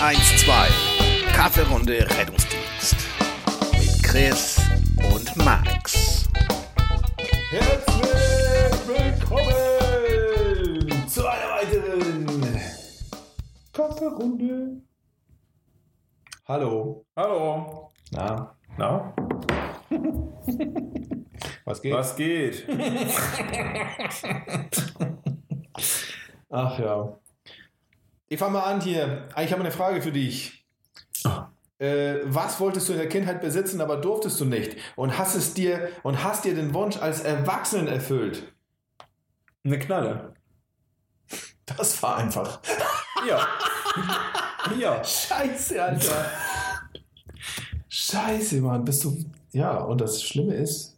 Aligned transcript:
112. 0.00 1.32
Kaffeerunde 1.32 2.06
Rettungsdienst. 2.18 2.96
Mit 3.72 4.02
Chris 4.02 4.60
und 4.98 5.34
Max. 5.44 6.28
Herzlich 7.50 8.86
willkommen 8.86 9.48
zu 11.08 11.26
einer 11.26 11.50
weiteren 11.50 12.60
Kaffeerunde. 13.72 14.82
Hallo. 16.46 17.06
Hallo. 17.16 17.92
Na, 18.12 18.54
Na, 18.76 19.14
was 21.64 21.80
geht? 21.82 21.94
was 21.94 22.14
geht? 22.16 22.68
Ach 26.50 26.78
ja. 26.78 27.18
Ich 28.28 28.38
fange 28.38 28.54
mal 28.54 28.62
an 28.64 28.80
hier. 28.80 29.28
Ich 29.42 29.52
habe 29.52 29.60
eine 29.60 29.70
Frage 29.70 30.02
für 30.02 30.12
dich. 30.12 30.66
Äh, 31.78 32.20
was 32.24 32.58
wolltest 32.58 32.88
du 32.88 32.92
in 32.92 32.98
der 32.98 33.08
Kindheit 33.08 33.40
besitzen, 33.40 33.80
aber 33.80 33.98
durftest 33.98 34.40
du 34.40 34.44
nicht? 34.46 34.76
Und 34.96 35.16
hast 35.18 35.34
es 35.36 35.54
dir 35.54 35.90
und 36.02 36.24
hast 36.24 36.44
dir 36.44 36.54
den 36.54 36.74
Wunsch 36.74 36.96
als 36.96 37.20
Erwachsenen 37.20 37.86
erfüllt? 37.86 38.52
Eine 39.64 39.78
Knalle. 39.78 40.34
Das 41.66 42.02
war 42.02 42.16
einfach. 42.16 42.60
Ja. 43.28 43.46
ja. 44.78 45.04
Scheiße, 45.04 45.82
Alter. 45.82 46.30
Scheiße, 47.88 48.60
Mann. 48.60 48.84
Bist 48.84 49.04
du. 49.04 49.24
Ja, 49.52 49.78
und 49.78 50.00
das 50.00 50.22
Schlimme 50.22 50.54
ist, 50.54 50.96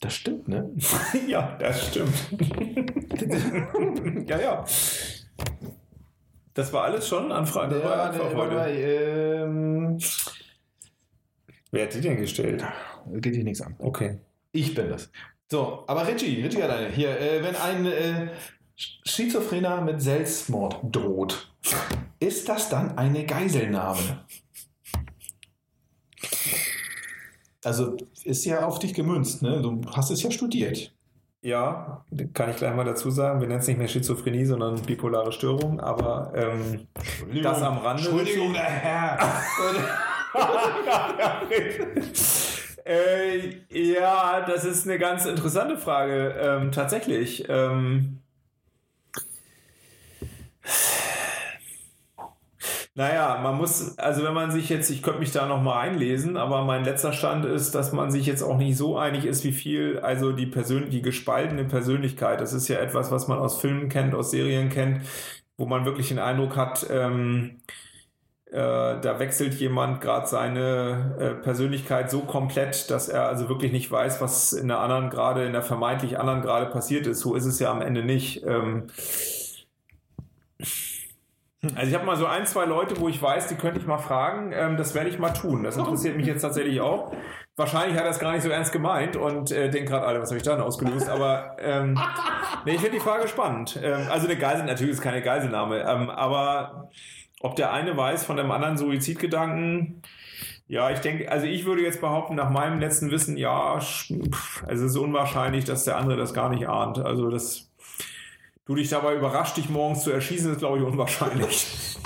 das 0.00 0.14
stimmt, 0.14 0.48
ne? 0.48 0.70
Ja, 1.26 1.56
das 1.58 1.88
stimmt. 1.88 2.14
ja, 4.28 4.40
ja. 4.40 4.64
Das 6.54 6.72
war 6.72 6.84
alles 6.84 7.08
schon 7.08 7.32
Anfrage. 7.32 7.80
Ja, 7.80 8.12
ne, 8.12 8.18
heute. 8.18 8.36
warte 8.36 8.54
mal, 8.54 8.70
ähm, 8.70 9.98
Wer 11.70 11.84
hat 11.84 11.94
die 11.94 12.00
denn 12.00 12.16
gestellt? 12.18 12.62
geht 13.14 13.34
dir 13.34 13.44
nichts 13.44 13.62
an. 13.62 13.74
Okay. 13.78 14.18
Ich 14.52 14.74
bin 14.74 14.90
das. 14.90 15.10
So, 15.50 15.84
aber 15.86 16.06
Richie, 16.06 16.42
Richie 16.42 16.62
hat 16.62 16.70
eine. 16.70 16.88
Hier, 16.88 17.18
äh, 17.18 17.42
wenn 17.42 17.56
ein 17.56 17.86
äh, 17.86 18.28
Schizophrener 18.76 19.80
mit 19.80 20.02
Selbstmord 20.02 20.80
droht, 20.90 21.50
ist 22.20 22.48
das 22.48 22.68
dann 22.68 22.98
eine 22.98 23.24
Geiselnahme? 23.24 24.24
Also 27.64 27.96
ist 28.24 28.44
ja 28.44 28.66
auf 28.66 28.78
dich 28.78 28.92
gemünzt, 28.92 29.42
ne? 29.42 29.62
Du 29.62 29.80
hast 29.90 30.10
es 30.10 30.22
ja 30.22 30.30
studiert. 30.30 30.92
Ja, 31.44 32.04
kann 32.34 32.50
ich 32.50 32.56
gleich 32.56 32.74
mal 32.74 32.84
dazu 32.84 33.10
sagen. 33.10 33.40
Wir 33.40 33.48
nennen 33.48 33.58
es 33.58 33.66
nicht 33.66 33.78
mehr 33.78 33.88
Schizophrenie, 33.88 34.44
sondern 34.44 34.80
bipolare 34.82 35.32
Störung. 35.32 35.80
Aber 35.80 36.32
ähm, 36.36 36.86
das 37.42 37.60
am 37.62 37.78
Rande. 37.78 38.04
Entschuldigung, 38.04 38.52
der 38.52 38.62
Herr. 38.62 39.18
äh, 42.84 43.56
ja, 43.70 44.44
das 44.46 44.64
ist 44.64 44.86
eine 44.86 45.00
ganz 45.00 45.26
interessante 45.26 45.76
Frage. 45.76 46.36
Ähm, 46.40 46.70
tatsächlich. 46.70 47.44
Ähm, 47.48 48.21
naja, 52.94 53.38
man 53.42 53.56
muss, 53.56 53.96
also 53.98 54.22
wenn 54.22 54.34
man 54.34 54.50
sich 54.50 54.68
jetzt, 54.68 54.90
ich 54.90 55.02
könnte 55.02 55.20
mich 55.20 55.32
da 55.32 55.46
nochmal 55.46 55.88
einlesen, 55.88 56.36
aber 56.36 56.64
mein 56.64 56.84
letzter 56.84 57.12
Stand 57.14 57.46
ist, 57.46 57.74
dass 57.74 57.92
man 57.92 58.10
sich 58.10 58.26
jetzt 58.26 58.42
auch 58.42 58.58
nicht 58.58 58.76
so 58.76 58.98
einig 58.98 59.24
ist, 59.24 59.44
wie 59.44 59.52
viel, 59.52 59.98
also 60.00 60.32
die 60.32 60.46
Persön 60.46 60.90
die 60.90 61.00
gespaltene 61.00 61.64
Persönlichkeit, 61.64 62.40
das 62.42 62.52
ist 62.52 62.68
ja 62.68 62.78
etwas, 62.78 63.10
was 63.10 63.28
man 63.28 63.38
aus 63.38 63.60
Filmen 63.60 63.88
kennt, 63.88 64.14
aus 64.14 64.30
Serien 64.30 64.68
kennt, 64.68 65.02
wo 65.56 65.64
man 65.66 65.86
wirklich 65.86 66.08
den 66.08 66.18
Eindruck 66.18 66.56
hat, 66.56 66.86
ähm, 66.90 67.62
äh, 68.52 69.00
da 69.00 69.18
wechselt 69.18 69.54
jemand 69.54 70.02
gerade 70.02 70.26
seine 70.26 71.16
äh, 71.18 71.42
Persönlichkeit 71.42 72.10
so 72.10 72.20
komplett, 72.20 72.90
dass 72.90 73.08
er 73.08 73.26
also 73.26 73.48
wirklich 73.48 73.72
nicht 73.72 73.90
weiß, 73.90 74.20
was 74.20 74.52
in 74.52 74.68
der 74.68 74.80
anderen 74.80 75.08
gerade, 75.08 75.46
in 75.46 75.52
der 75.52 75.62
vermeintlich 75.62 76.18
anderen 76.18 76.42
gerade 76.42 76.66
passiert 76.66 77.06
ist. 77.06 77.20
So 77.20 77.34
ist 77.34 77.46
es 77.46 77.58
ja 77.58 77.70
am 77.70 77.80
Ende 77.80 78.04
nicht. 78.04 78.44
Ähm, 78.46 78.88
also 81.76 81.88
ich 81.88 81.94
habe 81.94 82.04
mal 82.04 82.16
so 82.16 82.26
ein, 82.26 82.44
zwei 82.44 82.64
Leute, 82.64 82.98
wo 82.98 83.08
ich 83.08 83.22
weiß, 83.22 83.46
die 83.46 83.54
könnte 83.54 83.78
ich 83.78 83.86
mal 83.86 83.98
fragen. 83.98 84.52
Ähm, 84.52 84.76
das 84.76 84.94
werde 84.94 85.08
ich 85.08 85.18
mal 85.18 85.30
tun. 85.30 85.62
Das 85.62 85.76
interessiert 85.76 86.16
mich 86.16 86.26
jetzt 86.26 86.42
tatsächlich 86.42 86.80
auch. 86.80 87.12
Wahrscheinlich 87.54 87.96
hat 87.96 88.04
er 88.04 88.10
es 88.10 88.18
gar 88.18 88.32
nicht 88.32 88.42
so 88.42 88.48
ernst 88.48 88.72
gemeint 88.72 89.16
und 89.16 89.52
äh, 89.52 89.70
denkt 89.70 89.90
gerade, 89.90 90.06
Alter, 90.06 90.22
was 90.22 90.30
habe 90.30 90.38
ich 90.38 90.42
da 90.42 90.54
denn 90.56 90.64
ausgelöst? 90.64 91.08
Aber 91.08 91.56
ähm, 91.60 92.00
nee, 92.64 92.72
ich 92.72 92.80
finde 92.80 92.96
die 92.96 93.00
Frage 93.00 93.28
spannend. 93.28 93.78
Ähm, 93.80 94.08
also 94.10 94.26
eine 94.26 94.36
Geisel, 94.36 94.64
natürlich 94.64 94.94
ist 94.94 95.02
keine 95.02 95.22
Geiselnahme, 95.22 95.80
ähm, 95.80 96.10
aber 96.10 96.90
ob 97.40 97.54
der 97.54 97.72
eine 97.72 97.96
weiß 97.96 98.24
von 98.24 98.36
dem 98.36 98.50
anderen 98.50 98.76
Suizidgedanken, 98.76 100.02
ja, 100.66 100.90
ich 100.90 101.00
denke, 101.00 101.30
also 101.30 101.46
ich 101.46 101.64
würde 101.64 101.82
jetzt 101.82 102.00
behaupten, 102.00 102.34
nach 102.34 102.50
meinem 102.50 102.80
letzten 102.80 103.10
Wissen, 103.10 103.36
ja, 103.36 103.74
also 103.74 104.14
es 104.66 104.80
ist 104.80 104.96
unwahrscheinlich, 104.96 105.64
dass 105.64 105.84
der 105.84 105.98
andere 105.98 106.16
das 106.16 106.32
gar 106.32 106.48
nicht 106.48 106.66
ahnt. 106.66 106.98
Also 106.98 107.28
das, 107.28 107.70
du 108.64 108.74
dich 108.74 108.88
dabei 108.88 109.14
überrascht, 109.14 109.56
dich 109.56 109.68
morgens 109.68 110.02
zu 110.02 110.10
erschießen, 110.10 110.52
ist, 110.52 110.58
glaube 110.58 110.78
ich, 110.78 110.84
unwahrscheinlich. 110.84 111.96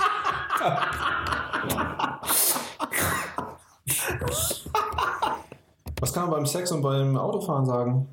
Was 5.99 6.13
kann 6.13 6.23
man 6.23 6.31
beim 6.31 6.45
Sex 6.45 6.71
und 6.71 6.81
beim 6.81 7.17
Autofahren 7.17 7.65
sagen? 7.65 8.07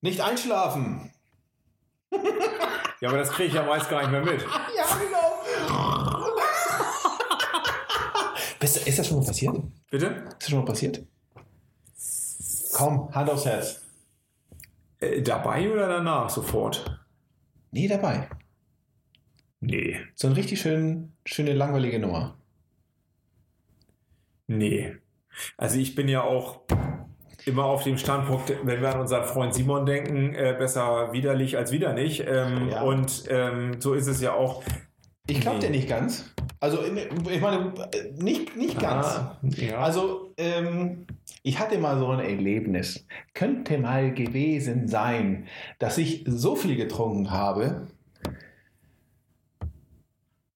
Nicht 0.00 0.20
einschlafen. 0.20 1.12
Ja, 3.00 3.08
aber 3.08 3.18
das 3.18 3.30
kriege 3.30 3.48
ich 3.48 3.54
ja 3.54 3.64
meist 3.64 3.90
gar 3.90 4.00
nicht 4.00 4.10
mehr 4.10 4.22
mit. 4.22 4.42
Ja, 4.42 4.86
genau. 4.96 5.42
Bist, 8.58 8.86
ist 8.86 8.98
das 8.98 9.06
schon 9.06 9.18
mal 9.18 9.26
passiert? 9.26 9.54
Bitte? 9.90 10.06
Ist 10.06 10.42
das 10.42 10.48
schon 10.48 10.58
mal 10.60 10.64
passiert? 10.64 11.06
Komm, 12.72 13.14
Hand 13.14 13.30
aufs 13.30 13.44
Herz. 13.44 13.82
Äh, 15.14 15.22
dabei 15.22 15.70
oder 15.70 15.88
danach 15.88 16.28
sofort? 16.30 17.00
Nee, 17.70 17.88
dabei. 17.88 18.28
Nee. 19.60 19.96
So 20.14 20.28
eine 20.28 20.36
richtig 20.36 20.60
schön, 20.60 21.12
schöne, 21.24 21.52
langweilige 21.52 21.98
Nummer. 21.98 22.36
Nee. 24.46 24.96
Also 25.56 25.78
ich 25.78 25.94
bin 25.94 26.08
ja 26.08 26.22
auch 26.22 26.62
immer 27.44 27.64
auf 27.64 27.84
dem 27.84 27.98
Standpunkt, 27.98 28.52
wenn 28.64 28.80
wir 28.80 28.94
an 28.94 29.00
unseren 29.00 29.24
Freund 29.24 29.54
Simon 29.54 29.86
denken, 29.86 30.34
äh, 30.34 30.54
besser 30.58 31.12
widerlich 31.12 31.56
als 31.56 31.72
wieder 31.72 31.92
nicht. 31.92 32.24
Ähm, 32.26 32.68
Ja. 32.70 32.82
Und 32.82 33.24
ähm, 33.28 33.80
so 33.80 33.94
ist 33.94 34.06
es 34.06 34.20
ja 34.20 34.34
auch. 34.34 34.62
Ich 35.28 35.40
glaube 35.40 35.58
Nee. 35.58 35.66
dir 35.66 35.70
nicht 35.70 35.88
ganz. 35.88 36.32
Also, 36.60 36.78
ich 36.84 37.40
meine, 37.40 37.72
nicht, 38.16 38.56
nicht 38.56 38.78
ganz. 38.78 39.06
Ah, 39.06 39.38
ja. 39.42 39.78
Also, 39.78 40.25
ähm, 40.36 41.06
ich 41.42 41.58
hatte 41.58 41.78
mal 41.78 41.98
so 41.98 42.08
ein 42.08 42.20
Erlebnis. 42.20 43.06
Könnte 43.34 43.78
mal 43.78 44.12
gewesen 44.12 44.88
sein, 44.88 45.46
dass 45.78 45.98
ich 45.98 46.24
so 46.26 46.56
viel 46.56 46.76
getrunken 46.76 47.30
habe, 47.30 47.88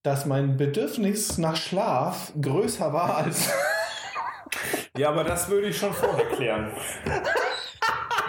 dass 0.02 0.26
mein 0.26 0.56
Bedürfnis 0.56 1.38
nach 1.38 1.56
Schlaf 1.56 2.32
größer 2.40 2.92
war 2.92 3.18
als. 3.18 3.50
ja, 4.96 5.10
aber 5.10 5.24
das 5.24 5.48
würde 5.48 5.68
ich 5.68 5.76
schon 5.76 5.92
vorher 5.92 6.26
klären. 6.26 6.72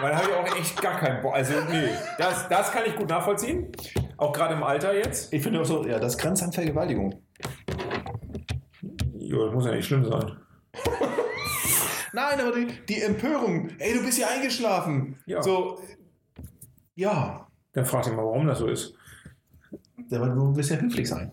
Weil 0.00 0.10
da 0.10 0.18
habe 0.18 0.28
ich 0.30 0.34
auch 0.34 0.58
echt 0.58 0.82
gar 0.82 0.98
keinen 0.98 1.22
Bock. 1.22 1.34
Also, 1.34 1.54
nee, 1.70 1.88
das, 2.18 2.48
das 2.48 2.72
kann 2.72 2.82
ich 2.86 2.96
gut 2.96 3.08
nachvollziehen. 3.08 3.70
Auch 4.16 4.32
gerade 4.32 4.54
im 4.54 4.62
Alter 4.62 4.94
jetzt. 4.94 5.32
Ich 5.32 5.42
finde 5.42 5.60
auch 5.60 5.64
so, 5.64 5.86
ja, 5.86 5.98
das 5.98 6.18
grenzt 6.18 6.42
an 6.42 6.52
Vergewaltigung. 6.52 7.22
Jo, 9.16 9.46
das 9.46 9.54
muss 9.54 9.66
ja 9.66 9.72
nicht 9.72 9.86
schlimm 9.86 10.04
sein. 10.04 10.36
Nein, 12.12 12.40
aber 12.40 12.52
die, 12.52 12.66
die 12.88 13.00
Empörung, 13.02 13.70
ey, 13.78 13.94
du 13.94 14.04
bist 14.04 14.18
ja 14.18 14.28
eingeschlafen. 14.28 15.16
Ja. 15.26 15.42
So, 15.42 15.80
ja, 16.94 17.46
Dann 17.72 17.84
frag 17.86 18.04
dich 18.04 18.12
mal, 18.12 18.24
warum 18.24 18.46
das 18.46 18.58
so 18.58 18.66
ist. 18.68 18.94
aber 20.10 20.28
du 20.28 20.54
willst 20.54 20.70
ja 20.70 20.76
höflich 20.76 21.08
sein. 21.08 21.30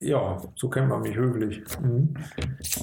Ja, 0.00 0.42
so 0.56 0.68
kennt 0.68 0.88
man 0.88 1.00
mich 1.02 1.14
höflich. 1.14 1.62
Mhm. 1.80 2.14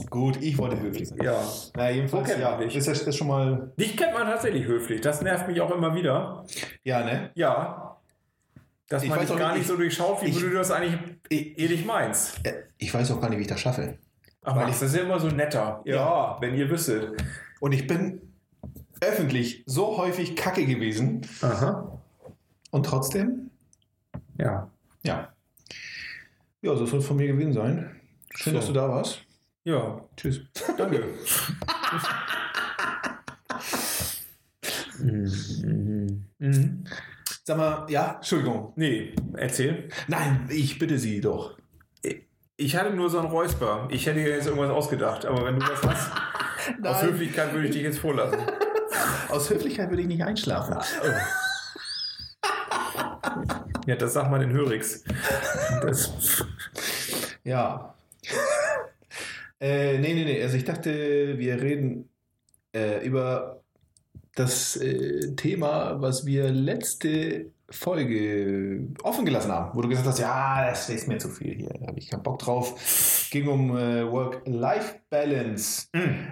Gut, 0.09 0.37
ich 0.41 0.57
wollte 0.57 0.79
höflich 0.79 1.09
sein. 1.09 1.17
Ja. 1.21 1.43
Na, 1.75 1.89
jedenfalls, 1.89 2.31
So 2.31 2.39
ja, 2.39 2.51
man 2.51 2.59
dich. 2.61 2.75
ist 2.77 2.87
das 2.87 3.01
ist 3.01 3.15
schon 3.17 3.27
mal, 3.27 3.73
Dich 3.77 3.97
kennt 3.97 4.13
man 4.13 4.25
tatsächlich 4.25 4.65
höflich. 4.65 5.01
Das 5.01 5.21
nervt 5.21 5.47
mich 5.47 5.59
auch 5.59 5.71
immer 5.71 5.93
wieder. 5.95 6.45
ja, 6.83 7.03
ne? 7.03 7.31
Ja. 7.35 7.97
Dass 8.87 9.03
Ich 9.03 9.09
man 9.09 9.19
weiß 9.19 9.25
dich 9.27 9.35
auch 9.35 9.39
gar 9.39 9.49
nicht, 9.49 9.59
nicht 9.59 9.67
so 9.67 9.75
durchschaut, 9.75 10.21
wie 10.23 10.27
ich- 10.29 10.39
du 10.39 10.49
das 10.49 10.71
eigentlich 10.71 10.97
Ich, 11.27 11.59
ehrlich 11.59 11.85
meinst. 11.85 12.43
äh, 12.45 12.63
ich 12.77 12.93
weiß 12.93 13.11
auch 13.11 13.19
gar 13.19 13.29
nicht, 13.29 13.37
wie 13.39 13.43
ich 13.43 13.47
das 13.47 13.59
schaffe. 13.59 13.97
Ach, 14.43 14.55
Weil 14.55 14.65
Max, 14.67 14.79
das 14.79 14.89
ist 14.91 14.95
ja 14.97 15.03
immer 15.03 15.19
so 15.19 15.27
netter. 15.27 15.81
Ja, 15.85 15.95
Ja. 15.95 16.37
wenn 16.41 16.55
ihr 16.55 16.69
wüsstet. 16.69 17.21
Und 17.59 17.73
ich 17.73 17.87
bin 17.87 18.21
öffentlich 19.01 19.63
so 19.65 19.97
häufig 19.97 20.35
kacke 20.35 20.65
gewesen 20.65 21.21
Aha. 21.41 22.01
und 22.71 22.85
trotzdem, 22.85 23.49
Ja. 24.37 24.69
ja. 25.03 25.33
Ja, 26.61 26.75
so 26.75 26.85
soll 26.85 26.99
es 26.99 27.05
von 27.05 27.17
mir 27.17 27.27
gewesen 27.27 27.53
sein. 27.53 27.95
Schön, 28.35 28.53
So. 28.53 28.59
dass 28.59 28.67
du 28.67 28.73
da 28.73 28.89
warst. 28.89 29.23
Ja, 29.63 30.01
Tschüss. 30.15 30.41
danke. 30.77 31.03
Mhm. 35.01 36.25
Mhm. 36.39 36.83
Sag 37.43 37.57
mal, 37.57 37.85
ja, 37.89 38.15
Entschuldigung. 38.15 38.73
Nee, 38.75 39.13
erzähl. 39.37 39.89
Nein, 40.07 40.47
ich 40.51 40.77
bitte 40.77 40.97
Sie 40.99 41.21
doch. 41.21 41.57
Ich 42.61 42.75
hatte 42.75 42.91
nur 42.93 43.09
so 43.09 43.19
einen 43.19 43.29
Räusper. 43.29 43.87
Ich 43.89 44.05
hätte 44.05 44.19
jetzt 44.19 44.45
irgendwas 44.45 44.69
ausgedacht, 44.69 45.25
aber 45.25 45.45
wenn 45.45 45.57
du 45.57 45.65
das 45.65 45.81
hast, 45.81 46.11
aus 46.83 47.01
Höflichkeit 47.03 47.53
würde 47.53 47.67
ich 47.69 47.73
dich 47.73 47.83
jetzt 47.83 47.99
vorlassen. 47.99 48.37
Aus 49.29 49.49
Höflichkeit 49.49 49.89
würde 49.89 50.01
ich 50.01 50.09
nicht 50.09 50.21
einschlafen. 50.25 50.75
Ja, 53.85 53.95
das 53.95 54.11
sagt 54.11 54.29
man 54.29 54.41
den 54.41 54.51
Hörix. 54.51 55.05
Das, 55.81 56.43
Ja. 57.45 57.95
äh, 59.61 59.97
nee, 59.99 60.13
nee, 60.13 60.25
nee. 60.25 60.43
Also 60.43 60.57
ich 60.57 60.65
dachte, 60.65 61.37
wir 61.37 61.61
reden 61.61 62.09
äh, 62.75 63.05
über 63.07 63.63
das 64.35 64.75
äh, 64.75 65.33
Thema, 65.37 66.01
was 66.01 66.25
wir 66.25 66.49
letzte 66.51 67.51
Folge 67.71 68.87
offen 69.03 69.25
gelassen 69.25 69.51
haben, 69.51 69.75
wo 69.75 69.81
du 69.81 69.89
gesagt 69.89 70.07
hast, 70.07 70.19
ja, 70.19 70.69
das 70.69 70.89
ist 70.89 71.07
mir 71.07 71.17
zu 71.17 71.29
viel 71.29 71.55
hier, 71.55 71.69
da 71.79 71.87
habe 71.87 71.99
ich 71.99 72.09
keinen 72.09 72.23
Bock 72.23 72.39
drauf. 72.39 73.27
Ging 73.31 73.47
um 73.47 73.77
äh, 73.77 74.09
Work-Life-Balance. 74.11 75.87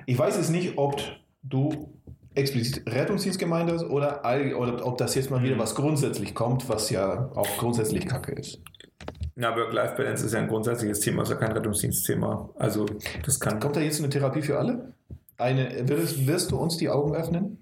Ich 0.05 0.17
weiß 0.17 0.37
es 0.37 0.49
nicht, 0.49 0.77
ob 0.77 0.99
du 1.43 1.93
explizit 2.35 2.87
Rettungsdienst 2.87 3.39
gemeint 3.39 3.71
hast 3.71 3.83
oder, 3.83 4.21
oder 4.57 4.85
ob 4.85 4.97
das 4.97 5.15
jetzt 5.15 5.31
mal 5.31 5.41
wieder 5.41 5.57
was 5.57 5.75
grundsätzlich 5.75 6.35
kommt, 6.35 6.69
was 6.69 6.89
ja 6.89 7.31
auch 7.35 7.57
grundsätzlich 7.57 8.05
kacke 8.05 8.33
ist. 8.33 8.59
na, 9.35 9.55
Work-Life-Balance 9.55 10.25
ist 10.25 10.33
ja 10.33 10.39
ein 10.39 10.47
grundsätzliches 10.47 10.99
Thema, 10.99 11.23
ist 11.23 11.29
ja 11.29 11.35
kein 11.35 11.51
Rettungsdienstthema. 11.51 12.49
Also, 12.55 12.85
das 13.25 13.39
kann. 13.39 13.59
Kommt 13.59 13.75
da 13.75 13.81
jetzt 13.81 13.99
eine 13.99 14.09
Therapie 14.09 14.41
für 14.41 14.57
alle? 14.57 14.93
Eine, 15.37 15.87
wirst, 15.87 16.25
wirst 16.25 16.51
du 16.51 16.57
uns 16.57 16.77
die 16.77 16.89
Augen 16.89 17.15
öffnen? 17.15 17.59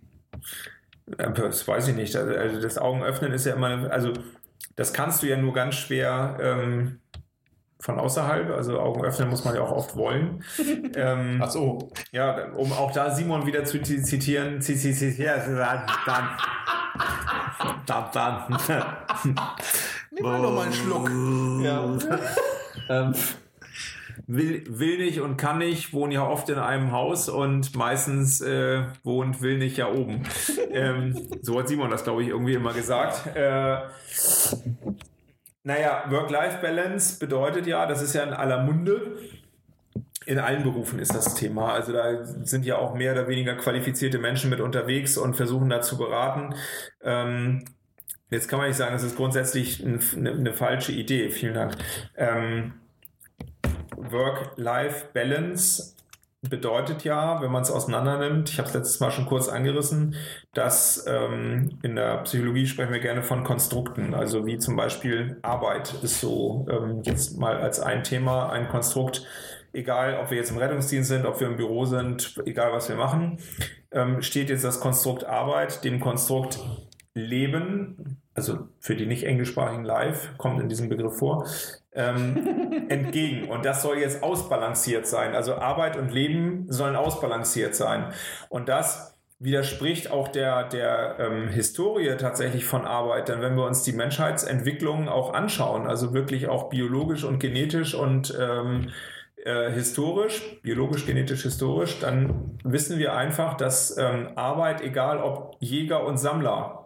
Das 1.08 1.68
weiß 1.68 1.88
ich 1.90 1.96
nicht. 1.96 2.16
Also 2.16 2.34
also 2.36 2.62
das 2.62 2.78
Augenöffnen 2.78 3.32
ist 3.32 3.46
ja 3.46 3.54
immer, 3.56 3.92
also 3.92 4.14
das 4.76 4.92
kannst 4.94 5.22
du 5.24 5.28
ja 5.28 5.38
nur 5.38 5.54
ganz 5.54 5.76
schwer 5.76 6.38
ähm, 6.42 7.00
von 7.80 8.00
außerhalb. 8.00 8.50
Also 8.52 8.80
Augen 8.80 9.04
öffnen 9.06 9.30
muss 9.30 9.46
man 9.46 9.56
ja 9.56 9.62
auch 9.62 9.72
oft 9.72 9.96
wollen. 9.96 10.44
ähm, 10.96 11.40
Ach 11.44 11.50
so. 11.50 11.92
ja, 12.12 12.52
um 12.54 12.74
auch 12.74 12.92
da 12.92 13.12
Simon 13.12 13.46
wieder 13.46 13.64
zu 13.66 13.82
zi- 13.82 14.02
zitieren, 14.02 14.60
dann, 14.62 15.84
dann, 15.86 16.28
dann. 18.66 19.38
Nimm 20.12 20.24
mal 20.24 20.40
noch 20.40 20.52
mal 20.52 20.64
einen 20.64 20.74
Schluck. 20.74 21.10
Ja. 21.64 21.98
ähm, 22.90 23.14
will, 24.28 24.64
will 24.68 24.98
nicht 24.98 25.22
und 25.22 25.38
kann 25.38 25.60
nicht, 25.60 25.94
wohnen 25.94 26.12
ja 26.12 26.28
oft 26.28 26.50
in 26.50 26.58
einem 26.58 26.92
Haus 26.92 27.30
und 27.30 27.76
meistens 27.76 28.42
äh, 28.42 28.84
wohnt 29.04 29.42
will 29.42 29.58
nicht 29.58 29.78
ja 29.78 29.92
oben. 29.92 30.24
ähm, 30.72 31.28
so 31.42 31.60
hat 31.60 31.68
Simon 31.68 31.90
das, 31.90 32.04
glaube 32.04 32.24
ich, 32.24 32.30
irgendwie 32.30 32.54
immer 32.54 32.74
gesagt. 32.74 33.36
Äh, 33.36 33.78
naja, 35.64 36.06
Work-Life-Balance 36.10 37.20
bedeutet 37.20 37.68
ja, 37.68 37.86
das 37.86 38.02
ist 38.02 38.14
ja 38.14 38.24
in 38.24 38.34
aller 38.34 38.64
Munde. 38.64 39.18
In 40.28 40.40
allen 40.40 40.64
Berufen 40.64 41.00
ist 41.00 41.14
das 41.14 41.36
Thema. 41.36 41.74
Also 41.74 41.92
da 41.92 42.24
sind 42.26 42.66
ja 42.66 42.78
auch 42.78 42.96
mehr 42.96 43.14
oder 43.14 43.28
weniger 43.28 43.56
qualifizierte 43.56 44.18
Menschen 44.18 44.50
mit 44.50 44.60
unterwegs 44.60 45.18
und 45.18 45.36
versuchen 45.36 45.70
da 45.70 45.82
zu 45.82 45.98
beraten. 45.98 46.56
Ähm, 47.04 47.66
jetzt 48.30 48.48
kann 48.48 48.60
man 48.60 48.68
nicht 48.68 48.78
sagen, 48.78 48.94
das 48.94 49.04
ist 49.04 49.16
grundsätzlich 49.16 49.84
ein, 49.84 50.00
eine, 50.16 50.32
eine 50.32 50.54
falsche 50.54 50.92
Idee. 50.92 51.30
Vielen 51.30 51.54
Dank. 51.54 51.76
Ähm, 52.16 52.74
Work-Life-Balance 53.98 55.96
bedeutet 56.50 57.04
ja, 57.04 57.42
wenn 57.42 57.52
man 57.52 57.64
es 57.64 57.72
auseinander 57.72 58.20
nimmt, 58.20 58.50
ich 58.50 58.58
habe 58.60 58.68
es 58.68 58.74
letztes 58.74 59.00
Mal 59.00 59.12
schon 59.12 59.26
kurz 59.26 59.48
angerissen, 59.48 60.16
dass 60.54 61.06
ähm, 61.08 61.80
in 61.82 61.96
der 61.96 62.18
Psychologie 62.20 62.68
sprechen 62.68 62.94
wir 62.94 63.00
gerne 63.00 63.24
von 63.24 63.44
Konstrukten, 63.44 64.14
also 64.14 64.46
wie 64.46 64.58
zum 64.58 64.76
Beispiel 64.76 65.38
Arbeit 65.42 65.94
ist 66.04 66.22
so 66.22 66.66
ähm, 66.70 67.02
jetzt 67.04 67.38
mal 67.38 67.58
als 67.58 67.80
ein 67.80 68.04
Thema, 68.04 68.50
ein 68.50 68.70
Konstrukt, 68.70 69.26
egal 69.74 70.20
ob 70.22 70.32
wir 70.32 70.38
jetzt 70.38 70.52
im 70.52 70.58
Rettungsdienst 70.58 71.10
sind, 71.10 71.26
ob 71.26 71.40
wir 71.40 71.48
im 71.48 71.58
Büro 71.58 71.86
sind, 71.86 72.36
egal 72.46 72.72
was 72.72 72.90
wir 72.90 72.96
machen, 72.96 73.40
ähm, 73.92 74.22
steht 74.22 74.50
jetzt 74.50 74.64
das 74.64 74.80
Konstrukt 74.80 75.26
Arbeit 75.26 75.84
dem 75.84 76.00
Konstrukt 76.00 76.60
Leben, 77.14 78.22
also 78.36 78.68
für 78.80 78.96
die 78.96 79.06
nicht 79.06 79.24
englischsprachigen 79.24 79.86
Live, 79.86 80.38
kommt 80.38 80.62
in 80.62 80.70
diesem 80.70 80.90
Begriff 80.90 81.18
vor, 81.18 81.48
ähm, 81.94 82.86
entgegen. 82.90 83.50
Und 83.50 83.66
das 83.66 83.82
soll 83.82 83.98
jetzt 83.98 84.22
ausbalanciert 84.22 85.08
sein. 85.08 85.34
Also 85.34 85.56
Arbeit 85.56 85.98
und 85.98 86.12
Leben 86.12 86.66
sollen 86.70 86.96
ausbalanciert 86.96 87.76
sein. 87.76 88.14
Und 88.50 88.70
das 88.70 89.16
widerspricht 89.40 90.12
auch 90.12 90.28
der, 90.28 90.68
der 90.68 91.18
ähm, 91.20 91.48
Historie 91.48 92.16
tatsächlich 92.18 92.66
von 92.66 92.86
Arbeit. 92.86 93.30
Denn 93.30 93.42
wenn 93.42 93.56
wir 93.56 93.66
uns 93.66 93.84
die 93.84 93.94
Menschheitsentwicklung 93.94 95.08
auch 95.08 95.34
anschauen, 95.34 95.88
also 95.88 96.14
wirklich 96.14 96.48
auch 96.48 96.70
biologisch 96.70 97.24
und 97.24 97.40
genetisch 97.40 97.96
und 97.96 98.38
ähm, 98.40 98.90
äh, 99.46 99.72
historisch, 99.72 100.60
biologisch, 100.62 101.06
genetisch, 101.06 101.44
historisch, 101.44 102.00
dann 102.00 102.58
wissen 102.64 102.98
wir 102.98 103.14
einfach, 103.14 103.56
dass 103.56 103.98
ähm, 103.98 104.30
Arbeit, 104.36 104.82
egal 104.82 105.22
ob 105.22 105.56
Jäger 105.60 106.06
und 106.06 106.18
Sammler, 106.18 106.85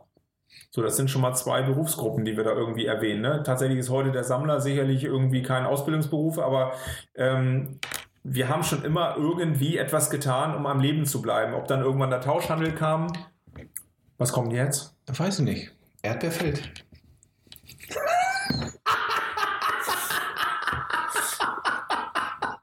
so, 0.72 0.82
das 0.82 0.96
sind 0.96 1.10
schon 1.10 1.22
mal 1.22 1.34
zwei 1.34 1.64
Berufsgruppen, 1.64 2.26
die 2.26 2.38
wir 2.38 2.44
da 2.44 2.52
irgendwie 2.52 2.86
erwähnen. 2.86 3.22
Ne? 3.22 3.42
Tatsächlich 3.44 3.80
ist 3.80 3.90
heute 3.90 4.12
der 4.12 4.24
Sammler 4.24 4.62
sicherlich 4.62 5.04
irgendwie 5.04 5.42
kein 5.42 5.66
Ausbildungsberuf, 5.66 6.38
aber 6.38 6.74
ähm, 7.16 7.80
wir 8.24 8.50
haben 8.50 8.64
schon 8.64 8.84
immer 8.84 9.16
irgendwie 9.18 9.78
etwas 9.78 10.10
getan, 10.10 10.56
um 10.56 10.66
am 10.66 10.80
Leben 10.80 11.06
zu 11.06 11.22
bleiben. 11.22 11.54
Ob 11.54 11.68
dann 11.68 11.82
irgendwann 11.82 12.12
der 12.12 12.22
Tauschhandel 12.22 12.74
kam. 12.74 13.08
Was 14.18 14.32
kommt 14.32 14.54
jetzt? 14.54 14.96
Weiß 15.08 15.40
ich 15.40 15.46
nicht. 15.46 15.72
Erdbeerfeld. 16.02 16.86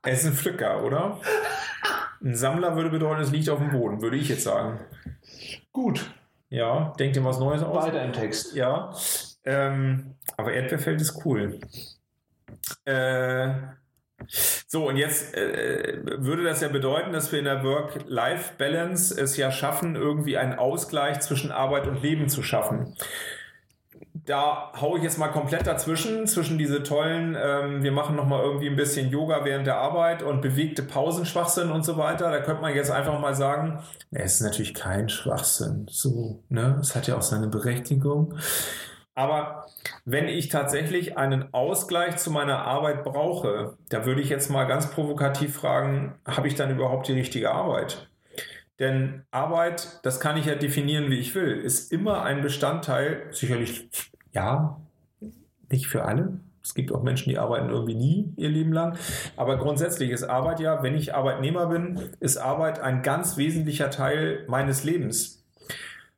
Es 0.03 0.21
ist 0.21 0.27
ein 0.27 0.33
Pflücker, 0.35 0.85
oder? 0.85 1.21
Ein 2.23 2.35
Sammler 2.35 2.77
würde 2.77 2.91
bedeuten, 2.91 3.21
es 3.21 3.31
liegt 3.31 3.49
auf 3.49 3.59
dem 3.59 3.71
Boden, 3.71 4.03
würde 4.03 4.17
ich 4.17 4.29
jetzt 4.29 4.45
sagen. 4.45 4.81
Gut. 5.73 6.11
Ja, 6.49 6.93
denkt 6.99 7.17
ihr 7.17 7.25
was 7.25 7.39
Neues 7.39 7.63
aus? 7.63 7.87
Weiter 7.87 8.03
im 8.03 8.13
Text. 8.13 8.55
Ja. 8.55 8.95
Ähm, 9.45 10.15
aber 10.37 10.53
Erdbeerfeld 10.53 11.01
ist 11.01 11.25
cool. 11.25 11.61
Äh, 12.85 13.51
so, 14.67 14.89
und 14.89 14.97
jetzt 14.97 15.37
äh, 15.37 15.99
würde 16.03 16.43
das 16.43 16.61
ja 16.61 16.69
bedeuten, 16.69 17.13
dass 17.13 17.31
wir 17.33 17.39
in 17.39 17.45
der 17.45 17.63
Work-Life-Balance 17.63 19.21
es 19.21 19.37
ja 19.37 19.53
schaffen, 19.53 19.95
irgendwie 19.95 20.37
einen 20.37 20.55
Ausgleich 20.55 21.21
zwischen 21.21 21.53
Arbeit 21.53 21.87
und 21.87 22.03
Leben 22.03 22.29
zu 22.29 22.43
schaffen. 22.43 22.97
Da 24.27 24.73
haue 24.81 24.99
ich 24.99 25.05
jetzt 25.05 25.19
mal 25.19 25.29
komplett 25.29 25.69
dazwischen, 25.69 26.27
zwischen 26.27 26.59
diese 26.59 26.83
tollen, 26.83 27.37
ähm, 27.41 27.85
wir 27.85 27.93
machen 27.93 28.17
nochmal 28.17 28.43
irgendwie 28.43 28.69
ein 28.69 28.75
bisschen 28.75 29.09
Yoga 29.09 29.45
während 29.45 29.69
der 29.69 29.79
Arbeit 29.79 30.25
und 30.25 30.43
bewegte 30.43 30.83
Pausenschwachsinn 30.83 31.71
und 31.71 31.85
so 31.85 31.97
weiter. 31.97 32.33
Da 32.33 32.41
könnte 32.41 32.61
man 32.61 32.75
jetzt 32.75 32.91
einfach 32.91 33.21
mal 33.21 33.37
sagen, 33.37 33.79
es 34.11 34.35
ist 34.35 34.41
natürlich 34.41 34.75
kein 34.75 35.09
Schwachsinn. 35.09 35.87
So, 35.89 36.43
ne? 36.49 36.77
Es 36.81 36.97
hat 36.97 37.07
ja 37.07 37.17
auch 37.17 37.23
seine 37.23 37.47
Berechtigung. 37.47 38.35
Aber 39.15 39.65
wenn 40.05 40.29
ich 40.29 40.49
tatsächlich 40.49 41.17
einen 41.17 41.55
Ausgleich 41.55 42.17
zu 42.17 42.31
meiner 42.31 42.59
Arbeit 42.67 43.05
brauche, 43.05 43.79
da 43.89 44.05
würde 44.05 44.21
ich 44.21 44.29
jetzt 44.29 44.51
mal 44.51 44.65
ganz 44.65 44.91
provokativ 44.91 45.55
fragen, 45.55 46.17
habe 46.27 46.49
ich 46.49 46.55
dann 46.57 46.71
überhaupt 46.71 47.09
die 47.09 47.15
richtige 47.15 47.53
Arbeit? 47.53 48.09
Denn 48.79 49.25
Arbeit, 49.31 50.01
das 50.03 50.21
kann 50.21 50.37
ich 50.37 50.47
ja 50.47 50.55
definieren, 50.55 51.11
wie 51.11 51.19
ich 51.19 51.35
will, 51.35 51.53
ist 51.53 51.93
immer 51.93 52.23
ein 52.25 52.43
Bestandteil, 52.43 53.29
sicherlich, 53.31 53.89
ja, 54.37 54.79
nicht 55.71 55.89
für 55.89 56.05
alle. 56.05 56.39
Es 56.63 56.75
gibt 56.75 56.93
auch 56.93 57.03
Menschen, 57.03 57.31
die 57.31 57.39
arbeiten 57.39 57.71
irgendwie 57.71 57.95
nie 57.95 58.35
ihr 58.37 58.51
Leben 58.51 58.73
lang. 58.73 58.99
Aber 59.37 59.57
grundsätzlich 59.57 60.11
ist 60.11 60.25
Arbeit 60.25 60.61
ja, 60.61 60.83
wenn 60.83 60.95
ich 60.95 61.15
Arbeitnehmer 61.15 61.67
bin, 61.67 62.11
ist 62.21 62.37
Arbeit 62.37 62.81
ein 62.81 63.03
ganz 63.03 63.37
wesentlicher 63.37 63.91
Teil 63.91 64.45
meines 64.47 64.85
Lebens. 64.85 65.45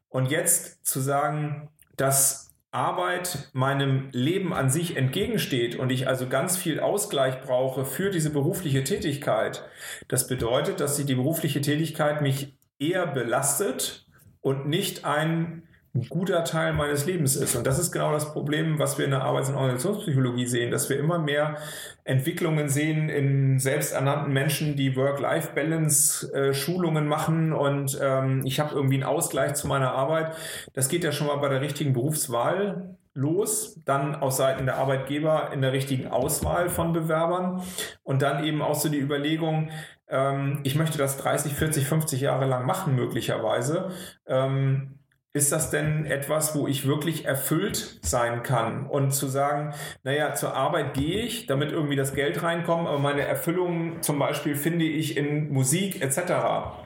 Und 0.09 0.31
jetzt 0.31 0.85
zu 0.85 1.01
sagen, 1.01 1.69
dass 1.97 2.51
Arbeit 2.71 3.51
meinem 3.53 4.09
Leben 4.13 4.53
an 4.53 4.69
sich 4.69 4.97
entgegensteht 4.97 5.77
und 5.77 5.91
ich 5.91 6.09
also 6.09 6.29
ganz 6.29 6.57
viel 6.57 6.81
Ausgleich 6.81 7.41
brauche 7.41 7.85
für 7.85 8.11
diese 8.11 8.31
berufliche 8.31 8.85
Tätigkeit, 8.85 9.65
das 10.09 10.27
bedeutet, 10.29 10.81
dass 10.81 10.97
die 10.97 11.15
berufliche 11.15 11.61
Tätigkeit 11.61 12.21
mich 12.21 12.55
eher 12.79 13.07
belastet 13.07 14.07
und 14.41 14.67
nicht 14.67 15.05
ein 15.05 15.63
guter 16.09 16.45
Teil 16.45 16.73
meines 16.73 17.07
Lebens 17.07 17.37
ist. 17.37 17.57
Und 17.57 17.67
das 17.67 17.79
ist 17.79 17.93
genau 17.93 18.13
das 18.13 18.33
Problem, 18.33 18.79
was 18.79 18.99
wir 18.99 19.05
in 19.05 19.13
der 19.13 19.23
Arbeits- 19.23 19.49
und 19.49 19.57
Organisationspsychologie 19.57 20.47
sehen, 20.47 20.71
dass 20.71 20.89
wir 20.89 20.99
immer 20.99 21.19
mehr 21.19 21.57
Entwicklungen 22.05 22.69
sehen 22.69 23.09
in 23.09 23.59
selbsternannten 23.59 24.33
Menschen, 24.33 24.77
die 24.77 24.95
Work-Life-Balance-Schulungen 24.97 27.07
machen 27.07 27.53
und 27.53 27.99
ähm, 28.03 28.43
ich 28.45 28.61
habe 28.61 28.75
irgendwie 28.75 28.97
einen 28.97 29.05
Ausgleich 29.05 29.55
zu 29.55 29.67
meiner 29.67 29.93
Arbeit. 29.93 30.35
Das 30.73 30.89
geht 30.89 31.05
ja 31.05 31.13
schon 31.13 31.27
mal 31.27 31.37
bei 31.37 31.49
der 31.49 31.61
richtigen 31.61 31.93
Berufswahl 31.93 32.97
los, 33.15 33.81
dann 33.85 34.15
aus 34.15 34.37
Seiten 34.37 34.67
der 34.67 34.77
Arbeitgeber 34.77 35.51
in 35.53 35.61
der 35.61 35.73
richtigen 35.73 36.07
Auswahl 36.07 36.69
von 36.69 36.93
Bewerbern 36.93 37.63
und 38.05 38.23
dann 38.23 38.45
eben 38.45 38.63
auch 38.63 38.77
so 38.77 38.89
die 38.89 39.01
Überlegung, 39.01 39.71
ähm, 40.09 40.61
ich 40.63 40.77
möchte 40.77 40.99
das 40.99 41.19
30, 41.19 41.53
40, 41.53 41.87
50 41.87 42.21
Jahre 42.21 42.47
lang 42.47 42.65
machen 42.65 42.95
möglicherweise. 42.95 43.91
Ähm, 44.27 44.98
ist 45.39 45.53
das 45.53 45.71
denn 45.71 46.05
etwas, 46.05 46.55
wo 46.55 46.69
ich 46.69 46.87
wirklich 46.87 47.25
erfüllt 47.25 48.01
sein 48.03 48.43
kann? 48.43 48.87
Und 48.87 49.13
zu 49.13 49.29
sagen, 49.29 49.73
naja, 50.03 50.35
zur 50.35 50.55
Arbeit 50.55 50.95
gehe 50.95 51.23
ich, 51.23 51.47
damit 51.47 51.73
irgendwie 51.73 51.97
das 51.97 52.15
Geld 52.15 52.43
reinkommt, 52.43 52.87
aber 52.87 52.99
meine 52.99 53.23
Erfüllung 53.23 54.03
zum 54.03 54.19
Beispiel 54.19 54.57
finde 54.57 54.85
ich 54.85 55.17
in 55.17 55.51
Musik 55.51 56.03
etc. 56.03 56.77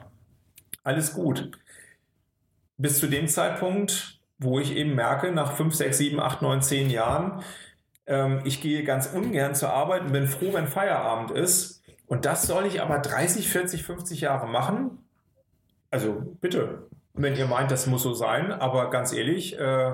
Alles 0.83 1.13
gut. 1.13 1.51
Bis 2.77 2.99
zu 2.99 3.07
dem 3.07 3.27
Zeitpunkt, 3.27 4.19
wo 4.37 4.59
ich 4.59 4.75
eben 4.75 4.95
merke, 4.95 5.31
nach 5.31 5.53
5, 5.53 5.73
6, 5.73 5.97
7, 5.97 6.19
8, 6.19 6.41
9, 6.41 6.61
10 6.61 6.89
Jahren, 6.89 7.43
ähm, 8.05 8.41
ich 8.45 8.61
gehe 8.61 8.83
ganz 8.83 9.07
ungern 9.07 9.55
zur 9.55 9.71
Arbeit 9.71 10.03
und 10.03 10.11
bin 10.11 10.27
froh, 10.27 10.53
wenn 10.53 10.67
Feierabend 10.67 11.31
ist. 11.31 11.83
Und 12.05 12.25
das 12.25 12.43
soll 12.43 12.65
ich 12.65 12.81
aber 12.81 12.99
30, 12.99 13.49
40, 13.49 13.83
50 13.83 14.21
Jahre 14.21 14.47
machen? 14.47 14.99
Also 15.89 16.35
bitte, 16.41 16.87
wenn 17.13 17.35
ihr 17.35 17.45
meint, 17.45 17.71
das 17.71 17.87
muss 17.87 18.03
so 18.03 18.13
sein, 18.13 18.51
aber 18.51 18.89
ganz 18.89 19.13
ehrlich, 19.13 19.57
äh, 19.57 19.93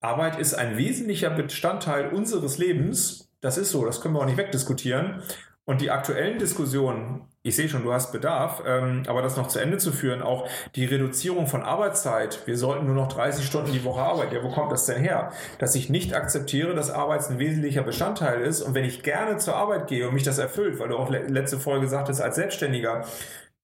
Arbeit 0.00 0.38
ist 0.38 0.54
ein 0.54 0.76
wesentlicher 0.76 1.30
Bestandteil 1.30 2.10
unseres 2.10 2.58
Lebens. 2.58 3.30
Das 3.40 3.56
ist 3.56 3.70
so, 3.70 3.84
das 3.84 4.00
können 4.00 4.14
wir 4.14 4.20
auch 4.20 4.26
nicht 4.26 4.36
wegdiskutieren. 4.36 5.22
Und 5.66 5.80
die 5.80 5.90
aktuellen 5.90 6.38
Diskussionen, 6.38 7.22
ich 7.42 7.56
sehe 7.56 7.70
schon, 7.70 7.84
du 7.84 7.92
hast 7.92 8.12
Bedarf, 8.12 8.62
ähm, 8.66 9.04
aber 9.06 9.22
das 9.22 9.38
noch 9.38 9.48
zu 9.48 9.58
Ende 9.58 9.78
zu 9.78 9.92
führen, 9.92 10.20
auch 10.20 10.46
die 10.74 10.84
Reduzierung 10.84 11.46
von 11.46 11.62
Arbeitszeit, 11.62 12.46
wir 12.46 12.58
sollten 12.58 12.84
nur 12.84 12.94
noch 12.94 13.08
30 13.08 13.46
Stunden 13.46 13.72
die 13.72 13.82
Woche 13.82 14.02
arbeiten. 14.02 14.34
Ja, 14.34 14.42
wo 14.42 14.50
kommt 14.50 14.72
das 14.72 14.84
denn 14.84 15.00
her? 15.00 15.32
Dass 15.58 15.74
ich 15.74 15.88
nicht 15.88 16.14
akzeptiere, 16.14 16.74
dass 16.74 16.90
Arbeit 16.90 17.30
ein 17.30 17.38
wesentlicher 17.38 17.82
Bestandteil 17.82 18.42
ist 18.42 18.60
und 18.60 18.74
wenn 18.74 18.84
ich 18.84 19.02
gerne 19.02 19.38
zur 19.38 19.56
Arbeit 19.56 19.86
gehe 19.86 20.06
und 20.06 20.12
mich 20.12 20.22
das 20.22 20.36
erfüllt, 20.36 20.78
weil 20.78 20.88
du 20.88 20.98
auch 20.98 21.08
letzte 21.08 21.58
Folge 21.58 21.88
sagtest, 21.88 22.20
als 22.20 22.36
Selbstständiger 22.36 23.06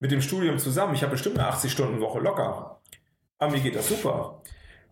mit 0.00 0.10
dem 0.10 0.22
Studium 0.22 0.58
zusammen, 0.58 0.94
ich 0.94 1.02
habe 1.02 1.12
bestimmt 1.12 1.38
eine 1.38 1.48
80-Stunden-Woche 1.50 2.20
locker. 2.20 2.80
Aber 3.38 3.52
mir 3.52 3.60
geht 3.60 3.76
das 3.76 3.88
super. 3.88 4.42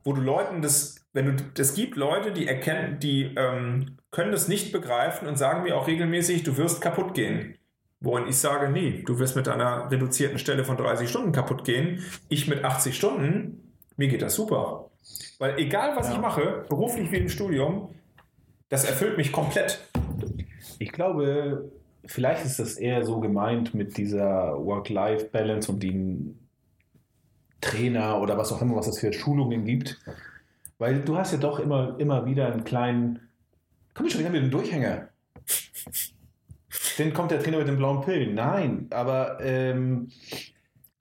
Wo 0.05 0.13
du 0.13 0.21
Leuten 0.21 0.63
das, 0.63 0.97
wenn 1.13 1.37
du, 1.37 1.45
es 1.59 1.75
gibt 1.75 1.97
Leute, 1.97 2.33
die 2.33 2.47
erkennen, 2.47 3.01
die 3.01 3.35
ähm, 3.37 3.99
können 4.11 4.33
das 4.33 4.49
nicht 4.49 4.71
begreifen 4.73 5.27
und 5.27 5.37
sagen 5.37 5.63
mir 5.63 5.77
auch 5.77 5.87
regelmäßig, 5.87 6.45
du 6.45 6.57
wirst 6.57 6.81
kaputt 6.81 7.15
gehen. 7.15 7.57
Wohin 8.01 8.29
ich 8.29 8.37
sage, 8.37 8.71
nee, 8.71 9.03
du 9.05 9.19
wirst 9.19 9.35
mit 9.35 9.49
einer 9.49 9.91
reduzierten 9.91 10.39
Stelle 10.39 10.65
von 10.65 10.77
30 10.77 11.11
Stunden 11.11 11.33
kaputt 11.33 11.65
gehen. 11.65 12.05
Ich 12.29 12.47
mit 12.47 12.65
80 12.65 12.97
Stunden, 12.97 13.75
mir 13.97 14.09
geht 14.09 14.23
das 14.23 14.35
super. 14.35 14.91
Weil 15.39 15.59
egal 15.59 15.97
was 15.97 16.09
ja. 16.09 16.15
ich 16.15 16.21
mache, 16.21 16.65
beruflich 16.69 17.11
wie 17.11 17.17
im 17.17 17.29
Studium, 17.29 17.95
das 18.69 18.85
erfüllt 18.85 19.17
mich 19.17 19.33
komplett. 19.33 19.81
Ich 20.79 20.93
glaube, 20.93 21.73
vielleicht 22.05 22.45
ist 22.45 22.59
das 22.59 22.77
eher 22.77 23.05
so 23.05 23.21
gemeint 23.21 23.75
mit 23.75 23.97
dieser 23.97 24.57
Work-Life-Balance 24.65 25.71
und 25.71 25.83
den 25.83 26.49
Trainer 27.61 28.21
oder 28.21 28.39
was 28.39 28.53
auch 28.53 28.63
immer, 28.63 28.77
was 28.77 28.87
es 28.87 29.01
für 29.01 29.13
Schulungen 29.13 29.65
gibt. 29.65 29.99
Weil 30.79 31.01
du 31.01 31.17
hast 31.17 31.33
ja 31.33 31.39
doch 31.39 31.59
immer, 31.59 31.99
immer 31.99 32.25
wieder 32.25 32.53
einen 32.53 32.65
kleinen, 32.65 33.29
komm 33.95 34.09
schon, 34.09 34.21
wir 34.21 34.27
haben 34.27 34.35
wieder 34.35 34.43
einen 34.43 34.51
Durchhänger. 34.51 35.09
Dann 36.99 37.13
kommt 37.13 37.31
der 37.31 37.41
Trainer 37.43 37.59
mit 37.59 37.69
den 37.69 37.77
blauen 37.77 38.03
Pillen. 38.03 38.35
Nein, 38.35 38.87
aber 38.91 39.39
ähm, 39.41 40.11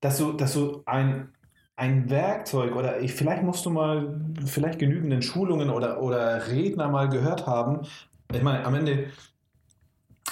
dass 0.01 0.18
du, 0.18 0.34
dass 0.34 0.54
du 0.54 0.82
ein, 0.86 1.30
ein 1.75 2.10
Werkzeug 2.10 2.75
oder 2.75 3.00
ich, 3.01 3.13
vielleicht 3.13 3.44
musst 3.44 3.66
du 3.66 3.70
mal 3.70 4.20
vielleicht 4.46 4.80
genügenden 4.80 5.22
Schulungen 5.22 5.70
oder, 5.70 6.01
oder 6.01 6.48
Redner 6.48 6.89
mal 6.89 7.10
gehört 7.10 7.46
haben. 7.46 7.86
Ich 8.34 8.42
meine, 8.42 8.66
am 8.66 8.75
Ende, 8.75 9.08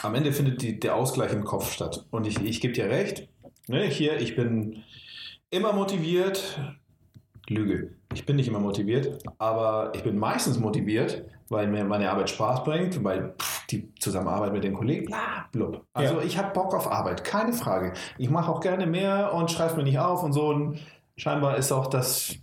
am 0.04 0.16
Ende 0.16 0.32
findet 0.32 0.62
die, 0.62 0.80
der 0.80 0.96
Ausgleich 0.96 1.34
im 1.34 1.44
Kopf 1.44 1.72
statt. 1.72 2.06
Und 2.12 2.28
ich, 2.28 2.42
ich 2.42 2.62
gebe 2.62 2.74
dir 2.74 2.86
recht, 2.86 3.28
ne, 3.68 3.86
hier, 3.86 4.20
ich 4.20 4.36
bin 4.36 4.84
immer 5.50 5.74
motiviert. 5.74 6.60
Lüge. 7.48 7.96
Ich 8.14 8.26
bin 8.26 8.38
nicht 8.38 8.48
immer 8.48 8.60
motiviert, 8.60 9.24
aber 9.38 9.92
ich 9.94 10.04
bin 10.04 10.18
meistens 10.18 10.60
motiviert, 10.60 11.26
weil 11.50 11.68
mir 11.68 11.84
meine 11.84 12.10
Arbeit 12.10 12.30
Spaß 12.32 12.64
bringt, 12.64 13.04
weil 13.04 13.36
pff, 13.40 13.68
die 13.68 13.94
Zusammenarbeit 14.00 14.52
mit 14.52 14.64
den 14.64 14.74
Kollegen, 14.74 15.06
bla, 15.06 15.48
blub. 15.52 15.86
Also 15.94 16.16
ja. 16.16 16.24
ich 16.24 16.38
habe 16.38 16.54
Bock 16.54 16.74
auf 16.74 16.92
Arbeit, 16.92 17.24
keine 17.24 17.54
Frage. 17.54 17.94
Ich 18.18 18.30
mache 18.30 18.52
auch 18.52 18.62
gerne 18.62 18.88
mehr 18.88 19.32
und 19.34 19.52
schreibe 19.52 19.78
mir 19.78 19.84
nicht 19.84 20.00
auf 20.00 20.24
und 20.24 20.34
so. 20.34 20.48
Und 20.48 20.80
scheinbar 21.18 21.58
ist 21.58 21.72
auch 21.72 21.88
das 21.88 22.36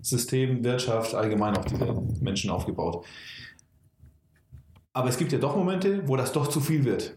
System 0.00 0.64
Wirtschaft 0.64 1.14
allgemein 1.14 1.56
auf 1.56 1.66
diese 1.66 2.02
Menschen 2.20 2.50
aufgebaut. 2.50 3.04
Aber 4.92 5.08
es 5.08 5.16
gibt 5.16 5.32
ja 5.32 5.38
doch 5.38 5.56
Momente, 5.56 6.06
wo 6.06 6.16
das 6.16 6.32
doch 6.32 6.48
zu 6.48 6.60
viel 6.60 6.84
wird. 6.84 7.16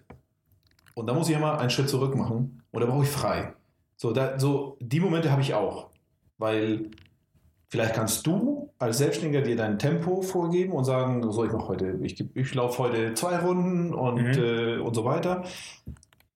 Und 0.93 1.07
da 1.07 1.13
muss 1.13 1.29
ich 1.29 1.35
immer 1.35 1.59
einen 1.59 1.69
Schritt 1.69 1.89
zurück 1.89 2.15
machen 2.15 2.63
und 2.71 2.81
da 2.81 2.87
brauche 2.87 3.03
ich 3.03 3.09
frei. 3.09 3.53
So, 3.97 4.11
da, 4.11 4.39
so 4.39 4.77
die 4.79 4.99
Momente 4.99 5.31
habe 5.31 5.41
ich 5.41 5.53
auch. 5.53 5.89
Weil 6.37 6.91
vielleicht 7.69 7.95
kannst 7.95 8.25
du 8.25 8.71
als 8.79 8.97
Selbstständiger 8.97 9.41
dir 9.41 9.55
dein 9.55 9.79
Tempo 9.79 10.21
vorgeben 10.21 10.73
und 10.73 10.85
sagen, 10.85 11.29
so 11.31 11.43
ich 11.43 11.51
mache 11.51 11.67
heute, 11.67 11.99
ich, 12.01 12.23
ich 12.35 12.53
laufe 12.53 12.83
heute 12.83 13.13
zwei 13.13 13.37
Runden 13.37 13.93
und, 13.93 14.21
mhm. 14.21 14.43
äh, 14.43 14.77
und 14.77 14.93
so 14.93 15.03
weiter. 15.03 15.43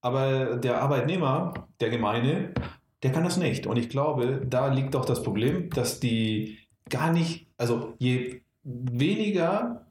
Aber 0.02 0.58
der 0.58 0.82
Arbeitnehmer, 0.82 1.54
der 1.80 1.90
Gemeine, 1.90 2.54
der 3.04 3.12
kann 3.12 3.24
das 3.24 3.38
nicht. 3.38 3.68
Und 3.68 3.78
ich 3.78 3.90
glaube, 3.90 4.42
da 4.46 4.68
liegt 4.68 4.96
auch 4.96 5.06
das 5.06 5.24
Problem, 5.24 5.70
dass 5.70 6.00
die 6.00 6.58
gar 6.90 7.12
nicht, 7.12 7.48
also 7.58 7.94
je 7.98 8.42
weniger 8.64 9.86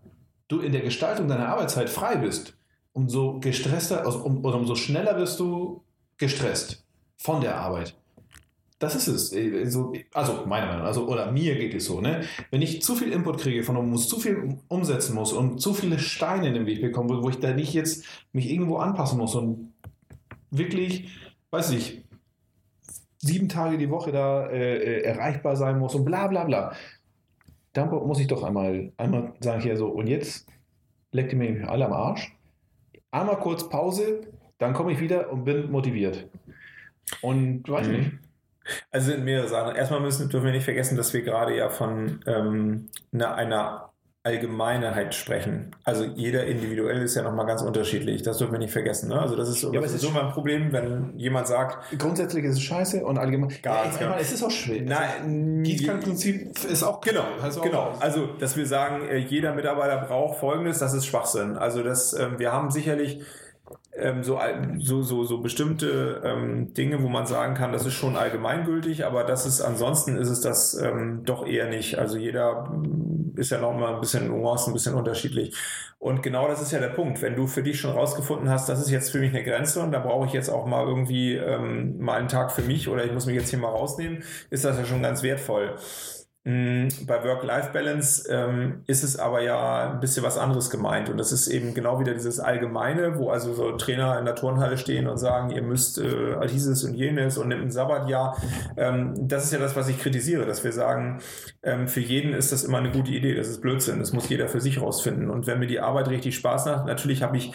du 0.49 0.61
in 0.61 0.73
der 0.73 0.83
Gestaltung 0.83 1.28
deiner 1.28 1.49
Arbeitszeit 1.49 1.90
frei 1.90 2.17
bist, 2.17 2.57
umso 2.93 3.38
gestresster, 3.40 4.05
also 4.05 4.21
um, 4.21 4.45
oder 4.45 4.57
umso 4.57 4.75
schneller 4.75 5.17
wirst 5.17 5.38
du 5.38 5.83
gestresst 6.17 6.85
von 7.17 7.40
der 7.40 7.57
Arbeit. 7.57 7.95
Das 8.78 8.95
ist 8.95 9.09
es. 9.09 9.35
Also, 10.14 10.47
meiner 10.47 10.67
Meinung 10.67 10.83
nach, 10.83 10.88
also, 10.88 11.09
oder 11.09 11.33
mir 11.33 11.57
geht 11.57 11.75
es 11.75 11.87
so, 11.87 12.00
ne? 12.00 12.23
Wenn 12.50 12.62
ich 12.62 12.81
zu 12.81 12.95
viel 12.95 13.12
Input 13.12 13.40
kriege, 13.40 13.64
von 13.64 13.90
muss 13.90 14.09
zu 14.09 14.21
viel 14.21 14.57
umsetzen 14.69 15.17
muss 15.17 15.33
und 15.33 15.61
zu 15.61 15.75
viele 15.75 15.99
Steine 15.99 16.49
in 16.49 16.55
den 16.55 16.67
Weg 16.67 16.81
bekomme, 16.81 17.21
wo 17.21 17.28
ich 17.28 17.40
da 17.40 17.52
nicht 17.52 17.75
jetzt 17.75 18.05
mich 18.33 18.49
irgendwo 18.49 18.76
anpassen 18.76 19.19
muss 19.19 19.35
und 19.35 19.73
wirklich, 20.52 21.09
weiß 21.50 21.73
ich, 21.73 22.05
sieben 23.19 23.49
Tage 23.49 23.78
die 23.78 23.90
Woche 23.90 24.12
da 24.12 24.47
äh, 24.47 24.76
äh 24.76 25.02
erreichbar 25.02 25.57
sein 25.57 25.78
muss 25.81 25.97
und 25.97 26.05
bla 26.05 26.28
bla 26.28 26.45
bla. 26.45 26.73
Dann 27.73 27.91
muss 27.91 28.21
ich 28.21 28.27
doch 28.27 28.43
einmal, 28.43 28.93
einmal 28.97 29.35
sagen 29.41 29.61
hier 29.61 29.77
so, 29.77 29.89
und 29.89 30.07
jetzt 30.07 30.49
leckt 31.13 31.33
ihr 31.33 31.39
mir 31.39 31.69
alle 31.69 31.87
am 31.87 31.93
Arsch. 31.93 32.35
Einmal 33.11 33.39
kurz 33.39 33.69
Pause, 33.69 34.21
dann 34.59 34.75
komme 34.75 34.93
ich 34.93 35.01
wieder 35.01 35.33
und 35.33 35.45
bin 35.45 35.71
motiviert. 35.71 36.29
Und 37.23 37.69
weiß 37.69 37.87
mhm. 37.89 37.93
nicht. 37.95 38.13
Also 38.91 39.13
sind 39.13 39.25
mehrere 39.25 39.49
Sachen. 39.49 39.77
Erstmal 39.77 40.01
müssen, 40.01 40.29
dürfen 40.29 40.47
wir 40.47 40.53
nicht 40.53 40.65
vergessen, 40.65 40.97
dass 40.97 41.15
wir 41.15 41.23
gerade 41.23 41.57
ja 41.57 41.71
von 41.71 42.21
ähm, 42.27 42.89
einer, 43.13 43.35
einer 43.35 43.93
Allgemeinheit 44.28 45.14
sprechen. 45.14 45.75
Also 45.85 46.04
jeder 46.04 46.44
individuell 46.44 47.00
ist 47.02 47.14
ja 47.14 47.23
nochmal 47.23 47.47
ganz 47.47 47.62
unterschiedlich. 47.62 48.23
Das 48.23 48.37
dürfen 48.37 48.52
wir 48.52 48.58
nicht 48.58 48.73
vergessen. 48.73 49.08
Ne? 49.08 49.18
Also 49.18 49.37
das 49.37 49.49
ist, 49.49 49.62
ja, 49.62 49.80
das 49.80 49.94
ist 49.94 50.02
so 50.02 50.11
mein 50.11 50.28
Problem, 50.28 50.70
wenn 50.70 51.18
jemand 51.18 51.47
sagt... 51.47 51.99
Grundsätzlich 51.99 52.44
ist 52.44 52.56
es 52.56 52.62
scheiße 52.62 53.04
und 53.04 53.16
allgemein... 53.16 53.50
Gar 53.62 53.87
ja, 53.87 53.90
ich 53.90 54.00
meine, 54.00 54.20
es 54.20 54.32
ist 54.32 54.42
auch 54.42 54.50
schwer. 54.50 54.82
Nein, 54.82 55.62
Gießkannenprinzip 55.62 56.64
ist 56.70 56.82
auch... 56.82 57.00
Genau, 57.00 57.25
also 57.42 57.62
genau. 57.62 57.94
Also 58.00 58.26
dass 58.38 58.56
wir 58.56 58.66
sagen, 58.66 59.08
äh, 59.08 59.16
jeder 59.16 59.54
Mitarbeiter 59.54 59.97
braucht 59.97 60.38
Folgendes, 60.38 60.78
das 60.78 60.92
ist 60.92 61.06
Schwachsinn. 61.06 61.56
Also 61.56 61.82
das, 61.82 62.12
ähm, 62.12 62.38
wir 62.38 62.52
haben 62.52 62.70
sicherlich 62.70 63.23
ähm, 63.99 64.23
so, 64.23 64.38
so, 64.78 65.02
so, 65.02 65.25
so 65.25 65.38
bestimmte 65.38 66.23
ähm, 66.25 66.73
Dinge, 66.75 67.02
wo 67.02 67.08
man 67.08 67.26
sagen 67.26 67.54
kann, 67.54 67.73
das 67.73 67.85
ist 67.85 67.94
schon 67.94 68.16
allgemeingültig, 68.16 69.04
aber 69.04 69.25
das 69.25 69.47
ist 69.47 69.61
ansonsten 69.61 70.16
ist 70.16 70.28
es 70.28 70.40
das 70.40 70.75
ähm, 70.75 71.23
doch 71.25 71.47
eher 71.47 71.68
nicht. 71.68 71.99
Also 71.99 72.16
jeder 72.16 72.70
ist 73.38 73.50
ja 73.50 73.59
noch 73.59 73.73
mal 73.73 73.95
ein 73.95 74.00
bisschen 74.00 74.28
Nuancen, 74.28 74.71
ein 74.71 74.75
bisschen 74.75 74.95
unterschiedlich. 74.95 75.54
Und 75.99 76.23
genau 76.23 76.47
das 76.47 76.62
ist 76.62 76.71
ja 76.71 76.78
der 76.78 76.90
Punkt. 76.90 77.23
Wenn 77.23 77.35
du 77.35 77.47
für 77.47 77.62
dich 77.62 77.80
schon 77.80 77.92
rausgefunden 77.92 78.50
hast, 78.50 78.68
das 78.68 78.80
ist 78.80 78.90
jetzt 78.90 79.11
für 79.11 79.18
mich 79.18 79.30
eine 79.30 79.42
Grenze 79.42 79.80
und 79.80 79.90
da 79.92 79.99
brauche 79.99 80.26
ich 80.26 80.33
jetzt 80.33 80.49
auch 80.49 80.66
mal 80.66 80.87
irgendwie 80.87 81.35
ähm, 81.35 81.99
mal 81.99 82.18
einen 82.18 82.28
Tag 82.28 82.52
für 82.52 82.62
mich 82.62 82.88
oder 82.88 83.04
ich 83.04 83.12
muss 83.12 83.26
mich 83.26 83.37
jetzt 83.37 83.50
hier 83.50 83.59
mal 83.59 83.71
rausnehmen, 83.71 84.23
ist 84.50 84.64
das 84.64 84.78
ja 84.78 84.85
schon 84.85 85.02
ganz 85.02 85.23
wertvoll. 85.23 85.76
Mm, 86.49 86.88
bei 87.07 87.23
Work-Life-Balance 87.23 88.26
ähm, 88.31 88.81
ist 88.87 89.05
es 89.05 89.19
aber 89.19 89.43
ja 89.43 89.93
ein 89.93 90.00
bisschen 90.00 90.25
was 90.25 90.38
anderes 90.38 90.71
gemeint. 90.71 91.11
Und 91.11 91.19
das 91.19 91.31
ist 91.31 91.47
eben 91.47 91.75
genau 91.75 92.00
wieder 92.00 92.14
dieses 92.14 92.40
Allgemeine, 92.40 93.19
wo 93.19 93.28
also 93.28 93.52
so 93.52 93.73
Trainer 93.73 94.19
in 94.19 94.25
der 94.25 94.35
Turnhalle 94.35 94.78
stehen 94.78 95.09
und 95.09 95.19
sagen, 95.19 95.50
ihr 95.50 95.61
müsst 95.61 95.99
äh, 95.99 96.47
dieses 96.47 96.85
und 96.85 96.95
jenes 96.95 97.37
und 97.37 97.49
nimmt 97.49 97.64
ein 97.64 97.71
Sabbatjahr. 97.71 98.35
Ähm, 98.78 99.28
das 99.28 99.45
ist 99.45 99.52
ja 99.52 99.59
das, 99.59 99.76
was 99.76 99.90
ich 99.90 99.99
kritisiere, 99.99 100.47
dass 100.47 100.64
wir 100.64 100.73
sagen, 100.73 101.21
ähm, 101.62 101.87
für 101.87 102.00
jeden 102.00 102.33
ist 102.33 102.50
das 102.50 102.64
immer 102.64 102.78
eine 102.78 102.93
gute 102.93 103.11
Idee. 103.11 103.35
Das 103.35 103.49
ist 103.49 103.61
Blödsinn. 103.61 103.99
Das 103.99 104.14
muss 104.14 104.31
jeder 104.31 104.49
für 104.49 104.62
sich 104.62 104.81
rausfinden. 104.81 105.28
Und 105.28 105.47
wenn 105.47 105.59
mir 105.59 105.67
die 105.67 105.81
Arbeit 105.81 106.09
richtig 106.09 106.35
Spaß 106.35 106.64
macht, 106.64 106.87
natürlich 106.87 107.23
habe 107.23 107.37
ich 107.37 107.52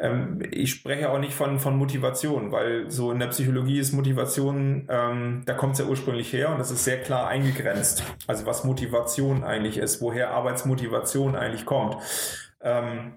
ähm, 0.00 0.40
ich 0.50 0.70
spreche 0.70 1.10
auch 1.10 1.18
nicht 1.18 1.34
von, 1.34 1.58
von 1.58 1.76
Motivation, 1.76 2.52
weil 2.52 2.90
so 2.90 3.10
in 3.10 3.18
der 3.18 3.28
Psychologie 3.28 3.78
ist 3.78 3.92
Motivation, 3.92 4.86
ähm, 4.88 5.42
da 5.44 5.54
kommt 5.54 5.74
es 5.74 5.80
ja 5.80 5.86
ursprünglich 5.86 6.32
her 6.32 6.50
und 6.50 6.58
das 6.58 6.70
ist 6.70 6.84
sehr 6.84 7.00
klar 7.00 7.28
eingegrenzt. 7.28 8.04
Also 8.26 8.46
was 8.46 8.64
Motivation 8.64 9.42
eigentlich 9.42 9.78
ist, 9.78 10.00
woher 10.00 10.30
Arbeitsmotivation 10.30 11.34
eigentlich 11.34 11.66
kommt. 11.66 11.96
Ähm, 12.60 13.14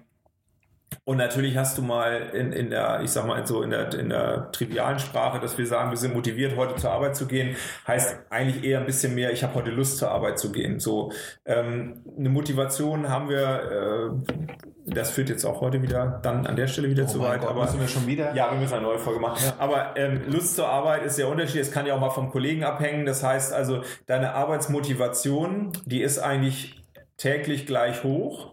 und 1.04 1.16
natürlich 1.16 1.56
hast 1.56 1.78
du 1.78 1.82
mal 1.82 2.30
in, 2.32 2.52
in 2.52 2.70
der, 2.70 3.00
ich 3.02 3.10
sag 3.10 3.26
mal 3.26 3.46
so 3.46 3.62
in 3.62 3.70
der, 3.70 3.92
in 3.94 4.08
der 4.08 4.50
trivialen 4.52 4.98
Sprache, 4.98 5.40
dass 5.40 5.58
wir 5.58 5.66
sagen, 5.66 5.90
wir 5.90 5.96
sind 5.96 6.14
motiviert, 6.14 6.56
heute 6.56 6.76
zur 6.76 6.90
Arbeit 6.90 7.16
zu 7.16 7.26
gehen, 7.26 7.56
heißt 7.86 8.16
eigentlich 8.30 8.64
eher 8.64 8.80
ein 8.80 8.86
bisschen 8.86 9.14
mehr, 9.14 9.32
ich 9.32 9.42
habe 9.42 9.54
heute 9.54 9.70
Lust 9.70 9.98
zur 9.98 10.10
Arbeit 10.10 10.38
zu 10.38 10.52
gehen. 10.52 10.80
So 10.80 11.12
ähm, 11.44 12.02
eine 12.16 12.28
Motivation 12.28 13.08
haben 13.08 13.28
wir, 13.28 14.20
äh, 14.26 14.94
das 14.94 15.10
führt 15.10 15.28
jetzt 15.28 15.44
auch 15.44 15.60
heute 15.60 15.82
wieder 15.82 16.20
dann 16.22 16.46
an 16.46 16.56
der 16.56 16.66
Stelle 16.66 16.88
wieder 16.88 17.04
Oh 17.04 17.08
zu 17.08 17.20
weit. 17.20 17.40
Gott, 17.40 17.50
aber 17.50 17.62
müssen 17.62 17.80
wir 17.80 17.88
schon 17.88 18.06
wieder? 18.06 18.34
Ja, 18.34 18.50
wir 18.50 18.58
müssen 18.58 18.74
eine 18.74 18.82
neue 18.82 18.98
Folge 18.98 19.20
machen. 19.20 19.52
Aber 19.58 19.96
ähm, 19.96 20.22
Lust 20.28 20.56
zur 20.56 20.68
Arbeit 20.68 21.04
ist 21.04 21.16
sehr 21.16 21.28
unterschiedlich. 21.28 21.68
Es 21.68 21.72
kann 21.72 21.86
ja 21.86 21.94
auch 21.94 22.00
mal 22.00 22.10
vom 22.10 22.30
Kollegen 22.30 22.64
abhängen. 22.64 23.06
Das 23.06 23.22
heißt 23.22 23.52
also, 23.52 23.82
deine 24.06 24.34
Arbeitsmotivation, 24.34 25.72
die 25.84 26.02
ist 26.02 26.18
eigentlich 26.18 26.82
täglich 27.16 27.66
gleich 27.66 28.02
hoch. 28.02 28.51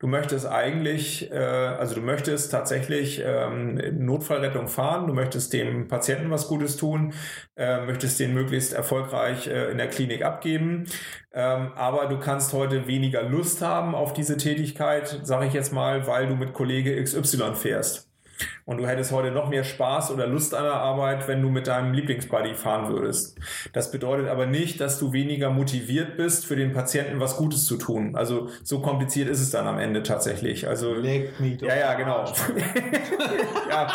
Du 0.00 0.06
möchtest 0.06 0.46
eigentlich, 0.46 1.28
äh, 1.32 1.34
also 1.36 1.96
du 1.96 2.00
möchtest 2.00 2.52
tatsächlich 2.52 3.20
ähm, 3.24 3.80
Notfallrettung 3.98 4.68
fahren, 4.68 5.08
du 5.08 5.12
möchtest 5.12 5.52
dem 5.52 5.88
Patienten 5.88 6.30
was 6.30 6.46
Gutes 6.46 6.76
tun, 6.76 7.14
äh, 7.56 7.84
möchtest 7.84 8.20
den 8.20 8.32
möglichst 8.32 8.72
erfolgreich 8.72 9.48
äh, 9.48 9.72
in 9.72 9.78
der 9.78 9.88
Klinik 9.88 10.24
abgeben, 10.24 10.84
ähm, 11.32 11.72
aber 11.74 12.06
du 12.06 12.20
kannst 12.20 12.52
heute 12.52 12.86
weniger 12.86 13.24
Lust 13.24 13.60
haben 13.60 13.96
auf 13.96 14.12
diese 14.12 14.36
Tätigkeit, 14.36 15.20
sage 15.24 15.46
ich 15.46 15.52
jetzt 15.52 15.72
mal, 15.72 16.06
weil 16.06 16.28
du 16.28 16.36
mit 16.36 16.52
Kollege 16.52 17.02
XY 17.02 17.54
fährst. 17.56 18.07
Und 18.64 18.78
du 18.78 18.86
hättest 18.86 19.12
heute 19.12 19.30
noch 19.30 19.48
mehr 19.48 19.64
Spaß 19.64 20.10
oder 20.10 20.26
Lust 20.26 20.54
an 20.54 20.64
der 20.64 20.74
Arbeit, 20.74 21.26
wenn 21.28 21.42
du 21.42 21.48
mit 21.48 21.66
deinem 21.66 21.92
Lieblingsbuddy 21.92 22.54
fahren 22.54 22.88
würdest. 22.88 23.38
Das 23.72 23.90
bedeutet 23.90 24.28
aber 24.28 24.46
nicht, 24.46 24.80
dass 24.80 24.98
du 24.98 25.12
weniger 25.12 25.50
motiviert 25.50 26.16
bist, 26.16 26.46
für 26.46 26.56
den 26.56 26.72
Patienten 26.72 27.20
was 27.20 27.36
Gutes 27.36 27.66
zu 27.66 27.76
tun. 27.76 28.14
Also 28.14 28.48
so 28.62 28.80
kompliziert 28.80 29.28
ist 29.28 29.40
es 29.40 29.50
dann 29.50 29.66
am 29.66 29.78
Ende 29.78 30.02
tatsächlich. 30.02 30.68
Also 30.68 30.94
Leg 30.94 31.38
mich 31.40 31.58
doch 31.58 31.68
ja, 31.68 31.76
ja, 31.76 31.94
genau. 31.94 32.24
Ja. 33.70 33.88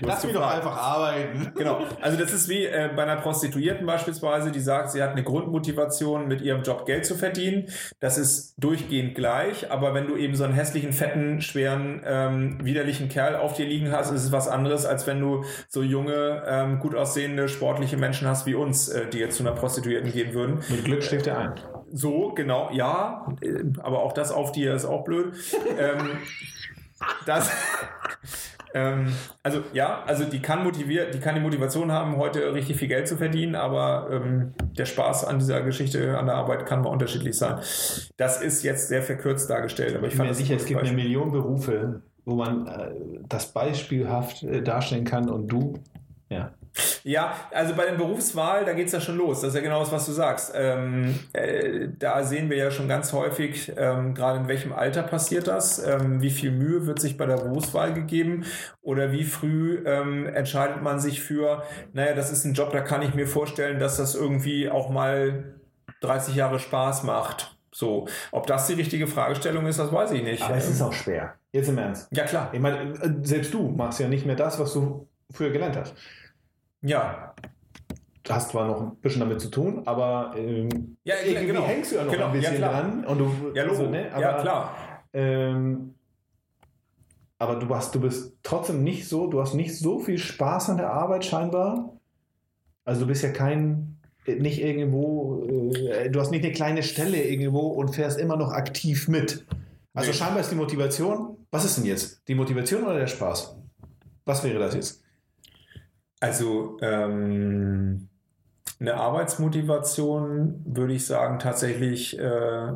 Lass 0.00 0.24
mich 0.24 0.32
doch 0.32 0.46
einfach 0.46 0.76
arbeiten. 0.76 1.52
Genau. 1.62 1.80
Also 2.00 2.18
das 2.18 2.32
ist 2.32 2.48
wie 2.48 2.64
äh, 2.64 2.90
bei 2.96 3.02
einer 3.02 3.16
Prostituierten 3.16 3.86
beispielsweise, 3.86 4.50
die 4.50 4.60
sagt, 4.60 4.90
sie 4.90 5.02
hat 5.02 5.10
eine 5.10 5.22
Grundmotivation, 5.22 6.26
mit 6.26 6.40
ihrem 6.40 6.62
Job 6.62 6.86
Geld 6.86 7.06
zu 7.06 7.14
verdienen. 7.14 7.66
Das 8.00 8.18
ist 8.18 8.54
durchgehend 8.58 9.14
gleich, 9.14 9.70
aber 9.70 9.94
wenn 9.94 10.06
du 10.06 10.16
eben 10.16 10.34
so 10.34 10.44
einen 10.44 10.54
hässlichen, 10.54 10.92
fetten, 10.92 11.40
schweren, 11.40 12.02
ähm, 12.04 12.58
widerlichen 12.64 13.08
Kerl 13.08 13.36
auf 13.36 13.54
dir 13.54 13.66
liegen 13.66 13.92
hast, 13.92 14.10
ist 14.10 14.24
es 14.24 14.32
was 14.32 14.48
anderes, 14.48 14.86
als 14.86 15.06
wenn 15.06 15.20
du 15.20 15.44
so 15.68 15.82
junge, 15.82 16.42
ähm, 16.46 16.78
gut 16.78 16.94
aussehende, 16.94 17.48
sportliche 17.48 17.96
Menschen 17.96 18.26
hast 18.26 18.46
wie 18.46 18.54
uns, 18.54 18.88
äh, 18.88 19.06
die 19.08 19.18
jetzt 19.18 19.36
zu 19.36 19.42
einer 19.42 19.52
Prostituierten 19.52 20.10
gehen 20.10 20.34
würden. 20.34 20.62
Mit 20.68 20.84
Glück 20.84 21.02
schläft 21.02 21.26
er 21.26 21.38
ein. 21.38 21.54
So, 21.92 22.32
genau, 22.34 22.70
ja, 22.72 23.26
äh, 23.42 23.64
aber 23.82 24.02
auch 24.02 24.12
das 24.12 24.32
auf 24.32 24.52
dir 24.52 24.74
ist 24.74 24.86
auch 24.86 25.04
blöd. 25.04 25.34
ähm, 25.78 26.18
das, 27.26 27.50
ähm, 28.74 29.12
also 29.42 29.62
ja, 29.72 30.02
also 30.06 30.24
die 30.24 30.40
kann 30.40 30.62
motiviert, 30.64 31.14
die 31.14 31.20
kann 31.20 31.34
die 31.34 31.40
Motivation 31.40 31.92
haben, 31.92 32.16
heute 32.16 32.54
richtig 32.54 32.76
viel 32.76 32.88
Geld 32.88 33.08
zu 33.08 33.16
verdienen, 33.16 33.54
aber 33.54 34.08
ähm, 34.10 34.54
der 34.76 34.86
Spaß 34.86 35.24
an 35.24 35.38
dieser 35.38 35.62
Geschichte, 35.62 36.18
an 36.18 36.26
der 36.26 36.36
Arbeit 36.36 36.66
kann 36.66 36.82
mal 36.82 36.90
unterschiedlich 36.90 37.36
sein. 37.36 37.58
Das 38.16 38.40
ist 38.40 38.62
jetzt 38.62 38.88
sehr 38.88 39.02
verkürzt 39.02 39.50
dargestellt, 39.50 39.96
aber 39.96 40.06
ich 40.06 40.12
Ich 40.14 40.18
bin 40.18 40.18
fand 40.18 40.28
mir 40.28 40.30
das 40.30 40.38
sicher, 40.38 40.56
es 40.56 40.64
gibt 40.64 40.80
eine 40.80 40.90
Beispiel. 40.90 41.04
Million 41.04 41.32
Berufe, 41.32 42.02
wo 42.24 42.34
man 42.34 42.66
äh, 42.66 42.90
das 43.28 43.52
beispielhaft 43.52 44.42
äh, 44.42 44.62
darstellen 44.62 45.04
kann 45.04 45.28
und 45.28 45.48
du, 45.48 45.74
ja. 46.28 46.52
Ja, 47.04 47.34
also 47.50 47.74
bei 47.74 47.84
der 47.86 47.92
Berufswahl, 47.92 48.64
da 48.64 48.72
geht's 48.72 48.92
ja 48.92 49.00
schon 49.00 49.16
los. 49.16 49.40
Das 49.40 49.48
ist 49.50 49.54
ja 49.54 49.60
genau 49.60 49.80
das, 49.80 49.92
was 49.92 50.06
du 50.06 50.12
sagst. 50.12 50.52
Ähm, 50.54 51.18
äh, 51.32 51.88
da 51.98 52.22
sehen 52.22 52.48
wir 52.48 52.56
ja 52.56 52.70
schon 52.70 52.88
ganz 52.88 53.12
häufig, 53.12 53.72
ähm, 53.76 54.14
gerade 54.14 54.38
in 54.40 54.48
welchem 54.48 54.72
Alter 54.72 55.02
passiert 55.02 55.48
das, 55.48 55.84
ähm, 55.84 56.22
wie 56.22 56.30
viel 56.30 56.50
Mühe 56.50 56.86
wird 56.86 57.00
sich 57.00 57.16
bei 57.16 57.26
der 57.26 57.36
Berufswahl 57.36 57.92
gegeben 57.92 58.44
oder 58.80 59.12
wie 59.12 59.24
früh 59.24 59.82
ähm, 59.84 60.26
entscheidet 60.26 60.82
man 60.82 60.98
sich 60.98 61.20
für, 61.20 61.62
naja, 61.92 62.14
das 62.14 62.30
ist 62.30 62.44
ein 62.44 62.54
Job, 62.54 62.72
da 62.72 62.80
kann 62.80 63.02
ich 63.02 63.14
mir 63.14 63.26
vorstellen, 63.26 63.78
dass 63.78 63.96
das 63.96 64.14
irgendwie 64.14 64.70
auch 64.70 64.88
mal 64.88 65.44
30 66.00 66.34
Jahre 66.34 66.58
Spaß 66.58 67.02
macht. 67.02 67.56
So, 67.74 68.06
ob 68.32 68.46
das 68.46 68.66
die 68.66 68.74
richtige 68.74 69.06
Fragestellung 69.06 69.66
ist, 69.66 69.78
das 69.78 69.90
weiß 69.90 70.12
ich 70.12 70.22
nicht. 70.22 70.42
Aber 70.42 70.56
es 70.56 70.68
ist 70.68 70.82
auch 70.82 70.92
schwer. 70.92 71.34
Jetzt 71.52 71.68
im 71.68 71.78
Ernst. 71.78 72.08
ja, 72.12 72.24
klar. 72.24 72.50
Ich 72.52 72.60
meine, 72.60 72.92
äh, 72.92 73.10
selbst 73.22 73.52
du 73.52 73.68
machst 73.68 74.00
ja 74.00 74.08
nicht 74.08 74.26
mehr 74.26 74.36
das, 74.36 74.58
was 74.58 74.72
du 74.74 75.08
früher 75.30 75.50
gelernt 75.50 75.76
hast. 75.76 75.94
Ja, 76.82 77.34
Du 78.24 78.32
hast 78.32 78.50
zwar 78.50 78.68
noch 78.68 78.80
ein 78.80 78.96
bisschen 78.96 79.18
damit 79.20 79.40
zu 79.40 79.48
tun, 79.48 79.82
aber 79.84 80.32
ähm, 80.36 80.96
Ja, 81.02 81.16
irgendwie 81.24 81.46
genau. 81.48 81.66
hängst 81.66 81.90
du 81.90 81.96
ja 81.96 82.04
noch 82.04 82.12
Genau, 82.12 82.26
ein 82.28 82.34
ja, 82.34 82.40
bisschen 82.40 82.56
klar. 82.58 82.82
dran. 82.82 83.04
Und 83.04 83.18
du, 83.18 83.32
ja, 83.52 83.64
also, 83.64 83.90
ne, 83.90 84.10
aber, 84.12 84.20
ja, 84.20 84.40
klar. 84.40 84.76
Ähm, 85.12 85.94
aber 87.38 87.56
du, 87.56 87.68
hast, 87.74 87.92
du 87.96 88.00
bist 88.00 88.36
trotzdem 88.44 88.84
nicht 88.84 89.08
so, 89.08 89.26
du 89.26 89.40
hast 89.40 89.54
nicht 89.54 89.76
so 89.76 89.98
viel 89.98 90.18
Spaß 90.18 90.70
an 90.70 90.76
der 90.76 90.92
Arbeit 90.92 91.24
scheinbar. 91.24 91.96
Also 92.84 93.00
du 93.00 93.06
bist 93.08 93.24
ja 93.24 93.30
kein, 93.30 93.98
nicht 94.26 94.62
irgendwo, 94.62 95.44
äh, 95.88 96.08
du 96.08 96.20
hast 96.20 96.30
nicht 96.30 96.44
eine 96.44 96.52
kleine 96.52 96.84
Stelle 96.84 97.20
irgendwo 97.24 97.66
und 97.70 97.92
fährst 97.96 98.20
immer 98.20 98.36
noch 98.36 98.52
aktiv 98.52 99.08
mit. 99.08 99.44
Also 99.94 100.10
Nee. 100.12 100.16
scheinbar 100.16 100.40
ist 100.40 100.50
die 100.52 100.56
Motivation, 100.56 101.38
was 101.50 101.64
ist 101.64 101.76
denn 101.76 101.86
jetzt? 101.86 102.22
Die 102.28 102.36
Motivation 102.36 102.84
oder 102.84 102.98
der 103.00 103.08
Spaß? 103.08 103.56
Was 104.24 104.44
wäre 104.44 104.60
das 104.60 104.74
jetzt? 104.76 105.01
Also 106.22 106.78
ähm, 106.82 108.08
eine 108.78 108.94
Arbeitsmotivation 108.94 110.62
würde 110.64 110.92
ich 110.92 111.04
sagen 111.04 111.40
tatsächlich 111.40 112.16
äh, 112.16 112.72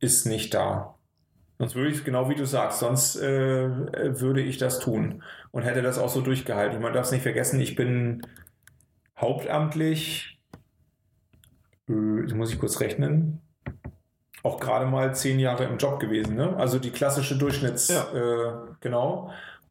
ist 0.00 0.26
nicht 0.26 0.52
da. 0.52 0.96
Sonst 1.58 1.74
würde 1.76 1.90
ich 1.92 2.04
genau 2.04 2.28
wie 2.28 2.34
du 2.34 2.44
sagst, 2.44 2.80
sonst 2.80 3.16
äh, 3.16 4.20
würde 4.20 4.42
ich 4.42 4.58
das 4.58 4.80
tun 4.80 5.22
und 5.50 5.62
hätte 5.62 5.80
das 5.80 5.96
auch 5.98 6.10
so 6.10 6.20
durchgehalten. 6.20 6.82
Man 6.82 6.92
darf 6.92 7.06
es 7.06 7.12
nicht 7.12 7.22
vergessen, 7.22 7.58
ich 7.62 7.74
bin 7.74 8.20
hauptamtlich, 9.18 10.38
äh, 11.88 11.92
muss 11.92 12.52
ich 12.52 12.58
kurz 12.58 12.80
rechnen, 12.80 13.40
auch 14.42 14.60
gerade 14.60 14.84
mal 14.84 15.14
zehn 15.14 15.38
Jahre 15.38 15.64
im 15.64 15.78
Job 15.78 16.00
gewesen. 16.00 16.36
Ne? 16.36 16.54
Also 16.58 16.78
die 16.78 16.90
klassische 16.90 17.38
Durchschnitts, 17.38 17.88
Ja. 17.88 18.12
äh, 18.12 18.52
genau 18.80 19.30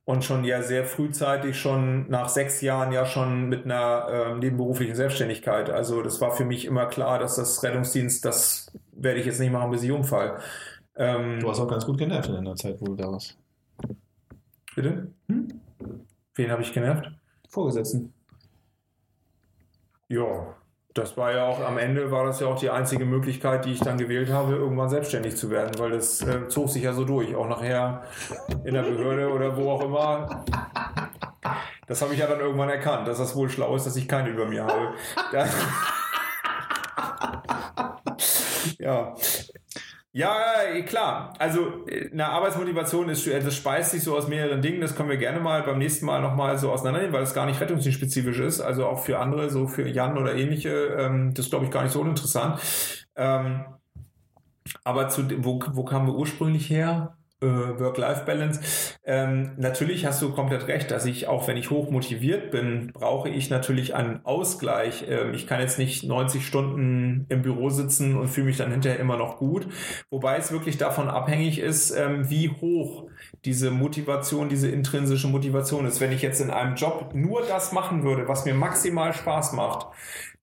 und 0.10 0.24
schon 0.24 0.44
ja 0.44 0.64
sehr 0.64 0.86
frühzeitig 0.86 1.60
schon 1.62 2.10
nach 2.10 2.30
sechs 2.30 2.62
Jahren 2.62 2.92
ja 2.92 3.06
schon 3.06 3.48
mit 3.48 3.66
einer 3.66 4.08
ähm, 4.10 4.40
nebenberuflichen 4.40 4.96
Selbstständigkeit. 4.96 5.70
Also 5.70 6.02
das 6.02 6.20
war 6.20 6.32
für 6.32 6.46
mich 6.46 6.66
immer 6.66 6.88
klar, 6.88 7.20
dass 7.20 7.36
das 7.36 7.62
Rettungsdienst, 7.62 8.26
das 8.26 8.72
werde 8.92 9.20
ich 9.20 9.28
jetzt 9.28 9.40
nicht 9.40 9.52
machen, 9.52 9.70
bis 9.70 9.84
ich 9.84 9.92
umfall. 9.92 10.40
Ähm, 10.96 11.40
Du 11.40 11.48
hast 11.48 11.60
auch 11.60 11.68
ganz 11.68 11.86
gut 11.86 12.00
genervt 12.00 12.28
in 12.28 12.44
der 12.44 12.56
Zeit, 12.56 12.82
wo 12.82 12.86
du 12.86 12.96
da 12.96 13.12
warst. 13.12 13.38
bitte? 14.76 15.14
Hm? 15.28 15.48
Wen 16.34 16.50
habe 16.50 16.64
ich 16.64 16.74
genervt? 16.74 17.12
Vorgesetzten. 17.48 18.12
Ja, 20.08 20.56
das 20.94 21.18
war 21.18 21.32
ja 21.32 21.46
auch 21.46 21.60
am 21.60 21.78
Ende 21.78 22.12
war 22.12 22.26
das 22.26 22.40
ja 22.40 22.48
auch 22.48 22.60
die 22.60 22.70
einzige 22.70 23.06
Möglichkeit, 23.06 23.66
die 23.66 23.74
ich 23.74 23.80
dann 23.80 23.98
gewählt 23.98 24.30
habe, 24.32 24.56
irgendwann 24.56 24.90
selbstständig 24.90 25.38
zu 25.38 25.50
werden, 25.50 25.72
weil 25.78 25.92
das 25.92 26.22
äh, 26.22 26.48
zog 26.48 26.70
sich 26.70 26.84
ja 26.84 26.94
so 26.94 27.06
durch, 27.06 27.36
auch 27.36 27.48
nachher 27.48 28.04
in 28.64 28.74
der 28.74 28.82
Behörde 28.82 29.32
oder 29.32 29.56
wo 29.56 29.70
auch 29.72 29.84
immer. 29.84 30.46
Das 31.88 32.02
habe 32.02 32.14
ich 32.14 32.20
ja 32.20 32.28
dann 32.28 32.40
irgendwann 32.40 32.70
erkannt, 32.70 33.08
dass 33.08 33.18
das 33.20 33.36
wohl 33.36 33.50
schlau 33.50 33.76
ist, 33.76 33.86
dass 33.86 33.96
ich 33.96 34.08
keine 34.08 34.30
über 34.30 34.46
mir 34.46 34.66
habe. 34.66 34.94
Ja. 38.78 39.14
Ja, 40.12 40.64
eh, 40.74 40.82
klar. 40.84 41.34
Also 41.38 41.86
äh, 41.88 42.10
eine 42.12 42.28
Arbeitsmotivation 42.30 43.10
ist, 43.10 43.28
das 43.28 43.56
speist 43.56 43.92
sich 43.92 44.04
so 44.04 44.18
aus 44.18 44.28
mehreren 44.28 44.62
Dingen. 44.62 44.82
Das 44.82 44.96
können 44.96 45.10
wir 45.10 45.18
gerne 45.18 45.40
mal 45.40 45.62
beim 45.64 45.78
nächsten 45.78 46.06
Mal 46.08 46.22
nochmal 46.22 46.58
so 46.58 46.72
auseinandernehmen, 46.72 47.14
weil 47.14 47.24
es 47.24 47.34
gar 47.36 47.46
nicht 47.46 47.62
rettungsdienstspezifisch 47.62 48.40
ist. 48.40 48.60
Also 48.60 48.88
auch 48.88 49.04
für 49.04 49.20
andere, 49.20 49.50
so 49.52 49.68
für 49.68 49.88
Jan 49.88 50.18
oder 50.18 50.34
ähnliche, 50.36 50.70
ähm, 50.98 51.34
das 51.36 51.50
glaube 51.50 51.66
ich, 51.66 51.72
gar 51.72 51.84
nicht 51.84 51.92
so 51.92 52.02
uninteressant. 52.02 52.60
Ähm, 53.16 53.66
aber 54.84 55.10
zu, 55.10 55.28
wo, 55.46 55.60
wo 55.74 55.84
kamen 55.86 56.08
wir 56.08 56.16
ursprünglich 56.16 56.70
her? 56.70 57.19
Äh, 57.42 57.48
Work-Life-Balance. 57.48 58.60
Ähm, 59.06 59.52
natürlich 59.56 60.06
hast 60.06 60.22
du 60.22 60.34
komplett 60.34 60.68
recht, 60.68 60.92
dass 60.92 61.06
ich, 61.06 61.30
auch 61.30 61.48
wenn 61.48 61.56
ich 61.56 61.70
hoch 61.70 61.90
motiviert 61.90 62.52
bin, 62.52 62.92
brauche 62.94 63.30
ich 63.30 63.50
natürlich 63.50 63.96
einen 63.96 64.26
Ausgleich. 64.26 65.06
Ähm, 65.08 65.34
ich 65.34 65.48
kann 65.48 65.62
jetzt 65.62 65.80
nicht 65.80 66.04
90 66.04 66.46
Stunden 66.46 67.26
im 67.30 67.42
Büro 67.42 67.70
sitzen 67.70 68.18
und 68.18 68.28
fühle 68.28 68.48
mich 68.48 68.58
dann 68.58 68.72
hinterher 68.72 69.00
immer 69.00 69.16
noch 69.16 69.38
gut. 69.38 69.68
Wobei 70.10 70.36
es 70.36 70.52
wirklich 70.52 70.78
davon 70.78 71.08
abhängig 71.08 71.60
ist, 71.60 71.92
ähm, 71.92 72.30
wie 72.30 72.50
hoch 72.50 73.08
diese 73.46 73.72
Motivation, 73.72 74.50
diese 74.50 74.68
intrinsische 74.68 75.30
Motivation 75.30 75.86
ist. 75.86 76.02
Wenn 76.02 76.12
ich 76.12 76.22
jetzt 76.22 76.42
in 76.42 76.50
einem 76.50 76.76
Job 76.76 77.12
nur 77.14 77.44
das 77.44 77.72
machen 77.72 78.04
würde, 78.04 78.28
was 78.28 78.44
mir 78.44 78.54
maximal 78.54 79.14
Spaß 79.14 79.54
macht, 79.54 79.88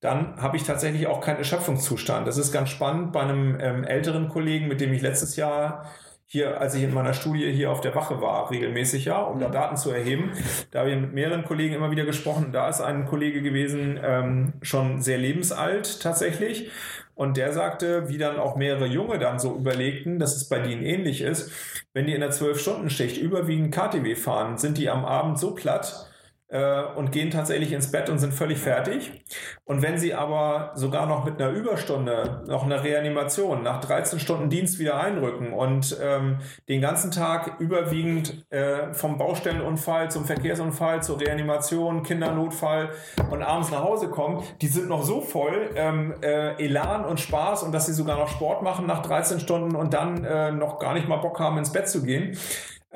dann 0.00 0.40
habe 0.40 0.56
ich 0.56 0.62
tatsächlich 0.62 1.06
auch 1.08 1.20
keinen 1.20 1.38
Erschöpfungszustand. 1.38 2.26
Das 2.26 2.38
ist 2.38 2.52
ganz 2.52 2.70
spannend 2.70 3.12
bei 3.12 3.20
einem 3.20 3.58
ähm, 3.60 3.84
älteren 3.84 4.30
Kollegen, 4.30 4.68
mit 4.68 4.80
dem 4.80 4.94
ich 4.94 5.02
letztes 5.02 5.36
Jahr 5.36 5.90
hier, 6.28 6.60
als 6.60 6.74
ich 6.74 6.82
in 6.82 6.92
meiner 6.92 7.14
Studie 7.14 7.52
hier 7.52 7.70
auf 7.70 7.80
der 7.80 7.94
Wache 7.94 8.20
war, 8.20 8.50
regelmäßig 8.50 9.04
ja, 9.04 9.22
um 9.22 9.38
da 9.38 9.48
Daten 9.48 9.76
zu 9.76 9.90
erheben. 9.92 10.32
Da 10.72 10.80
habe 10.80 10.90
ich 10.90 11.00
mit 11.00 11.12
mehreren 11.12 11.44
Kollegen 11.44 11.74
immer 11.74 11.92
wieder 11.92 12.04
gesprochen. 12.04 12.50
Da 12.52 12.68
ist 12.68 12.80
ein 12.80 13.06
Kollege 13.06 13.42
gewesen, 13.42 13.98
ähm, 14.02 14.54
schon 14.60 15.00
sehr 15.00 15.18
lebensalt 15.18 16.02
tatsächlich. 16.02 16.70
Und 17.14 17.36
der 17.36 17.52
sagte, 17.52 18.08
wie 18.08 18.18
dann 18.18 18.38
auch 18.38 18.56
mehrere 18.56 18.86
Junge 18.86 19.18
dann 19.18 19.38
so 19.38 19.56
überlegten, 19.56 20.18
dass 20.18 20.36
es 20.36 20.48
bei 20.48 20.58
denen 20.58 20.82
ähnlich 20.82 21.22
ist. 21.22 21.50
Wenn 21.94 22.06
die 22.06 22.12
in 22.12 22.20
der 22.20 22.32
12-Stunden-Schicht 22.32 23.16
überwiegend 23.16 23.72
KTW 23.72 24.16
fahren, 24.16 24.58
sind 24.58 24.76
die 24.76 24.90
am 24.90 25.04
Abend 25.04 25.38
so 25.38 25.54
platt, 25.54 26.10
äh, 26.48 26.82
und 26.94 27.12
gehen 27.12 27.30
tatsächlich 27.30 27.72
ins 27.72 27.90
Bett 27.90 28.08
und 28.08 28.18
sind 28.18 28.32
völlig 28.32 28.58
fertig. 28.58 29.24
Und 29.64 29.82
wenn 29.82 29.98
sie 29.98 30.14
aber 30.14 30.72
sogar 30.74 31.06
noch 31.06 31.24
mit 31.24 31.40
einer 31.40 31.50
Überstunde, 31.50 32.42
noch 32.46 32.64
eine 32.64 32.82
Reanimation, 32.84 33.62
nach 33.62 33.80
13 33.80 34.20
Stunden 34.20 34.48
Dienst 34.48 34.78
wieder 34.78 35.00
einrücken 35.00 35.52
und 35.52 35.96
ähm, 36.00 36.38
den 36.68 36.80
ganzen 36.80 37.10
Tag 37.10 37.58
überwiegend 37.58 38.46
äh, 38.50 38.92
vom 38.92 39.18
Baustellenunfall 39.18 40.10
zum 40.10 40.24
Verkehrsunfall 40.24 41.02
zur 41.02 41.20
Reanimation, 41.20 42.02
Kindernotfall 42.02 42.90
und 43.30 43.42
abends 43.42 43.70
nach 43.70 43.82
Hause 43.82 44.08
kommen, 44.08 44.42
die 44.60 44.68
sind 44.68 44.88
noch 44.88 45.02
so 45.02 45.20
voll 45.20 45.70
ähm, 45.74 46.14
äh, 46.22 46.62
Elan 46.64 47.04
und 47.04 47.20
Spaß 47.20 47.64
und 47.64 47.72
dass 47.72 47.86
sie 47.86 47.92
sogar 47.92 48.18
noch 48.18 48.28
Sport 48.28 48.62
machen 48.62 48.86
nach 48.86 49.02
13 49.02 49.40
Stunden 49.40 49.74
und 49.74 49.94
dann 49.94 50.24
äh, 50.24 50.52
noch 50.52 50.78
gar 50.78 50.94
nicht 50.94 51.08
mal 51.08 51.16
Bock 51.16 51.40
haben, 51.40 51.58
ins 51.58 51.72
Bett 51.72 51.88
zu 51.88 52.02
gehen 52.02 52.36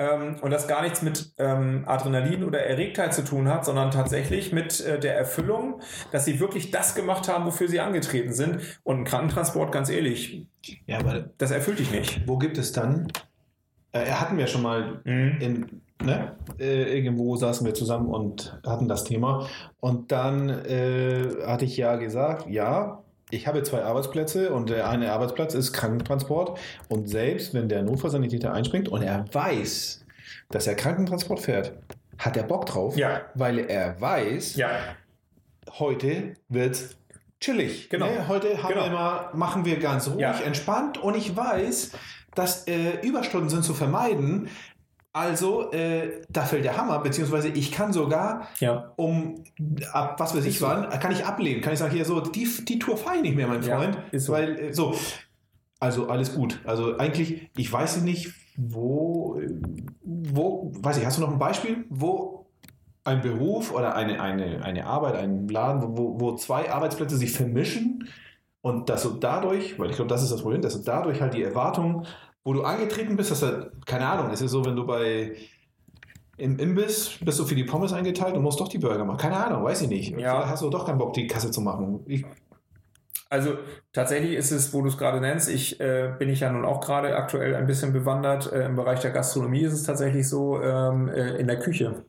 ähm, 0.00 0.36
und 0.40 0.50
das 0.50 0.66
gar 0.66 0.80
nichts 0.82 1.02
mit 1.02 1.32
ähm, 1.38 1.84
Adrenalin 1.86 2.42
oder 2.44 2.60
Erregtheit 2.64 3.12
zu 3.12 3.22
tun 3.22 3.48
hat, 3.48 3.66
sondern 3.66 3.90
tatsächlich 3.90 4.50
mit 4.50 4.80
äh, 4.80 4.98
der 4.98 5.14
Erfüllung, 5.16 5.80
dass 6.10 6.24
sie 6.24 6.40
wirklich 6.40 6.70
das 6.70 6.94
gemacht 6.94 7.28
haben, 7.28 7.44
wofür 7.44 7.68
sie 7.68 7.80
angetreten 7.80 8.32
sind. 8.32 8.80
Und 8.82 9.00
ein 9.00 9.04
Krankentransport, 9.04 9.70
ganz 9.72 9.90
ehrlich, 9.90 10.46
Ja, 10.86 10.98
aber 11.00 11.30
das 11.36 11.50
erfüllt 11.50 11.78
dich 11.80 11.90
nicht. 11.92 12.26
wo 12.26 12.38
gibt 12.38 12.56
es 12.56 12.72
dann? 12.72 13.08
Äh, 13.92 14.06
hatten 14.12 14.38
wir 14.38 14.46
schon 14.46 14.62
mal 14.62 15.02
Mhm. 15.04 15.36
in, 15.40 15.80
ne? 16.02 16.36
äh, 16.58 16.96
irgendwo 16.96 17.36
saßen 17.36 17.66
wir 17.66 17.74
zusammen 17.74 18.08
und 18.08 18.58
hatten 18.64 18.88
das 18.88 19.04
Thema. 19.04 19.48
Und 19.80 20.12
dann 20.12 20.48
äh, 20.48 21.28
hatte 21.46 21.66
ich 21.66 21.76
ja 21.76 21.96
gesagt, 21.96 22.46
ja, 22.48 23.02
ich 23.30 23.46
habe 23.46 23.62
zwei 23.62 23.82
Arbeitsplätze 23.82 24.50
und 24.52 24.70
der 24.70 24.88
eine 24.88 25.12
Arbeitsplatz 25.12 25.54
ist 25.54 25.72
Krankentransport. 25.72 26.58
Und 26.88 27.08
selbst 27.08 27.54
wenn 27.54 27.68
der 27.68 27.82
Notfallsanitäter 27.82 28.52
einspringt 28.52 28.88
und 28.88 29.02
er 29.02 29.24
weiß, 29.32 30.04
dass 30.50 30.66
er 30.66 30.74
Krankentransport 30.74 31.40
fährt, 31.40 31.72
hat 32.18 32.36
er 32.36 32.42
Bock 32.42 32.66
drauf, 32.66 32.96
Ja. 32.96 33.22
weil 33.34 33.58
er 33.60 34.00
weiß, 34.00 34.56
Ja, 34.56 34.70
heute 35.78 36.34
wird's 36.48 36.96
chillig. 37.40 37.88
Genau. 37.88 38.06
Ne? 38.06 38.28
Heute 38.28 38.62
haben 38.62 38.74
Genau. 38.74 38.84
wir 38.84 38.90
mal, 38.90 39.30
machen 39.32 39.64
wir 39.64 39.78
ganz 39.78 40.08
ruhig, 40.08 40.20
Ja. 40.20 40.38
entspannt 40.40 40.98
und 40.98 41.16
ich 41.16 41.34
weiß, 41.36 41.92
dass 42.34 42.66
äh, 42.68 43.00
Überstunden 43.02 43.48
sind 43.48 43.64
zu 43.64 43.74
vermeiden. 43.74 44.48
Also, 45.12 45.72
äh, 45.72 46.22
da 46.28 46.42
fällt 46.42 46.64
der 46.64 46.76
Hammer, 46.76 47.00
beziehungsweise 47.00 47.48
ich 47.48 47.72
kann 47.72 47.92
sogar 47.92 48.46
ja. 48.60 48.92
um 48.96 49.42
ab 49.92 50.20
was 50.20 50.36
weiß 50.36 50.44
ich 50.44 50.60
so. 50.60 50.66
wann, 50.66 50.88
kann 50.88 51.10
ich 51.10 51.24
ablehnen. 51.26 51.60
Kann 51.62 51.72
ich 51.72 51.80
sagen, 51.80 51.92
hier 51.92 52.04
so, 52.04 52.20
die, 52.20 52.48
die 52.64 52.78
Tour 52.78 52.96
fahre 52.96 53.16
ich 53.16 53.22
nicht 53.22 53.34
mehr, 53.34 53.48
mein 53.48 53.62
Ja, 53.62 53.78
Freund. 53.78 53.98
ist 54.12 54.26
so. 54.26 54.32
Weil, 54.32 54.58
äh, 54.58 54.72
so, 54.72 54.94
also 55.80 56.08
alles 56.08 56.34
gut. 56.34 56.60
Also 56.64 56.96
eigentlich, 56.98 57.50
ich 57.56 57.72
weiß 57.72 58.02
nicht, 58.02 58.32
wo, 58.56 59.40
wo, 60.04 60.70
weiß 60.78 60.98
ich, 60.98 61.06
hast 61.06 61.18
du 61.18 61.22
noch 61.22 61.32
ein 61.32 61.38
Beispiel, 61.38 61.86
wo 61.88 62.46
ein 63.02 63.20
Beruf 63.22 63.72
oder 63.72 63.96
eine, 63.96 64.20
eine, 64.22 64.62
eine 64.62 64.86
Arbeit, 64.86 65.16
ein 65.16 65.48
Laden, 65.48 65.96
wo, 65.96 66.20
wo 66.20 66.36
zwei 66.36 66.70
Arbeitsplätze 66.70 67.16
sich 67.16 67.32
vermischen 67.32 68.08
und 68.60 68.88
dass 68.90 69.02
du 69.02 69.10
dadurch, 69.10 69.78
weil 69.78 69.90
ich 69.90 69.96
glaube, 69.96 70.10
das 70.10 70.22
ist 70.22 70.30
das 70.30 70.42
Problem, 70.42 70.60
dass 70.60 70.76
du 70.76 70.84
dadurch 70.84 71.20
halt 71.20 71.34
die 71.34 71.42
Erwartung, 71.42 72.04
wo 72.44 72.52
du 72.52 72.62
angetreten 72.62 73.16
bist, 73.16 73.30
dass 73.30 73.40
du, 73.40 73.70
keine 73.86 74.06
Ahnung, 74.06 74.30
es 74.32 74.40
ist 74.40 74.50
so, 74.50 74.64
wenn 74.64 74.76
du 74.76 74.86
bei 74.86 75.36
im 76.36 76.58
Imbiss 76.58 77.18
bist 77.20 77.38
du 77.38 77.44
für 77.44 77.54
die 77.54 77.64
Pommes 77.64 77.92
eingeteilt 77.92 78.34
und 78.34 78.42
musst 78.42 78.58
doch 78.60 78.68
die 78.68 78.78
Burger 78.78 79.04
machen. 79.04 79.18
Keine 79.18 79.36
Ahnung, 79.36 79.62
weiß 79.62 79.82
ich 79.82 79.88
nicht. 79.88 80.18
Ja. 80.18 80.48
Hast 80.48 80.62
du 80.62 80.70
doch 80.70 80.86
keinen 80.86 80.96
Bock, 80.96 81.12
die 81.12 81.26
Kasse 81.26 81.50
zu 81.50 81.60
machen. 81.60 82.02
Ich, 82.06 82.24
Also 83.28 83.58
tatsächlich 83.92 84.32
ist 84.32 84.50
es, 84.50 84.72
wo 84.72 84.80
du 84.80 84.88
es 84.88 84.96
gerade 84.96 85.20
nennst, 85.20 85.50
ich 85.50 85.78
äh, 85.80 86.14
bin 86.18 86.30
ich 86.30 86.40
ja 86.40 86.50
nun 86.50 86.64
auch 86.64 86.80
gerade 86.80 87.14
aktuell 87.14 87.54
ein 87.54 87.66
bisschen 87.66 87.92
bewandert. 87.92 88.50
Äh, 88.52 88.64
Im 88.66 88.76
Bereich 88.76 89.00
der 89.00 89.10
Gastronomie 89.10 89.60
ist 89.60 89.74
es 89.74 89.82
tatsächlich 89.82 90.26
so 90.28 90.60
ähm, 90.62 91.08
äh, 91.10 91.36
in 91.36 91.46
der 91.46 91.58
Küche. 91.58 92.06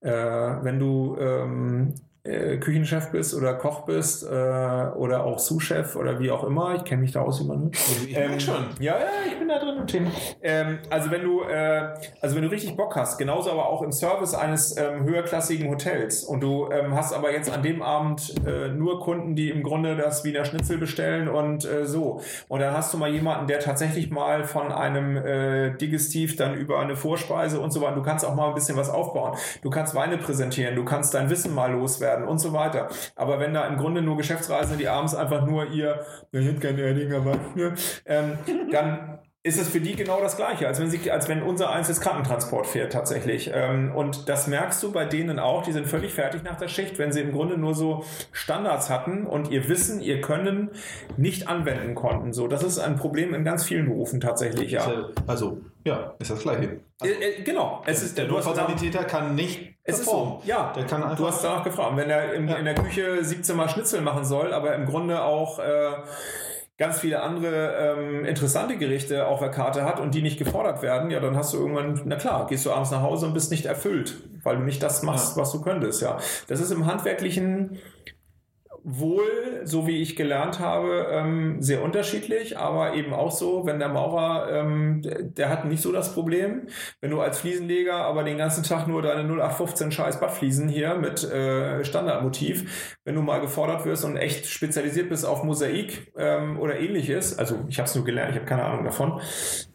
Äh, 0.00 0.10
wenn 0.10 0.78
du 0.78 1.16
ähm, 1.20 1.94
äh, 2.24 2.58
Küchenchef 2.58 3.10
bist 3.10 3.34
oder 3.34 3.54
Koch 3.54 3.84
bist 3.84 4.22
äh, 4.22 4.26
oder 4.26 5.24
auch 5.24 5.40
Sous-Chef 5.40 5.96
oder 5.96 6.20
wie 6.20 6.30
auch 6.30 6.44
immer, 6.44 6.76
ich 6.76 6.84
kenne 6.84 7.02
mich 7.02 7.12
da 7.12 7.22
aus 7.22 7.42
wie 7.42 7.48
man. 7.48 7.72
ich 8.06 8.16
merk 8.16 8.40
schon. 8.40 8.66
Ja, 8.78 8.96
ja, 8.96 9.06
ich 9.26 9.36
bin 9.38 9.48
da 9.48 9.58
drin 9.58 9.76
im 9.78 9.86
Thema. 9.88 10.10
Ähm, 10.40 10.78
also 10.88 11.10
wenn 11.10 11.24
du, 11.24 11.42
äh, 11.42 11.94
also 12.20 12.36
wenn 12.36 12.42
du 12.42 12.50
richtig 12.50 12.76
Bock 12.76 12.94
hast, 12.94 13.18
genauso 13.18 13.50
aber 13.50 13.68
auch 13.68 13.82
im 13.82 13.90
Service 13.90 14.34
eines 14.34 14.76
ähm, 14.76 15.02
höherklassigen 15.02 15.68
Hotels 15.68 16.22
und 16.22 16.42
du 16.42 16.70
ähm, 16.70 16.94
hast 16.94 17.12
aber 17.12 17.32
jetzt 17.32 17.50
an 17.50 17.62
dem 17.64 17.82
Abend 17.82 18.34
äh, 18.46 18.68
nur 18.68 19.00
Kunden, 19.00 19.34
die 19.34 19.50
im 19.50 19.64
Grunde 19.64 19.96
das 19.96 20.22
Wiener 20.22 20.44
Schnitzel 20.44 20.78
bestellen 20.78 21.28
und 21.28 21.64
äh, 21.64 21.86
so. 21.86 22.20
Und 22.46 22.60
dann 22.60 22.72
hast 22.72 22.94
du 22.94 22.98
mal 22.98 23.10
jemanden, 23.10 23.48
der 23.48 23.58
tatsächlich 23.58 24.10
mal 24.10 24.44
von 24.44 24.70
einem 24.70 25.16
äh, 25.16 25.76
Digestiv 25.76 26.36
dann 26.36 26.54
über 26.54 26.78
eine 26.78 26.94
Vorspeise 26.94 27.58
und 27.58 27.72
so 27.72 27.80
weiter. 27.80 27.96
Du 27.96 28.02
kannst 28.02 28.24
auch 28.24 28.36
mal 28.36 28.46
ein 28.46 28.54
bisschen 28.54 28.76
was 28.76 28.90
aufbauen. 28.90 29.36
Du 29.62 29.70
kannst 29.70 29.96
Weine 29.96 30.18
präsentieren, 30.18 30.76
du 30.76 30.84
kannst 30.84 31.14
dein 31.14 31.28
Wissen 31.28 31.52
mal 31.52 31.72
loswerden 31.72 32.11
und 32.26 32.38
so 32.38 32.52
weiter. 32.52 32.88
Aber 33.16 33.38
wenn 33.40 33.54
da 33.54 33.66
im 33.66 33.76
Grunde 33.76 34.02
nur 34.02 34.16
Geschäftsreisende, 34.16 34.78
die 34.78 34.88
abends 34.88 35.14
einfach 35.14 35.46
nur 35.46 35.66
ihr, 35.66 36.04
ich 36.30 36.46
hätte 36.46 36.60
gerne 36.60 36.82
Erdinger, 36.82 37.20
ne, 37.54 37.74
ähm, 38.06 38.38
dann 38.70 39.18
ist 39.44 39.60
es 39.60 39.68
für 39.68 39.80
die 39.80 39.96
genau 39.96 40.20
das 40.20 40.36
Gleiche, 40.36 40.68
als 40.68 40.78
wenn, 40.78 40.88
sie, 40.88 41.10
als 41.10 41.28
wenn 41.28 41.42
unser 41.42 41.70
eins 41.70 41.88
jetzt 41.88 42.00
Krankentransport 42.00 42.64
fährt 42.64 42.92
tatsächlich. 42.92 43.50
Ähm, 43.52 43.92
und 43.92 44.28
das 44.28 44.46
merkst 44.46 44.80
du 44.84 44.92
bei 44.92 45.04
denen 45.04 45.40
auch, 45.40 45.64
die 45.64 45.72
sind 45.72 45.88
völlig 45.88 46.14
fertig 46.14 46.44
nach 46.44 46.56
der 46.56 46.68
Schicht, 46.68 46.98
wenn 47.00 47.10
sie 47.10 47.20
im 47.22 47.32
Grunde 47.32 47.58
nur 47.58 47.74
so 47.74 48.04
Standards 48.30 48.88
hatten 48.88 49.26
und 49.26 49.50
ihr 49.50 49.68
Wissen, 49.68 50.00
ihr 50.00 50.20
Können 50.20 50.70
nicht 51.16 51.48
anwenden 51.48 51.96
konnten. 51.96 52.32
So, 52.32 52.46
das 52.46 52.62
ist 52.62 52.78
ein 52.78 52.94
Problem 52.94 53.34
in 53.34 53.42
ganz 53.44 53.64
vielen 53.64 53.86
Berufen 53.86 54.20
tatsächlich, 54.20 54.70
ja. 54.70 55.06
Also, 55.26 55.58
ja, 55.84 56.14
ist 56.20 56.30
das 56.30 56.40
Gleiche. 56.42 56.80
Äh, 57.02 57.42
genau, 57.42 57.82
es 57.84 58.04
ist 58.04 58.16
der 58.16 58.28
Notfallsanitäter 58.28 59.02
kann 59.04 59.34
nicht 59.34 59.72
es 59.84 59.98
ist 59.98 60.04
so, 60.08 60.40
ja. 60.44 60.72
Der 60.76 60.86
kann 60.86 61.02
einfach. 61.02 61.16
Du 61.16 61.26
hast 61.26 61.42
danach 61.42 61.64
gefragt. 61.64 61.96
Wenn 61.96 62.08
er 62.08 62.34
im, 62.34 62.46
Ja. 62.46 62.54
in 62.54 62.64
der 62.64 62.74
Küche 62.74 63.24
17 63.24 63.56
Mal 63.56 63.68
Schnitzel 63.68 64.00
machen 64.00 64.24
soll, 64.24 64.52
aber 64.52 64.76
im 64.76 64.86
Grunde 64.86 65.20
auch 65.22 65.58
äh, 65.58 65.90
ganz 66.78 67.00
viele 67.00 67.22
andere 67.22 67.76
ähm, 67.76 68.24
interessante 68.24 68.76
Gerichte 68.76 69.26
auf 69.26 69.40
der 69.40 69.50
Karte 69.50 69.84
hat 69.84 70.00
und 70.00 70.14
die 70.14 70.22
nicht 70.22 70.38
gefordert 70.38 70.82
werden, 70.82 71.10
ja, 71.10 71.20
dann 71.20 71.36
hast 71.36 71.52
du 71.52 71.58
irgendwann, 71.58 72.00
na 72.04 72.16
klar, 72.16 72.46
gehst 72.46 72.66
du 72.66 72.72
abends 72.72 72.90
nach 72.90 73.02
Hause 73.02 73.26
und 73.26 73.34
bist 73.34 73.50
nicht 73.50 73.66
erfüllt, 73.66 74.16
weil 74.42 74.56
du 74.56 74.62
nicht 74.62 74.82
das 74.82 75.02
machst, 75.02 75.36
was 75.36 75.52
du 75.52 75.60
könntest, 75.60 76.02
ja. 76.02 76.18
Das 76.48 76.60
ist 76.60 76.70
im 76.70 76.86
handwerklichen 76.86 77.78
wohl, 78.84 79.60
so 79.64 79.86
wie 79.86 80.02
ich 80.02 80.16
gelernt 80.16 80.58
habe, 80.58 81.06
ähm, 81.10 81.62
sehr 81.62 81.82
unterschiedlich, 81.82 82.58
aber 82.58 82.94
eben 82.94 83.12
auch 83.12 83.30
so, 83.30 83.64
wenn 83.64 83.78
der 83.78 83.88
Maurer, 83.88 84.50
ähm, 84.50 85.02
der, 85.02 85.48
hat 85.48 85.64
nicht 85.66 85.82
so 85.82 85.92
das 85.92 86.14
Problem, 86.14 86.68
wenn 87.00 87.10
du 87.10 87.20
als 87.20 87.40
Fliesenleger 87.40 87.94
aber 87.94 88.24
den 88.24 88.38
ganzen 88.38 88.64
Tag 88.64 88.88
nur 88.88 89.02
deine 89.02 89.22
0815 89.22 89.92
scheiß 89.92 90.18
Badfliesen 90.20 90.68
hier 90.68 90.96
mit 90.96 91.22
äh, 91.22 91.84
Standardmotiv, 91.84 92.96
wenn 93.04 93.14
du 93.14 93.22
mal 93.22 93.40
gefordert 93.40 93.84
wirst 93.84 94.04
und 94.04 94.16
echt 94.16 94.46
spezialisiert 94.46 95.08
bist 95.08 95.24
auf 95.24 95.44
Mosaik 95.44 96.12
ähm, 96.16 96.58
oder 96.58 96.78
ähnliches, 96.78 97.38
also 97.38 97.60
ich 97.68 97.78
habe 97.78 97.88
es 97.88 97.94
nur 97.94 98.04
gelernt, 98.04 98.30
ich 98.30 98.36
habe 98.36 98.46
keine 98.46 98.64
Ahnung 98.64 98.84
davon, 98.84 99.20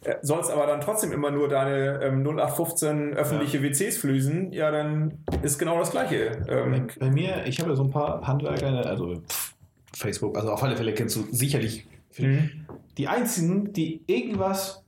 äh, 0.04 0.16
sollst 0.22 0.52
aber 0.52 0.68
dann 0.68 0.82
trotzdem 0.82 1.14
immer 1.14 1.32
nur 1.32 1.48
deine 1.48 2.02
ähm, 2.04 2.24
0815 2.28 3.14
öffentliche 3.14 3.64
WCs 3.64 3.98
flüsen, 3.98 4.52
ja, 4.52 4.70
dann 4.72 5.24
ist 5.44 5.60
genau 5.60 5.80
das 5.80 5.92
Gleiche. 5.92 6.44
Ähm, 6.50 6.88
Bei 7.00 7.10
mir, 7.10 7.46
ich 7.46 7.60
habe 7.60 7.70
ja 7.70 7.76
so 7.76 7.84
ein 7.84 7.92
paar 7.92 8.26
Handwerker, 8.26 8.97
also 9.00 9.22
pff, 9.22 9.54
Facebook, 9.94 10.38
also 10.38 10.52
auf 10.52 10.62
alle 10.64 10.76
Fälle 10.76 10.94
kennst 10.94 11.16
du 11.16 11.28
sicherlich. 11.32 11.88
Mhm. 12.18 12.66
Die 12.98 13.08
einzigen, 13.08 13.74
die 13.74 14.02
irgendwas 14.08 14.84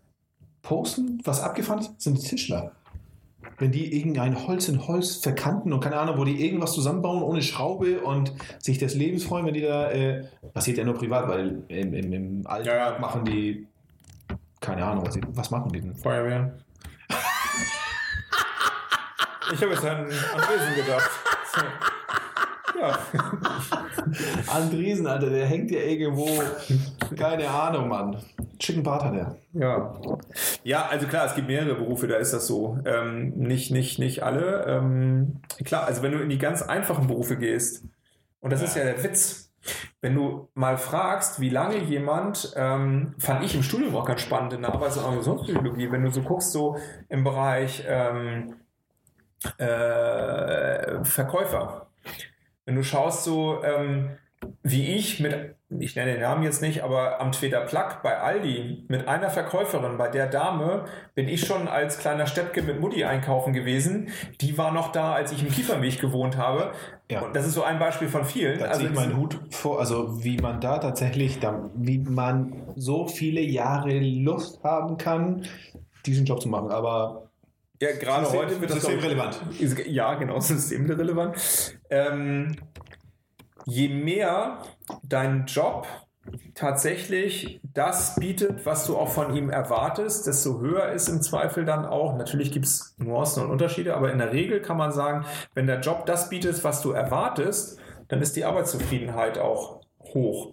posten, 0.61 1.21
was 1.23 1.41
abgefahren 1.41 1.79
ist, 1.79 2.01
sind 2.01 2.21
die 2.21 2.27
Tischler. 2.27 2.71
Wenn 3.57 3.71
die 3.71 3.97
irgendein 3.97 4.47
Holz 4.47 4.69
in 4.69 4.87
Holz 4.87 5.17
verkanten 5.17 5.73
und 5.73 5.81
keine 5.81 5.97
Ahnung, 5.97 6.17
wo 6.17 6.23
die 6.23 6.45
irgendwas 6.45 6.73
zusammenbauen 6.73 7.23
ohne 7.23 7.41
Schraube 7.41 8.01
und 8.01 8.33
sich 8.59 8.77
des 8.77 8.95
Lebens 8.95 9.23
freuen, 9.23 9.45
wenn 9.45 9.53
die 9.53 9.61
da, 9.61 9.91
äh, 9.91 10.25
passiert 10.53 10.77
ja 10.77 10.85
nur 10.85 10.93
privat, 10.95 11.27
weil 11.27 11.63
im, 11.67 11.93
im, 11.93 12.13
im 12.13 12.47
Alltag 12.47 12.73
Ja, 12.73 12.93
ja. 12.93 12.99
machen 12.99 13.25
die, 13.25 13.67
keine 14.61 14.85
Ahnung, 14.85 15.05
was, 15.05 15.15
die, 15.15 15.21
was 15.33 15.51
machen 15.51 15.71
die 15.71 15.81
denn? 15.81 15.95
Feuerwehr. 15.95 16.57
Ich 19.51 19.59
habe 19.63 19.71
jetzt 19.71 19.83
an 19.83 20.01
Andresen 20.01 20.75
gedacht. 20.75 21.09
Ja. 22.79 22.99
Andriesen, 24.53 25.07
Alter, 25.07 25.29
der 25.29 25.45
hängt 25.45 25.71
ja 25.71 25.79
irgendwo, 25.79 26.27
keine 27.17 27.49
Ahnung, 27.49 27.87
Mann. 27.89 28.17
Schicken 28.59 28.83
Bart 28.83 29.03
hat 29.03 29.15
er. 29.15 29.35
Ja. 29.53 29.99
ja, 30.63 30.87
also 30.87 31.07
klar, 31.07 31.25
es 31.25 31.35
gibt 31.35 31.47
mehrere 31.47 31.75
Berufe, 31.75 32.07
da 32.07 32.15
ist 32.17 32.33
das 32.33 32.47
so. 32.47 32.77
Ähm, 32.85 33.31
nicht, 33.35 33.71
nicht, 33.71 33.99
nicht 33.99 34.23
alle. 34.23 34.65
Ähm, 34.67 35.41
klar, 35.63 35.85
also 35.85 36.03
wenn 36.03 36.11
du 36.11 36.19
in 36.19 36.29
die 36.29 36.37
ganz 36.37 36.61
einfachen 36.61 37.07
Berufe 37.07 37.37
gehst, 37.37 37.83
und 38.41 38.53
das 38.53 38.61
ist 38.61 38.75
ja 38.75 38.83
der 38.83 39.03
Witz, 39.03 39.51
wenn 40.01 40.15
du 40.15 40.49
mal 40.53 40.77
fragst, 40.77 41.39
wie 41.39 41.49
lange 41.49 41.77
jemand, 41.77 42.53
ähm, 42.55 43.15
fand 43.17 43.43
ich 43.43 43.55
im 43.55 43.63
Studium 43.63 43.95
auch 43.95 44.05
ganz 44.05 44.21
spannend 44.21 44.53
in 44.53 44.61
der 44.61 44.73
Arbeits- 44.73 44.97
und 44.97 45.03
Organisationspsychologie, 45.03 45.91
wenn 45.91 46.03
du 46.03 46.11
so 46.11 46.21
guckst, 46.21 46.51
so 46.51 46.77
im 47.09 47.23
Bereich 47.23 47.83
ähm, 47.87 48.55
äh, 49.57 51.03
Verkäufer. 51.03 51.87
Wenn 52.69 52.75
du 52.75 52.83
schaust, 52.83 53.23
so, 53.23 53.63
ähm, 53.63 54.11
wie 54.61 54.93
ich 54.93 55.19
mit, 55.19 55.55
ich 55.79 55.95
nenne 55.95 56.11
den 56.11 56.21
Namen 56.21 56.43
jetzt 56.43 56.61
nicht, 56.61 56.83
aber 56.83 57.19
am 57.19 57.31
Twitter 57.31 57.61
Plug 57.61 58.03
bei 58.03 58.19
Aldi 58.19 58.85
mit 58.87 59.07
einer 59.07 59.31
Verkäuferin, 59.31 59.97
bei 59.97 60.07
der 60.07 60.27
Dame 60.27 60.85
bin 61.15 61.27
ich 61.27 61.47
schon 61.47 61.67
als 61.67 61.97
kleiner 61.97 62.27
Steppke 62.27 62.61
mit 62.61 62.79
Mutti 62.79 63.05
einkaufen 63.05 63.53
gewesen. 63.53 64.09
Die 64.39 64.55
war 64.59 64.71
noch 64.71 64.91
da, 64.91 65.13
als 65.13 65.31
ich 65.31 65.41
im 65.41 65.49
Kiefernweg 65.49 65.99
gewohnt 65.99 66.37
habe. 66.37 66.73
Ja. 67.09 67.21
Und 67.21 67.35
das 67.35 67.47
ist 67.47 67.55
so 67.55 67.63
ein 67.63 67.79
Beispiel 67.79 68.07
von 68.07 68.23
vielen. 68.23 68.59
Da 68.59 68.65
also 68.65 68.85
ich 68.85 68.93
meinen 68.93 69.17
Hut 69.17 69.39
vor, 69.49 69.79
also 69.79 70.23
wie 70.23 70.37
man 70.37 70.61
da 70.61 70.77
tatsächlich, 70.77 71.39
da, 71.39 71.71
wie 71.73 71.97
man 71.97 72.67
so 72.75 73.07
viele 73.07 73.41
Jahre 73.41 73.97
Lust 73.97 74.63
haben 74.63 74.97
kann, 74.97 75.47
diesen 76.05 76.27
Job 76.27 76.39
zu 76.39 76.49
machen. 76.49 76.69
Aber 76.69 77.28
ja, 77.81 77.91
gerade 77.97 78.25
System- 78.25 78.39
heute 78.41 78.61
wird 78.61 78.71
das 78.71 78.81
systemrelevant. 78.81 79.41
Ja, 79.87 80.15
genau, 80.15 80.39
systemrelevant. 80.39 81.79
Ähm, 81.89 82.55
je 83.65 83.89
mehr 83.89 84.59
dein 85.03 85.45
Job 85.45 85.87
tatsächlich 86.53 87.59
das 87.63 88.15
bietet, 88.15 88.65
was 88.65 88.85
du 88.85 88.97
auch 88.97 89.09
von 89.09 89.35
ihm 89.35 89.49
erwartest, 89.49 90.27
desto 90.27 90.59
höher 90.59 90.91
ist 90.91 91.07
im 91.07 91.21
Zweifel 91.21 91.65
dann 91.65 91.85
auch. 91.85 92.17
Natürlich 92.17 92.51
gibt 92.51 92.65
es 92.65 92.95
Nuancen 92.97 93.43
und 93.43 93.51
Unterschiede, 93.51 93.95
aber 93.95 94.11
in 94.11 94.19
der 94.19 94.31
Regel 94.31 94.61
kann 94.61 94.77
man 94.77 94.91
sagen, 94.91 95.25
wenn 95.53 95.67
der 95.67 95.79
Job 95.79 96.05
das 96.05 96.29
bietet, 96.29 96.63
was 96.63 96.81
du 96.81 96.91
erwartest, 96.91 97.79
dann 98.09 98.21
ist 98.21 98.35
die 98.35 98.45
Arbeitszufriedenheit 98.45 99.37
auch 99.37 99.81
hoch. 100.01 100.51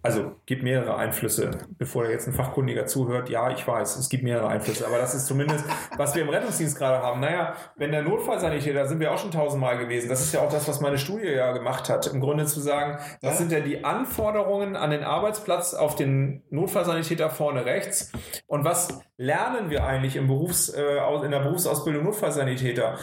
Also 0.00 0.36
gibt 0.46 0.62
mehrere 0.62 0.96
Einflüsse, 0.96 1.50
bevor 1.76 2.04
da 2.04 2.10
jetzt 2.10 2.28
ein 2.28 2.32
Fachkundiger 2.32 2.86
zuhört. 2.86 3.28
Ja, 3.30 3.50
ich 3.50 3.66
weiß, 3.66 3.96
es 3.96 4.08
gibt 4.08 4.22
mehrere 4.22 4.46
Einflüsse, 4.46 4.86
aber 4.86 4.98
das 4.98 5.12
ist 5.14 5.26
zumindest, 5.26 5.64
was 5.96 6.14
wir 6.14 6.22
im 6.22 6.28
Rettungsdienst 6.28 6.78
gerade 6.78 7.02
haben. 7.02 7.20
Naja, 7.20 7.54
wenn 7.76 7.90
der 7.90 8.02
Notfallsanitäter, 8.02 8.78
da 8.80 8.86
sind 8.86 9.00
wir 9.00 9.12
auch 9.12 9.18
schon 9.18 9.32
tausendmal 9.32 9.76
gewesen. 9.76 10.08
Das 10.08 10.20
ist 10.20 10.32
ja 10.32 10.40
auch 10.40 10.50
das, 10.52 10.68
was 10.68 10.80
meine 10.80 10.98
Studie 10.98 11.26
ja 11.26 11.50
gemacht 11.52 11.88
hat. 11.90 12.06
Im 12.06 12.20
Grunde 12.20 12.46
zu 12.46 12.60
sagen, 12.60 12.98
was 13.22 13.32
Ja. 13.32 13.36
sind 13.38 13.50
denn 13.50 13.64
die 13.64 13.84
Anforderungen 13.84 14.76
an 14.76 14.90
den 14.90 15.02
Arbeitsplatz 15.02 15.74
auf 15.74 15.96
den 15.96 16.42
Notfallsanitäter 16.50 17.28
vorne 17.28 17.64
rechts? 17.64 18.12
Und 18.46 18.64
was 18.64 19.00
lernen 19.16 19.68
wir 19.68 19.84
eigentlich 19.84 20.14
im 20.14 20.28
Berufs, 20.28 20.68
äh, 20.68 20.98
in 21.24 21.30
der 21.32 21.40
Berufsausbildung 21.40 22.04
Notfallsanitäter? 22.04 22.94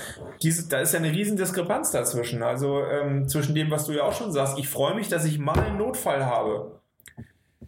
Diese, 0.41 0.69
da 0.69 0.79
ist 0.79 0.93
ja 0.93 0.99
eine 0.99 1.11
riesen 1.11 1.35
Diskrepanz 1.35 1.91
dazwischen. 1.91 2.41
Also 2.41 2.83
ähm, 2.85 3.27
zwischen 3.27 3.53
dem, 3.53 3.69
was 3.69 3.85
du 3.85 3.91
ja 3.91 4.03
auch 4.03 4.13
schon 4.13 4.31
sagst, 4.31 4.57
ich 4.57 4.69
freue 4.69 4.95
mich, 4.95 5.09
dass 5.09 5.25
ich 5.25 5.37
mal 5.39 5.59
einen 5.59 5.77
Notfall 5.77 6.25
habe. 6.25 6.79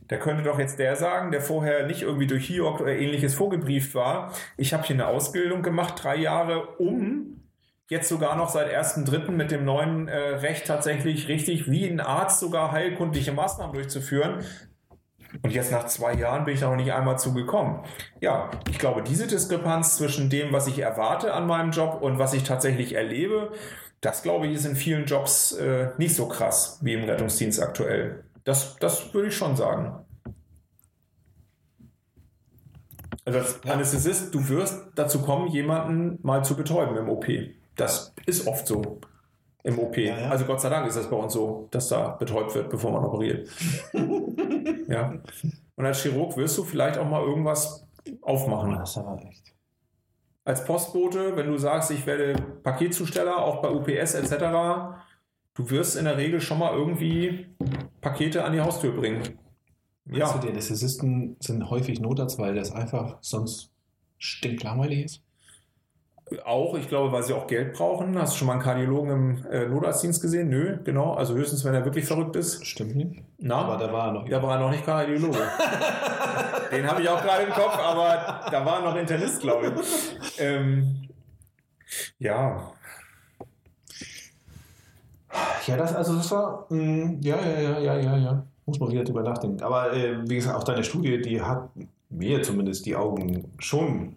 Da 0.08 0.18
könnte 0.18 0.44
doch 0.44 0.60
jetzt 0.60 0.80
der 0.80 0.96
sagen, 0.96 1.32
der 1.32 1.42
vorher 1.42 1.86
nicht 1.86 2.02
irgendwie 2.02 2.28
durch 2.28 2.48
HIOC 2.48 2.82
oder 2.82 2.96
ähnliches 2.96 3.36
vorgebrieft 3.36 3.94
war, 3.94 4.32
ich 4.56 4.74
habe 4.74 4.84
hier 4.84 4.96
eine 4.96 5.08
Ausbildung 5.08 5.64
gemacht, 5.64 6.02
drei 6.02 6.16
Jahre, 6.16 6.68
um 6.78 7.42
jetzt 7.90 8.10
sogar 8.10 8.36
noch 8.36 8.50
seit 8.50 8.74
1.3. 8.74 9.32
mit 9.32 9.52
dem 9.52 9.66
neuen 9.66 10.08
äh, 10.08 10.18
Recht 10.18 10.68
tatsächlich 10.68 11.28
richtig 11.28 11.70
wie 11.70 11.88
ein 11.88 12.00
Arzt 12.00 12.40
sogar 12.40 12.72
heilkundliche 12.72 13.32
Maßnahmen 13.34 13.74
durchzuführen. 13.74 14.44
Und 15.42 15.52
jetzt 15.52 15.72
nach 15.72 15.86
zwei 15.88 16.14
Jahren 16.14 16.46
bin 16.46 16.54
ich 16.54 16.62
da 16.62 16.70
noch 16.70 16.78
nicht 16.78 16.94
einmal 16.94 17.20
zugekommen. 17.20 17.82
Ja, 18.22 18.50
ich 18.70 18.80
glaube, 18.80 19.04
diese 19.04 19.28
Diskrepanz 19.28 19.98
zwischen 19.98 20.30
dem, 20.30 20.54
was 20.54 20.68
ich 20.68 20.80
erwarte 20.80 21.34
an 21.34 21.48
meinem 21.48 21.72
Job 21.72 22.02
und 22.02 22.18
was 22.18 22.34
ich 22.34 22.44
tatsächlich 22.44 22.96
erlebe, 22.96 23.52
das 24.02 24.24
glaube 24.24 24.48
ich 24.48 24.54
ist 24.54 24.66
in 24.66 24.76
vielen 24.76 25.06
Jobs 25.06 25.54
äh, 25.54 25.90
nicht 25.98 26.16
so 26.16 26.28
krass 26.28 26.80
wie 26.82 26.94
im 26.94 27.04
Rettungsdienst 27.04 27.62
aktuell. 27.62 28.24
Das, 28.48 28.78
das 28.78 29.14
würde 29.14 29.28
ich 29.28 29.36
schon 29.36 29.58
sagen. 29.58 30.06
Also 33.26 33.40
als 33.40 33.62
Anästhesist, 33.66 34.34
du 34.34 34.48
wirst 34.48 34.86
dazu 34.96 35.22
kommen, 35.22 35.50
jemanden 35.50 36.18
mal 36.22 36.46
zu 36.46 36.56
betäuben 36.56 36.96
im 36.96 37.10
OP. 37.10 37.26
Das 37.76 38.14
ist 38.26 38.48
oft 38.48 38.66
so 38.66 39.02
im 39.64 39.78
OP. 39.80 39.98
Ja, 39.98 40.18
ja. 40.18 40.30
Also 40.30 40.46
Gott 40.46 40.62
sei 40.62 40.70
Dank 40.70 40.88
ist 40.88 40.96
das 40.96 41.10
bei 41.10 41.18
uns 41.18 41.34
so, 41.34 41.68
dass 41.72 41.90
da 41.90 42.12
betäubt 42.12 42.56
wird, 42.56 42.70
bevor 42.70 42.94
man 42.94 43.04
operiert. 43.04 43.50
ja. 44.88 45.22
Und 45.76 45.86
als 45.86 46.02
Chirurg 46.02 46.38
wirst 46.38 46.58
du 46.58 46.64
vielleicht 46.64 46.98
auch 46.98 47.10
mal 47.10 47.24
irgendwas 47.24 47.86
aufmachen. 48.22 48.76
das 48.76 48.92
ist 48.92 48.98
aber 48.98 49.22
echt. 49.28 49.54
Als 50.46 50.64
Postbote, 50.64 51.36
wenn 51.36 51.48
du 51.48 51.58
sagst, 51.58 51.92
ich 51.92 52.06
werde 52.06 52.42
Paketzusteller, 52.64 53.40
auch 53.40 53.62
bei 53.62 53.70
UPS 53.72 54.14
etc., 54.14 54.36
du 55.54 55.70
wirst 55.70 55.98
in 55.98 56.06
der 56.06 56.16
Regel 56.16 56.40
schon 56.40 56.60
mal 56.60 56.74
irgendwie 56.74 57.54
Pakete 58.02 58.44
an 58.44 58.54
die 58.54 58.62
Haustür 58.62 58.92
bringen. 58.92 59.40
Ja. 60.06 60.26
Weißt 60.26 60.36
du, 60.36 60.40
die 60.40 60.50
Anästhesisten 60.50 61.36
sind 61.40 61.70
häufig 61.70 62.00
Notarzt, 62.00 62.40
weil 62.40 62.56
das 62.56 62.72
einfach 62.72 63.18
sonst 63.22 63.72
stinklangweilig 64.18 65.04
ist. 65.06 65.22
auch, 66.46 66.76
ich 66.78 66.88
glaube, 66.88 67.12
weil 67.12 67.24
sie 67.24 67.34
auch 67.34 67.48
Geld 67.48 67.74
brauchen. 67.74 68.18
Hast 68.20 68.34
du 68.34 68.38
schon 68.40 68.48
mal 68.48 68.54
einen 68.54 68.62
Kardiologen 68.62 69.12
im 69.12 69.46
äh, 69.52 69.68
Notarztdienst 69.68 70.22
gesehen? 70.22 70.50
Nö, 70.50 70.78
genau. 70.84 71.14
Also 71.14 71.36
höchstens, 71.36 71.64
wenn 71.66 71.74
er 71.74 71.86
wirklich 71.86 72.06
verrückt 72.06 72.36
ist. 72.36 72.66
Stimmt 72.66 72.96
nicht. 72.96 73.22
Na, 73.38 73.56
Aber 73.66 73.78
da 73.78 73.92
war 73.94 74.08
er 74.08 74.14
noch. 74.14 74.30
da 74.30 74.42
war 74.44 74.56
er 74.56 74.60
noch 74.62 74.72
nicht 74.72 74.86
Kardiologe. 74.86 75.40
Den 76.72 76.86
habe 76.86 77.02
ich 77.02 77.08
auch 77.10 77.22
gerade 77.22 77.44
im 77.44 77.52
Kopf, 77.52 77.78
aber 77.78 78.42
da 78.52 78.66
war 78.66 78.80
er 78.84 78.90
noch 78.90 78.96
Internist, 78.98 79.42
glaube 79.42 79.74
ich. 79.82 80.40
Ähm, 80.40 81.08
ja, 82.20 82.74
Ja, 85.68 85.76
das, 85.76 85.94
also 85.94 86.16
das 86.16 86.32
war, 86.32 86.66
mh, 86.70 87.18
ja, 87.22 87.36
ja, 87.42 87.60
ja, 87.60 87.80
ja, 87.80 88.00
ja, 88.00 88.18
ja. 88.18 88.48
Muss 88.66 88.80
man 88.80 88.92
wieder 88.92 89.04
drüber 89.04 89.24
nachdenken. 89.24 89.62
Aber 89.64 89.94
äh, 89.94 90.18
wie 90.30 90.36
gesagt, 90.36 90.56
auch 90.56 90.64
deine 90.64 90.84
Studie, 90.84 91.22
die 91.22 91.42
hat 91.42 91.70
mir 92.10 92.42
zumindest 92.42 92.86
die 92.86 92.96
Augen 92.96 93.52
schon 93.60 94.16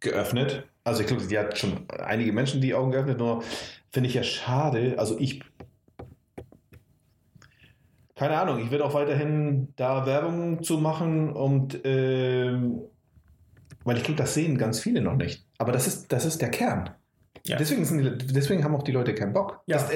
geöffnet. 0.00 0.64
Also 0.84 1.00
ich 1.00 1.06
glaube, 1.06 1.26
die 1.26 1.38
hat 1.38 1.58
schon 1.58 1.88
einige 1.88 2.32
Menschen 2.32 2.60
die 2.60 2.74
Augen 2.74 2.92
geöffnet, 2.92 3.18
nur 3.18 3.42
finde 3.92 4.08
ich 4.08 4.14
ja 4.14 4.22
schade. 4.22 4.94
Also 4.98 5.18
ich, 5.18 5.42
keine 8.14 8.38
Ahnung, 8.38 8.58
ich 8.60 8.70
werde 8.70 8.84
auch 8.84 8.94
weiterhin 8.94 9.72
da 9.76 10.06
Werbung 10.06 10.62
zu 10.62 10.78
machen 10.78 11.32
und 11.32 11.80
ähm, 11.84 12.82
weil 13.84 13.96
ich 13.96 14.04
glaube, 14.04 14.18
das 14.18 14.34
sehen 14.34 14.58
ganz 14.58 14.80
viele 14.80 15.00
noch 15.00 15.16
nicht. 15.16 15.44
Aber 15.58 15.72
das 15.72 15.86
ist, 15.86 16.12
das 16.12 16.24
ist 16.24 16.40
der 16.40 16.50
Kern. 16.50 16.90
Ja. 17.46 17.58
Deswegen, 17.58 17.84
sind 17.84 18.34
deswegen 18.34 18.64
haben 18.64 18.74
auch 18.74 18.82
die 18.82 18.92
Leute 18.92 19.14
keinen 19.14 19.34
Bock. 19.34 19.60
Ja. 19.66 19.76
Das 19.76 19.90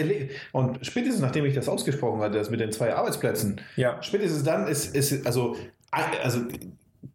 und 0.52 0.84
spätestens 0.84 1.22
nachdem 1.22 1.46
ich 1.46 1.54
das 1.54 1.68
ausgesprochen 1.68 2.20
hatte, 2.20 2.36
das 2.36 2.50
mit 2.50 2.60
den 2.60 2.72
zwei 2.72 2.94
Arbeitsplätzen, 2.94 3.60
ja. 3.76 4.02
spätestens 4.02 4.44
dann 4.44 4.68
ist, 4.68 4.94
ist 4.94 5.26
also, 5.26 5.56
also 5.90 6.40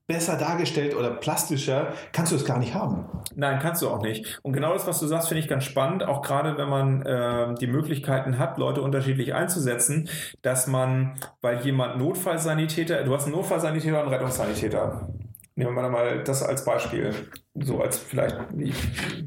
besser 0.07 0.37
dargestellt 0.37 0.95
oder 0.95 1.11
plastischer 1.11 1.93
kannst 2.11 2.31
du 2.31 2.35
es 2.35 2.45
gar 2.45 2.59
nicht 2.59 2.73
haben. 2.73 3.05
Nein, 3.35 3.59
kannst 3.59 3.81
du 3.81 3.89
auch 3.89 4.01
nicht. 4.01 4.39
Und 4.41 4.53
genau 4.53 4.73
das, 4.73 4.85
was 4.85 4.99
du 4.99 5.07
sagst, 5.07 5.29
finde 5.29 5.41
ich 5.41 5.47
ganz 5.47 5.63
spannend, 5.63 6.03
auch 6.03 6.21
gerade 6.21 6.57
wenn 6.57 6.67
man 6.67 7.03
ähm, 7.07 7.55
die 7.55 7.67
Möglichkeiten 7.67 8.37
hat, 8.37 8.57
Leute 8.57 8.81
unterschiedlich 8.81 9.33
einzusetzen, 9.33 10.09
dass 10.41 10.67
man, 10.67 11.15
weil 11.41 11.61
jemand 11.61 11.97
Notfallsanitäter, 11.97 13.03
du 13.03 13.13
hast 13.13 13.25
einen 13.25 13.35
Notfallsanitäter 13.35 13.97
und 13.99 14.03
einen 14.03 14.13
Rettungssanitäter. 14.13 15.07
Nehmen 15.55 15.75
wir 15.75 15.89
mal 15.89 16.23
das 16.23 16.41
als 16.41 16.65
Beispiel. 16.65 17.13
So 17.53 17.81
als 17.81 17.99
vielleicht, 17.99 18.37
ich 18.57 18.75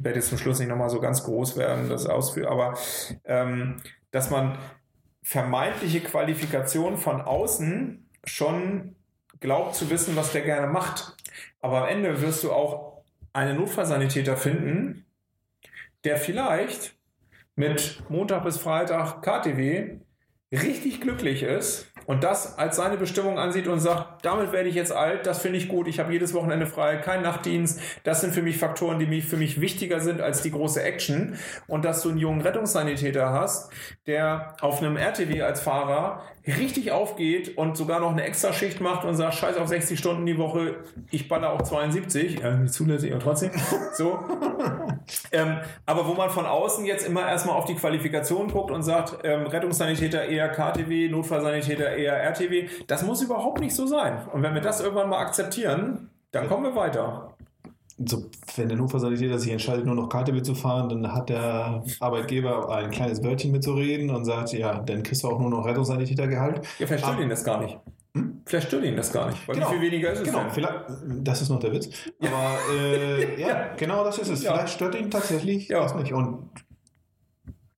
werde 0.02 0.18
jetzt 0.18 0.28
zum 0.28 0.38
Schluss 0.38 0.58
nicht 0.58 0.68
nochmal 0.68 0.90
so 0.90 1.00
ganz 1.00 1.22
groß 1.22 1.56
werden, 1.56 1.88
das 1.88 2.06
ausführen, 2.06 2.48
aber 2.48 2.76
ähm, 3.24 3.76
dass 4.10 4.30
man 4.30 4.58
vermeintliche 5.22 6.00
Qualifikation 6.00 6.96
von 6.96 7.20
außen 7.20 8.08
schon 8.24 8.96
glaubt 9.40 9.74
zu 9.76 9.90
wissen, 9.90 10.16
was 10.16 10.32
der 10.32 10.42
gerne 10.42 10.66
macht. 10.66 11.16
Aber 11.60 11.82
am 11.82 11.88
Ende 11.88 12.20
wirst 12.22 12.42
du 12.42 12.52
auch 12.52 13.04
einen 13.32 13.56
Notfallsanitäter 13.56 14.36
finden, 14.36 15.06
der 16.04 16.16
vielleicht 16.16 16.96
mit 17.54 18.02
Montag 18.08 18.44
bis 18.44 18.56
Freitag 18.56 19.22
KTW 19.22 19.98
richtig 20.52 21.00
glücklich 21.00 21.42
ist 21.42 21.92
und 22.06 22.24
das 22.24 22.58
als 22.58 22.76
seine 22.76 22.96
Bestimmung 22.96 23.38
ansieht 23.38 23.68
und 23.68 23.80
sagt, 23.80 24.24
damit 24.24 24.52
werde 24.52 24.68
ich 24.68 24.74
jetzt 24.74 24.92
alt, 24.92 25.26
das 25.26 25.40
finde 25.40 25.58
ich 25.58 25.68
gut, 25.68 25.88
ich 25.88 25.98
habe 25.98 26.12
jedes 26.12 26.34
Wochenende 26.34 26.66
frei, 26.66 26.96
kein 26.96 27.22
Nachtdienst, 27.22 27.80
das 28.04 28.20
sind 28.20 28.32
für 28.32 28.42
mich 28.42 28.58
Faktoren, 28.58 28.98
die 28.98 29.06
mich, 29.06 29.24
für 29.24 29.36
mich 29.36 29.60
wichtiger 29.60 30.00
sind 30.00 30.20
als 30.20 30.42
die 30.42 30.50
große 30.50 30.82
Action 30.82 31.36
und 31.66 31.84
dass 31.84 32.02
du 32.02 32.10
einen 32.10 32.18
jungen 32.18 32.40
Rettungssanitäter 32.40 33.30
hast, 33.30 33.70
der 34.06 34.56
auf 34.60 34.80
einem 34.80 34.96
RTW 34.96 35.42
als 35.42 35.60
Fahrer 35.60 36.22
richtig 36.46 36.92
aufgeht 36.92 37.58
und 37.58 37.76
sogar 37.76 38.00
noch 38.00 38.12
eine 38.12 38.22
Extraschicht 38.22 38.80
macht 38.80 39.04
und 39.04 39.16
sagt, 39.16 39.34
scheiß 39.34 39.56
auf 39.56 39.66
60 39.66 39.98
Stunden 39.98 40.26
die 40.26 40.38
Woche, 40.38 40.76
ich 41.10 41.28
baller 41.28 41.52
auch 41.52 41.62
72, 41.62 42.42
äh, 42.42 42.58
nicht 42.58 42.72
zulässig, 42.72 43.12
aber 43.12 43.20
trotzdem, 43.20 43.50
so. 43.94 44.20
ähm, 45.32 45.58
aber 45.86 46.06
wo 46.06 46.14
man 46.14 46.30
von 46.30 46.46
außen 46.46 46.84
jetzt 46.84 47.06
immer 47.06 47.28
erstmal 47.28 47.56
auf 47.56 47.64
die 47.64 47.74
Qualifikation 47.74 48.48
guckt 48.52 48.70
und 48.70 48.84
sagt, 48.84 49.18
ähm, 49.24 49.46
Rettungssanitäter 49.46 50.26
eher 50.26 50.48
KTW, 50.48 51.08
Notfallsanitäter 51.08 51.95
eher 51.96 52.22
RTW, 52.22 52.68
das 52.86 53.02
muss 53.04 53.22
überhaupt 53.22 53.60
nicht 53.60 53.74
so 53.74 53.86
sein. 53.86 54.18
Und 54.32 54.42
wenn 54.42 54.54
wir 54.54 54.60
das 54.60 54.80
irgendwann 54.80 55.08
mal 55.08 55.18
akzeptieren, 55.20 56.10
dann 56.32 56.48
kommen 56.48 56.64
wir 56.64 56.76
weiter. 56.76 57.32
So, 57.98 58.26
wenn 58.56 58.68
der 58.68 58.76
Notfallsanitäter 58.76 59.38
sich 59.38 59.50
entscheidet, 59.50 59.86
nur 59.86 59.94
noch 59.94 60.08
KTW 60.10 60.42
zu 60.42 60.54
fahren, 60.54 60.90
dann 60.90 61.14
hat 61.14 61.30
der 61.30 61.82
Arbeitgeber 62.00 62.68
ein 62.76 62.90
kleines 62.90 63.24
Wörtchen 63.24 63.52
mitzureden 63.52 64.10
und 64.10 64.26
sagt, 64.26 64.52
ja, 64.52 64.80
dann 64.80 65.02
kriegst 65.02 65.24
du 65.24 65.28
auch 65.28 65.40
nur 65.40 65.48
noch 65.48 65.64
Rettungssanitätergehalt. 65.64 66.60
Ja, 66.78 66.86
vielleicht 66.86 67.04
stört 67.04 67.20
ihn 67.20 67.30
das 67.30 67.42
gar 67.42 67.62
nicht. 67.62 67.78
Hm? 68.14 68.42
Vielleicht 68.44 68.68
stört 68.68 68.84
ihn 68.84 68.96
das 68.96 69.12
gar 69.12 69.30
nicht. 69.30 69.48
Weil 69.48 69.54
Genau. 69.56 69.68
wie 69.68 69.72
viel 69.74 69.82
weniger 69.82 70.12
ist 70.12 70.20
es 70.20 70.24
Genau, 70.26 70.42
das 71.22 71.40
ist 71.40 71.48
noch 71.48 71.58
der 71.60 71.72
Witz. 71.72 71.88
Aber 72.20 72.58
äh, 72.78 73.40
ja, 73.40 73.68
genau 73.78 74.04
das 74.04 74.18
ist 74.18 74.28
es. 74.28 74.42
Ja. 74.42 74.52
Vielleicht 74.52 74.74
stört 74.74 74.94
ihn 74.94 75.10
tatsächlich 75.10 75.68
Ja. 75.68 75.80
das 75.82 75.94
nicht. 75.94 76.12
Und 76.12 76.50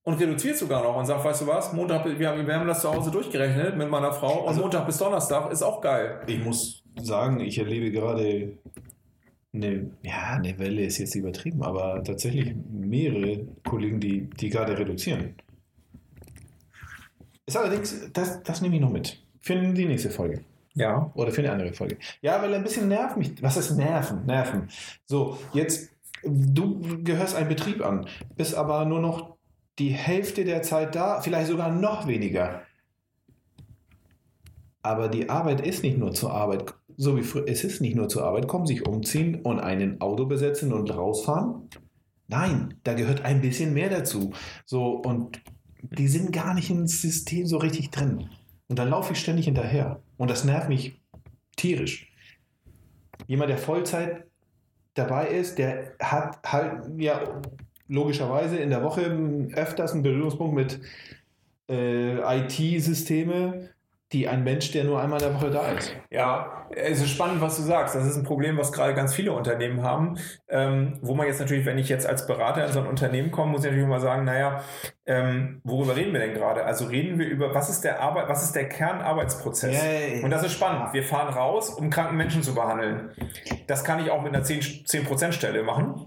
und 0.08 0.18
reduziert 0.18 0.56
sogar 0.56 0.82
noch 0.82 0.96
und 0.96 1.04
sagt, 1.04 1.22
weißt 1.22 1.42
du 1.42 1.46
was, 1.46 1.72
Montag, 1.74 2.06
wir 2.18 2.28
haben, 2.30 2.46
wir 2.46 2.54
haben 2.54 2.66
das 2.66 2.80
zu 2.80 2.90
Hause 2.90 3.10
durchgerechnet 3.10 3.76
mit 3.76 3.90
meiner 3.90 4.10
Frau 4.10 4.40
und 4.42 4.48
Also- 4.48 4.62
Montag 4.62 4.86
bis 4.86 4.96
Donnerstag 4.96 5.52
ist 5.52 5.62
auch 5.62 5.82
geil. 5.82 6.20
Ich 6.26 6.42
muss 6.42 6.82
sagen, 6.98 7.40
ich 7.40 7.58
erlebe 7.58 7.90
gerade 7.90 8.56
eine, 9.52 9.90
ja, 10.02 10.30
eine 10.36 10.58
Welle 10.58 10.82
ist 10.86 10.96
jetzt 10.96 11.14
übertrieben, 11.14 11.62
aber 11.62 12.02
tatsächlich 12.02 12.54
mehrere 12.70 13.46
Kollegen, 13.68 14.00
die, 14.00 14.30
die 14.30 14.48
gerade 14.48 14.78
reduzieren. 14.78 15.34
Ist 17.44 17.56
allerdings, 17.56 18.10
das, 18.12 18.42
das 18.42 18.62
nehme 18.62 18.76
ich 18.76 18.80
noch 18.80 18.90
mit. 18.90 19.22
Für 19.40 19.54
die 19.56 19.84
nächste 19.86 20.08
Folge. 20.10 20.40
Ja. 20.74 21.10
Oder 21.14 21.32
für 21.32 21.42
eine 21.42 21.52
andere 21.52 21.72
Folge. 21.74 21.98
Ja, 22.22 22.40
weil 22.42 22.54
ein 22.54 22.62
bisschen 22.62 22.88
nervt 22.88 23.16
mich. 23.18 23.42
Was 23.42 23.56
ist 23.58 23.72
Nerven? 23.76 24.24
Nerven. 24.26 24.68
So, 25.06 25.38
jetzt, 25.52 25.90
du 26.24 27.02
gehörst 27.02 27.36
einem 27.36 27.48
Betrieb 27.48 27.84
an, 27.84 28.06
bist 28.36 28.54
aber 28.54 28.84
nur 28.86 29.00
noch 29.00 29.37
die 29.78 29.90
Hälfte 29.90 30.44
der 30.44 30.62
Zeit 30.62 30.94
da, 30.94 31.20
vielleicht 31.20 31.48
sogar 31.48 31.70
noch 31.70 32.06
weniger. 32.06 32.62
Aber 34.82 35.08
die 35.08 35.28
Arbeit 35.28 35.60
ist 35.60 35.82
nicht 35.82 35.98
nur 35.98 36.12
zur 36.12 36.32
Arbeit, 36.32 36.74
so 36.96 37.16
wie 37.16 37.22
früher, 37.22 37.46
es 37.46 37.64
ist 37.64 37.80
nicht 37.80 37.94
nur 37.94 38.08
zur 38.08 38.24
Arbeit, 38.24 38.48
kommen, 38.48 38.66
sich 38.66 38.86
umziehen 38.86 39.42
und 39.42 39.60
ein 39.60 40.00
Auto 40.00 40.26
besetzen 40.26 40.72
und 40.72 40.90
rausfahren. 40.90 41.68
Nein, 42.26 42.74
da 42.84 42.94
gehört 42.94 43.24
ein 43.24 43.40
bisschen 43.40 43.72
mehr 43.72 43.88
dazu. 43.88 44.32
So, 44.66 44.92
und 44.92 45.40
die 45.82 46.08
sind 46.08 46.32
gar 46.32 46.54
nicht 46.54 46.70
ins 46.70 47.00
System 47.00 47.46
so 47.46 47.58
richtig 47.58 47.90
drin. 47.90 48.28
Und 48.68 48.78
dann 48.78 48.90
laufe 48.90 49.12
ich 49.12 49.20
ständig 49.20 49.46
hinterher. 49.46 50.02
Und 50.16 50.30
das 50.30 50.44
nervt 50.44 50.68
mich 50.68 51.00
tierisch. 51.56 52.12
Jemand, 53.26 53.50
der 53.50 53.58
Vollzeit 53.58 54.24
dabei 54.94 55.28
ist, 55.28 55.58
der 55.58 55.94
hat 56.00 56.38
halt, 56.44 56.84
ja, 56.98 57.40
logischerweise 57.88 58.58
in 58.58 58.70
der 58.70 58.82
Woche 58.82 59.02
öfters 59.54 59.92
einen 59.92 60.02
Berührungspunkt 60.02 60.54
mit 60.54 60.80
äh, 61.68 62.38
IT-Systeme, 62.38 63.70
die 64.12 64.26
ein 64.26 64.42
Mensch, 64.42 64.72
der 64.72 64.84
nur 64.84 65.02
einmal 65.02 65.20
in 65.20 65.28
der 65.28 65.34
Woche 65.34 65.50
da 65.50 65.72
ist. 65.72 65.94
Ja, 66.10 66.66
es 66.74 67.00
ist 67.02 67.10
spannend, 67.10 67.42
was 67.42 67.56
du 67.56 67.62
sagst. 67.62 67.94
Das 67.94 68.06
ist 68.06 68.16
ein 68.16 68.24
Problem, 68.24 68.56
was 68.56 68.72
gerade 68.72 68.94
ganz 68.94 69.14
viele 69.14 69.32
Unternehmen 69.32 69.82
haben. 69.82 70.16
Ähm, 70.48 70.98
wo 71.02 71.14
man 71.14 71.26
jetzt 71.26 71.40
natürlich, 71.40 71.66
wenn 71.66 71.76
ich 71.76 71.90
jetzt 71.90 72.06
als 72.06 72.26
Berater 72.26 72.66
in 72.66 72.72
so 72.72 72.80
ein 72.80 72.86
Unternehmen 72.86 73.30
komme, 73.30 73.52
muss 73.52 73.64
ich 73.64 73.70
natürlich 73.70 73.86
mal 73.88 74.00
sagen, 74.00 74.24
naja, 74.24 74.62
ähm, 75.04 75.60
worüber 75.62 75.94
reden 75.94 76.14
wir 76.14 76.20
denn 76.20 76.32
gerade? 76.32 76.64
Also 76.64 76.86
reden 76.86 77.18
wir 77.18 77.26
über, 77.26 77.54
was 77.54 77.68
ist 77.68 77.84
der 77.84 78.00
Arbeit, 78.00 78.30
was 78.30 78.42
ist 78.44 78.54
der 78.54 78.68
Kernarbeitsprozess? 78.70 79.76
Ja, 79.76 80.24
Und 80.24 80.30
das 80.30 80.42
ist 80.42 80.52
spannend. 80.52 80.94
Wir 80.94 81.02
fahren 81.02 81.32
raus, 81.34 81.68
um 81.68 81.90
kranken 81.90 82.16
Menschen 82.16 82.42
zu 82.42 82.54
behandeln. 82.54 83.10
Das 83.66 83.84
kann 83.84 84.02
ich 84.02 84.10
auch 84.10 84.22
mit 84.22 84.34
einer 84.34 84.44
10%, 84.44 85.16
10 85.16 85.32
Stelle 85.32 85.62
machen. 85.62 86.06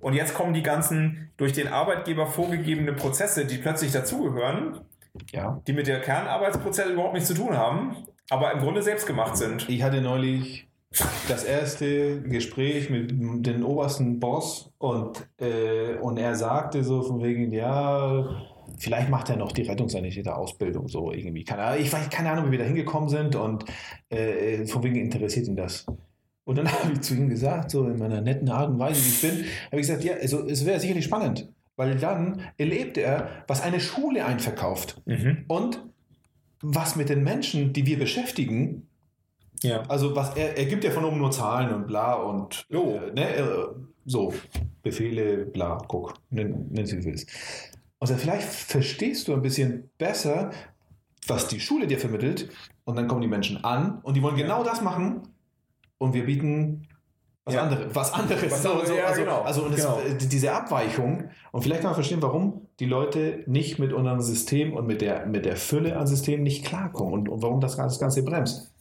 Und 0.00 0.14
jetzt 0.14 0.34
kommen 0.34 0.54
die 0.54 0.62
ganzen 0.62 1.30
durch 1.36 1.52
den 1.52 1.68
Arbeitgeber 1.68 2.26
vorgegebene 2.26 2.92
Prozesse, 2.92 3.44
die 3.46 3.58
plötzlich 3.58 3.92
dazugehören, 3.92 4.80
Ja. 5.32 5.60
die 5.66 5.72
mit 5.72 5.86
der 5.86 6.00
Kernarbeitsprozess 6.00 6.88
überhaupt 6.90 7.14
nichts 7.14 7.28
zu 7.28 7.34
tun 7.34 7.56
haben, 7.56 7.96
aber 8.30 8.52
im 8.52 8.60
Grunde 8.60 8.82
selbst 8.82 9.06
gemacht 9.06 9.36
sind. 9.36 9.68
Ich 9.68 9.82
hatte 9.82 10.00
neulich 10.00 10.68
das 11.28 11.44
erste 11.44 12.20
Gespräch 12.22 12.90
mit 12.90 13.10
dem 13.12 13.64
obersten 13.64 14.18
Boss 14.18 14.72
und, 14.78 15.28
äh, 15.38 15.94
und 16.00 16.16
er 16.18 16.34
sagte 16.34 16.82
so 16.82 17.02
von 17.02 17.22
wegen, 17.22 17.52
ja, 17.52 18.42
vielleicht 18.78 19.08
macht 19.08 19.30
er 19.30 19.36
noch 19.36 19.52
die 19.52 19.62
Rettungssanitäter-Ausbildung 19.62 20.88
so 20.88 21.12
irgendwie. 21.12 21.44
Keine, 21.44 21.78
ich 21.78 21.92
weiß 21.92 22.10
keine 22.10 22.30
Ahnung, 22.30 22.46
wie 22.46 22.52
wir 22.52 22.58
da 22.58 22.64
hingekommen 22.64 23.08
sind 23.08 23.36
und 23.36 23.64
äh, 24.08 24.64
von 24.66 24.82
wegen 24.82 24.96
interessiert 24.96 25.46
ihn 25.46 25.56
das. 25.56 25.86
Und 26.50 26.56
dann 26.56 26.66
habe 26.72 26.92
ich 26.94 27.00
zu 27.02 27.14
ihm 27.14 27.28
gesagt, 27.28 27.70
so 27.70 27.86
in 27.86 27.96
meiner 27.96 28.20
netten 28.20 28.48
Art 28.48 28.70
und 28.70 28.78
Weise, 28.80 29.00
wie 29.04 29.08
ich 29.08 29.20
bin, 29.22 29.44
habe 29.66 29.80
ich 29.80 29.86
gesagt, 29.86 30.02
ja, 30.02 30.14
also 30.14 30.48
es 30.48 30.66
wäre 30.66 30.80
sicherlich 30.80 31.04
spannend, 31.04 31.48
weil 31.76 31.94
dann 31.94 32.42
erlebt 32.58 32.98
er, 32.98 33.28
was 33.46 33.62
eine 33.62 33.78
Schule 33.78 34.24
einverkauft 34.26 35.00
Mhm. 35.06 35.44
und 35.46 35.84
was 36.60 36.96
mit 36.96 37.08
den 37.08 37.22
Menschen, 37.22 37.72
die 37.72 37.86
wir 37.86 38.00
beschäftigen, 38.00 38.88
Ja. 39.62 39.82
also 39.88 40.16
was 40.16 40.34
er, 40.36 40.58
er 40.58 40.64
gibt 40.66 40.82
ja 40.82 40.90
von 40.90 41.04
oben 41.04 41.18
nur 41.18 41.30
Zahlen 41.30 41.72
und 41.72 41.86
bla 41.86 42.14
und 42.14 42.66
Jo. 42.68 42.96
äh, 42.96 43.12
ne, 43.12 43.36
äh, 43.36 43.44
so 44.04 44.34
Befehle, 44.82 45.46
bla, 45.46 45.78
guck, 45.86 46.14
nenn, 46.30 46.66
nenn 46.70 46.84
sie 46.84 46.96
wie 46.96 47.02
du 47.02 47.06
willst. 47.10 47.30
Also 48.00 48.16
vielleicht 48.16 48.48
verstehst 48.48 49.28
du 49.28 49.34
ein 49.34 49.42
bisschen 49.42 49.88
besser, 49.98 50.50
was 51.28 51.46
die 51.46 51.60
Schule 51.60 51.86
dir 51.86 52.00
vermittelt 52.00 52.48
und 52.82 52.96
dann 52.96 53.06
kommen 53.06 53.20
die 53.20 53.28
Menschen 53.28 53.62
an 53.62 54.00
und 54.02 54.16
die 54.16 54.22
wollen 54.22 54.34
genau 54.36 54.64
das 54.64 54.80
machen 54.82 55.22
und 56.00 56.14
wir 56.14 56.24
bieten 56.24 56.86
was 57.44 57.54
Ja. 57.54 57.62
anderes, 57.62 57.94
was 57.94 58.12
anderes. 58.12 58.50
Was 58.50 58.66
anderes, 58.66 58.88
so, 58.88 58.94
ja, 58.94 59.04
also, 59.06 59.20
genau. 59.20 59.42
also 59.42 59.62
und 59.64 59.72
das, 59.72 59.80
Genau. 59.82 60.00
äh, 60.00 60.16
diese 60.16 60.52
Abweichung 60.52 61.30
und 61.52 61.62
vielleicht 61.62 61.82
kann 61.82 61.90
man 61.90 61.94
verstehen, 61.94 62.22
warum 62.22 62.66
die 62.80 62.86
Leute 62.86 63.44
nicht 63.46 63.78
mit 63.78 63.92
unserem 63.92 64.20
System 64.20 64.72
und 64.74 64.86
mit 64.86 65.00
der, 65.00 65.26
mit 65.26 65.44
der 65.44 65.56
Fülle 65.56 65.96
an 65.96 66.06
Systemen 66.06 66.42
nicht 66.42 66.64
klarkommen 66.64 67.12
und, 67.12 67.28
und 67.28 67.42
warum 67.42 67.60
das 67.60 67.76
Ganze, 67.76 67.94
das 67.94 68.00
Ganze 68.00 68.24
bremst. 68.24 68.72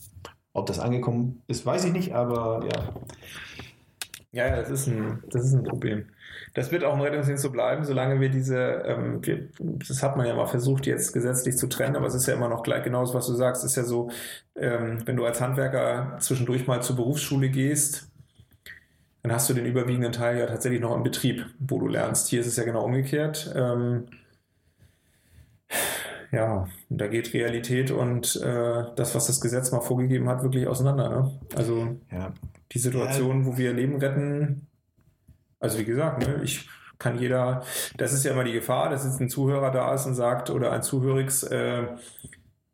Ob 0.54 0.66
das 0.66 0.80
angekommen 0.80 1.42
ist, 1.48 1.66
weiß 1.66 1.86
ich 1.86 1.94
nicht, 1.94 2.14
aber 2.14 2.62
ja. 2.66 2.90
Ja, 4.32 4.46
ja, 4.48 4.58
das 4.58 4.70
ist 4.70 4.88
ein, 4.88 5.24
das 5.30 5.44
ist 5.44 5.54
ein 5.54 5.64
Problem. 5.64 6.06
Das 6.54 6.72
wird 6.72 6.84
auch 6.84 6.94
ein 6.94 7.02
Rettungsdienst 7.02 7.42
so 7.42 7.52
bleiben, 7.52 7.84
solange 7.84 8.20
wir 8.20 8.30
diese, 8.30 8.56
ähm, 8.86 9.26
wir, 9.26 9.50
das 9.60 10.04
hat 10.04 10.18
man 10.18 10.28
ja 10.28 10.36
mal 10.36 10.46
versucht, 10.46 10.86
jetzt 10.86 11.14
gesetzlich 11.14 11.58
zu 11.58 11.68
trennen, 11.68 11.96
aber 11.96 12.06
es 12.06 12.14
ist 12.14 12.28
ja 12.28 12.36
immer 12.36 12.48
noch 12.48 12.62
gleich 12.62 12.84
genau 12.84 13.02
das, 13.02 13.16
was 13.16 13.26
du 13.26 13.34
sagst. 13.34 13.64
Ist 13.66 13.76
ja 13.76 13.84
so, 13.84 14.10
ähm, 14.56 15.00
wenn 15.06 15.16
du 15.16 15.26
als 15.26 15.42
Handwerker 15.42 16.18
zwischendurch 16.20 16.68
mal 16.68 16.82
zur 16.84 16.96
Berufsschule 16.96 17.50
gehst, 17.50 18.08
dann 19.24 19.32
hast 19.34 19.50
du 19.50 19.54
den 19.54 19.66
überwiegenden 19.66 20.12
Teil 20.12 20.38
ja 20.38 20.46
tatsächlich 20.46 20.82
noch 20.82 20.96
im 20.96 21.04
Betrieb, 21.04 21.46
wo 21.60 21.80
du 21.80 21.88
lernst. 21.88 22.30
Hier 22.30 22.40
ist 22.42 22.48
es 22.48 22.56
ja 22.56 22.64
genau 22.64 22.86
umgekehrt. 22.86 23.52
Ähm, 23.56 24.06
ja, 26.32 26.68
da 26.90 27.08
geht 27.08 27.34
Realität 27.34 27.92
und 27.92 28.36
äh, 28.38 28.84
das, 28.96 29.16
was 29.16 29.28
das 29.28 29.42
Gesetz 29.42 29.72
mal 29.72 29.82
vorgegeben 29.82 30.30
hat, 30.30 30.44
wirklich 30.44 30.68
auseinander. 30.68 31.10
Ne? 31.10 31.40
Also 31.56 31.98
ja. 32.12 32.34
die 32.72 32.80
Situation, 32.80 33.46
wo 33.46 33.58
wir 33.58 33.74
Leben 33.74 33.98
retten. 33.98 34.68
Also 35.60 35.80
wie 35.80 35.86
gesagt, 35.86 36.26
ne, 36.26 36.42
ich 36.44 36.70
kann 37.00 37.18
jeder, 37.18 37.64
das 37.98 38.14
ist 38.14 38.26
ja 38.26 38.32
immer 38.32 38.44
die 38.44 38.54
Gefahr, 38.54 38.90
dass 38.90 39.06
jetzt 39.06 39.20
ein 39.20 39.30
Zuhörer 39.30 39.72
da 39.72 39.94
ist 39.94 40.06
und 40.06 40.16
sagt, 40.16 40.50
oder 40.50 40.72
ein 40.72 40.84
Zuhörigs, 40.84 41.44
äh, 41.44 41.88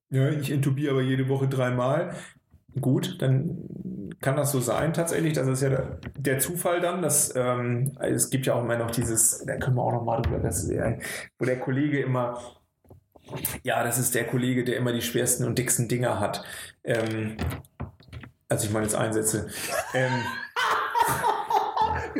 ja, 0.09 0.29
ich 0.29 0.51
intubiere 0.51 0.91
aber 0.91 1.01
jede 1.01 1.29
Woche 1.29 1.47
dreimal. 1.47 2.13
Gut, 2.79 3.21
dann 3.21 4.15
kann 4.21 4.35
das 4.35 4.51
so 4.51 4.59
sein 4.59 4.93
tatsächlich. 4.93 5.33
Das 5.33 5.47
ist 5.47 5.61
ja 5.61 5.69
der, 5.69 5.99
der 6.17 6.39
Zufall 6.39 6.81
dann. 6.81 7.01
Dass, 7.01 7.33
ähm, 7.35 7.97
es 8.01 8.29
gibt 8.29 8.45
ja 8.45 8.55
auch 8.55 8.63
immer 8.63 8.77
noch 8.77 8.91
dieses, 8.91 9.43
da 9.45 9.57
können 9.57 9.75
wir 9.75 9.83
auch 9.83 9.93
noch 9.93 10.03
mal 10.03 10.21
drüber, 10.21 10.39
das, 10.39 10.69
äh, 10.69 10.97
wo 11.39 11.45
der 11.45 11.59
Kollege 11.59 12.01
immer, 12.01 12.39
ja, 13.63 13.83
das 13.83 13.97
ist 13.97 14.15
der 14.15 14.27
Kollege, 14.27 14.63
der 14.63 14.77
immer 14.77 14.91
die 14.91 15.01
schwersten 15.01 15.45
und 15.45 15.57
dicksten 15.57 15.87
Dinger 15.87 16.19
hat. 16.19 16.43
Ähm, 16.83 17.37
also 18.49 18.65
ich 18.65 18.71
meine 18.71 18.85
jetzt 18.85 18.95
Einsätze. 18.95 19.49
Ähm, 19.93 20.11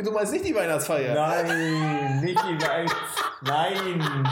Du 0.04 0.12
meinst 0.12 0.32
nicht 0.32 0.44
die 0.44 0.54
Weihnachtsfeier? 0.54 1.14
nein, 1.14 2.20
nicht 2.20 2.38
die 2.42 2.60
Wein. 2.66 2.86
Nein. 3.40 4.28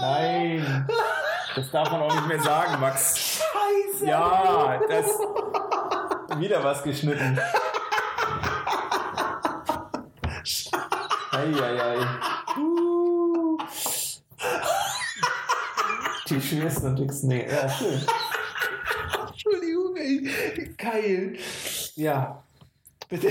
Nein. 0.00 0.88
Das 1.56 1.70
darf 1.72 1.90
man 1.90 2.02
auch 2.02 2.14
nicht 2.14 2.28
mehr 2.28 2.40
sagen, 2.40 2.80
Max. 2.80 3.18
Scheiße! 3.18 4.06
Ja, 4.06 4.80
das. 4.88 5.06
Wieder 6.38 6.62
was 6.62 6.82
geschnitten. 6.84 7.38
Eieiei. 11.32 11.98
Uh. 11.98 12.43
Die 16.28 16.40
schwersten 16.40 16.86
und 16.86 16.98
dicksten 16.98 17.30
Dinge. 17.30 17.50
Ja, 17.50 17.68
schön. 17.68 18.00
Entschuldigung, 19.28 19.96
ey. 19.96 20.74
Geil. 20.78 21.36
Ja. 21.96 22.42
Bitte. 23.08 23.30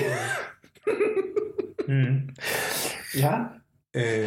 Hm. 1.86 2.34
Ja? 3.13 3.60
Äh, 3.93 4.25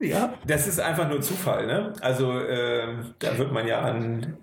Ja. 0.00 0.34
Das 0.46 0.68
ist 0.68 0.78
einfach 0.78 1.08
nur 1.08 1.20
Zufall, 1.20 1.66
ne? 1.66 1.92
Also, 2.00 2.40
ähm, 2.40 3.14
da 3.18 3.36
wird 3.36 3.50
man 3.52 3.66
ja 3.66 3.80
an. 3.80 4.36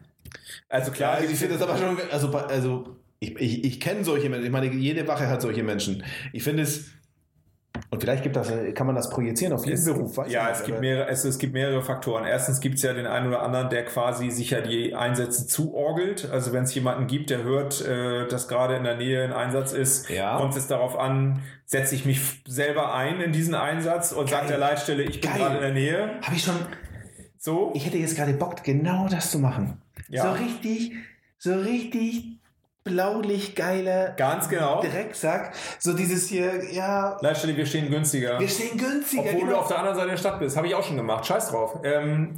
Also 0.68 0.92
Ja, 0.92 0.96
klar, 0.98 1.14
also 1.14 1.32
ich 1.32 1.40
finde 1.40 1.58
das 1.58 1.64
aber 1.68 1.78
schon, 1.78 1.98
also, 2.12 2.30
also 2.34 2.98
ich, 3.20 3.36
ich, 3.38 3.64
ich 3.64 3.80
kenne 3.80 4.04
solche 4.04 4.30
Menschen, 4.30 4.46
ich 4.46 4.52
meine, 4.52 4.68
jede 4.74 5.08
Wache 5.08 5.28
hat 5.30 5.42
solche 5.42 5.64
Menschen. 5.64 6.04
Ich 6.34 6.44
finde 6.44 6.64
es, 6.64 6.90
und 7.90 8.02
vielleicht 8.02 8.24
gibt 8.24 8.36
das, 8.36 8.52
kann 8.74 8.88
man 8.88 8.96
das 8.96 9.10
projizieren 9.10 9.54
auf 9.54 9.66
jeden 9.66 9.78
Es, 9.78 9.86
Beruf. 9.86 10.18
weiß 10.18 10.28
ich 10.28 10.34
ja, 10.34 10.50
es 10.50 10.64
gibt, 10.64 10.80
mehrere, 10.82 11.08
es, 11.10 11.24
es 11.26 11.38
gibt 11.38 11.54
mehrere 11.54 11.82
Faktoren. 11.82 12.26
Erstens 12.26 12.60
gibt 12.60 12.76
es 12.76 12.82
ja 12.84 12.94
den 12.94 13.06
einen 13.08 13.28
oder 13.28 13.42
anderen, 13.42 13.70
der 13.70 13.86
quasi 13.86 14.30
sich 14.32 14.50
ja 14.52 14.62
die 14.62 14.94
Einsätze 14.96 15.48
zuorgelt. 15.48 16.30
Also 16.32 16.54
wenn 16.54 16.64
es 16.64 16.74
jemanden 16.76 17.08
gibt, 17.08 17.30
der 17.30 17.44
hört, 17.44 17.86
äh, 17.86 18.28
dass 18.28 18.48
gerade 18.48 18.76
in 18.76 18.84
der 18.84 18.98
Nähe 18.98 19.24
ein 19.24 19.34
Einsatz 19.34 19.74
ist, 19.74 20.10
Ja. 20.10 20.38
kommt 20.38 20.56
es 20.56 20.68
darauf 20.68 20.98
an, 20.98 21.42
setze 21.66 21.96
ich 21.96 22.06
mich 22.06 22.20
selber 22.48 22.94
ein 22.94 23.22
in 23.22 23.32
diesen 23.32 23.56
Einsatz 23.56 24.12
und 24.12 24.30
sagt 24.30 24.50
der 24.50 24.58
Leitstelle, 24.58 25.04
ich 25.04 25.22
bin 25.22 25.30
Geil. 25.32 25.40
gerade 25.40 25.56
in 25.56 25.62
der 25.62 25.74
Nähe. 25.74 26.10
Habe 26.22 26.36
ich 26.36 26.44
schon, 26.44 26.56
So. 27.38 27.72
ich 27.76 27.86
hätte 27.86 27.98
jetzt 27.98 28.16
gerade 28.16 28.34
Bock, 28.34 28.64
genau 28.64 29.08
das 29.10 29.32
zu 29.32 29.40
machen. 29.40 29.82
Ja. 30.10 30.24
So 30.36 30.44
richtig, 30.44 30.92
so 31.38 31.54
richtig 31.56 32.35
blaulichtgeiler 32.86 34.12
Ganz 34.12 34.48
genau. 34.48 34.80
Drecksack. 34.82 35.54
So 35.80 35.94
dieses 35.94 36.30
hier, 36.30 36.64
ja, 36.72 37.18
Leitstelle, 37.20 37.58
wir 37.58 37.66
stehen 37.66 37.90
günstiger. 37.90 38.40
wir 38.40 38.48
stehen 38.48 38.78
günstiger. 38.78 39.24
Obwohl 39.24 39.40
du 39.42 39.46
genau. 39.48 39.58
auf 39.60 39.68
der 39.68 39.80
anderen 39.80 39.98
Seite 39.98 40.10
der 40.12 40.18
Stadt 40.18 40.40
bist. 40.40 40.56
Habe 40.56 40.68
ich 40.68 40.76
auch 40.76 40.84
schon 40.84 40.96
gemacht. 40.96 41.26
Scheiß 41.26 41.50
drauf. 41.50 41.80
Ähm, 41.84 42.36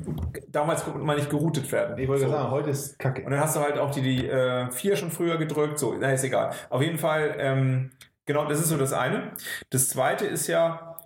damals 0.48 0.86
konnte 0.86 1.00
man 1.00 1.18
nicht 1.18 1.30
geroutet 1.30 1.70
werden. 1.72 1.98
ich 1.98 2.08
wollte 2.08 2.24
So. 2.24 2.32
sagen, 2.32 2.50
heute 2.50 2.70
ist 2.70 2.98
Kacke. 2.98 3.24
Und 3.24 3.32
dann 3.32 3.42
hast 3.42 3.58
du 3.58 3.60
halt 3.60 3.78
auch 3.78 3.92
die, 3.92 4.02
die 4.02 4.26
äh, 4.28 4.72
vier 4.72 4.96
schon 4.96 5.12
früher 5.12 5.38
gedrückt. 5.38 5.78
So, 5.80 5.94
na, 6.00 6.12
ist 6.14 6.24
egal. 6.24 6.52
Auf 6.70 6.82
jeden 6.82 6.98
Fall, 6.98 7.36
ähm, 7.38 7.92
genau, 8.26 8.46
das 8.46 8.60
ist 8.60 8.70
so 8.70 8.78
das 8.78 8.94
eine. 8.94 9.34
Das 9.70 9.90
zweite 9.90 10.26
ist 10.26 10.48
ja, 10.48 10.98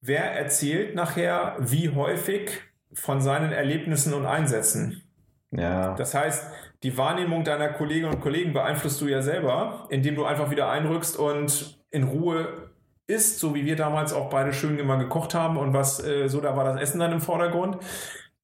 wer 0.00 0.32
erzählt 0.32 0.94
nachher 0.94 1.56
wie 1.58 1.94
häufig 1.94 2.50
von 2.94 3.20
seinen 3.20 3.52
Erlebnissen 3.52 4.14
und 4.14 4.24
Einsätzen? 4.24 5.02
Ja. 5.50 5.94
Das 5.94 6.14
heißt, 6.14 6.46
die 6.82 6.96
Wahrnehmung 6.96 7.44
deiner 7.44 7.68
Kolleginnen 7.68 8.12
und 8.12 8.20
Kollegen 8.20 8.52
beeinflusst 8.52 9.00
du 9.00 9.06
ja 9.06 9.22
selber, 9.22 9.86
indem 9.88 10.14
du 10.14 10.24
einfach 10.24 10.50
wieder 10.50 10.70
einrückst 10.70 11.18
und 11.18 11.80
in 11.90 12.04
Ruhe 12.04 12.70
isst, 13.06 13.38
so 13.38 13.54
wie 13.54 13.64
wir 13.64 13.76
damals 13.76 14.12
auch 14.12 14.30
beide 14.30 14.52
schön 14.52 14.78
immer 14.78 14.98
gekocht 14.98 15.34
haben 15.34 15.56
und 15.56 15.72
was 15.72 16.04
äh, 16.04 16.28
so, 16.28 16.40
da 16.40 16.56
war 16.56 16.64
das 16.64 16.80
Essen 16.80 17.00
dann 17.00 17.12
im 17.12 17.20
Vordergrund. 17.20 17.78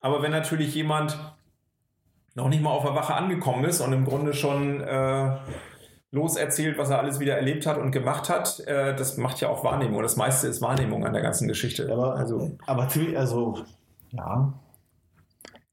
Aber 0.00 0.22
wenn 0.22 0.30
natürlich 0.30 0.74
jemand 0.74 1.18
noch 2.34 2.48
nicht 2.48 2.62
mal 2.62 2.70
auf 2.70 2.84
der 2.84 2.94
Wache 2.94 3.14
angekommen 3.14 3.64
ist 3.64 3.80
und 3.80 3.92
im 3.92 4.04
Grunde 4.04 4.32
schon 4.32 4.80
äh, 4.80 5.36
loserzählt, 6.10 6.78
was 6.78 6.90
er 6.90 6.98
alles 6.98 7.20
wieder 7.20 7.36
erlebt 7.36 7.66
hat 7.66 7.78
und 7.78 7.90
gemacht 7.90 8.28
hat, 8.28 8.60
äh, 8.60 8.94
das 8.94 9.16
macht 9.16 9.40
ja 9.40 9.48
auch 9.48 9.64
Wahrnehmung. 9.64 10.02
Das 10.02 10.16
meiste 10.16 10.46
ist 10.46 10.62
Wahrnehmung 10.62 11.04
an 11.04 11.12
der 11.12 11.22
ganzen 11.22 11.48
Geschichte. 11.48 11.90
Aber, 11.92 12.14
also, 12.14 12.56
aber 12.66 12.88
ziemlich, 12.88 13.18
also, 13.18 13.58
ja. 14.10 14.54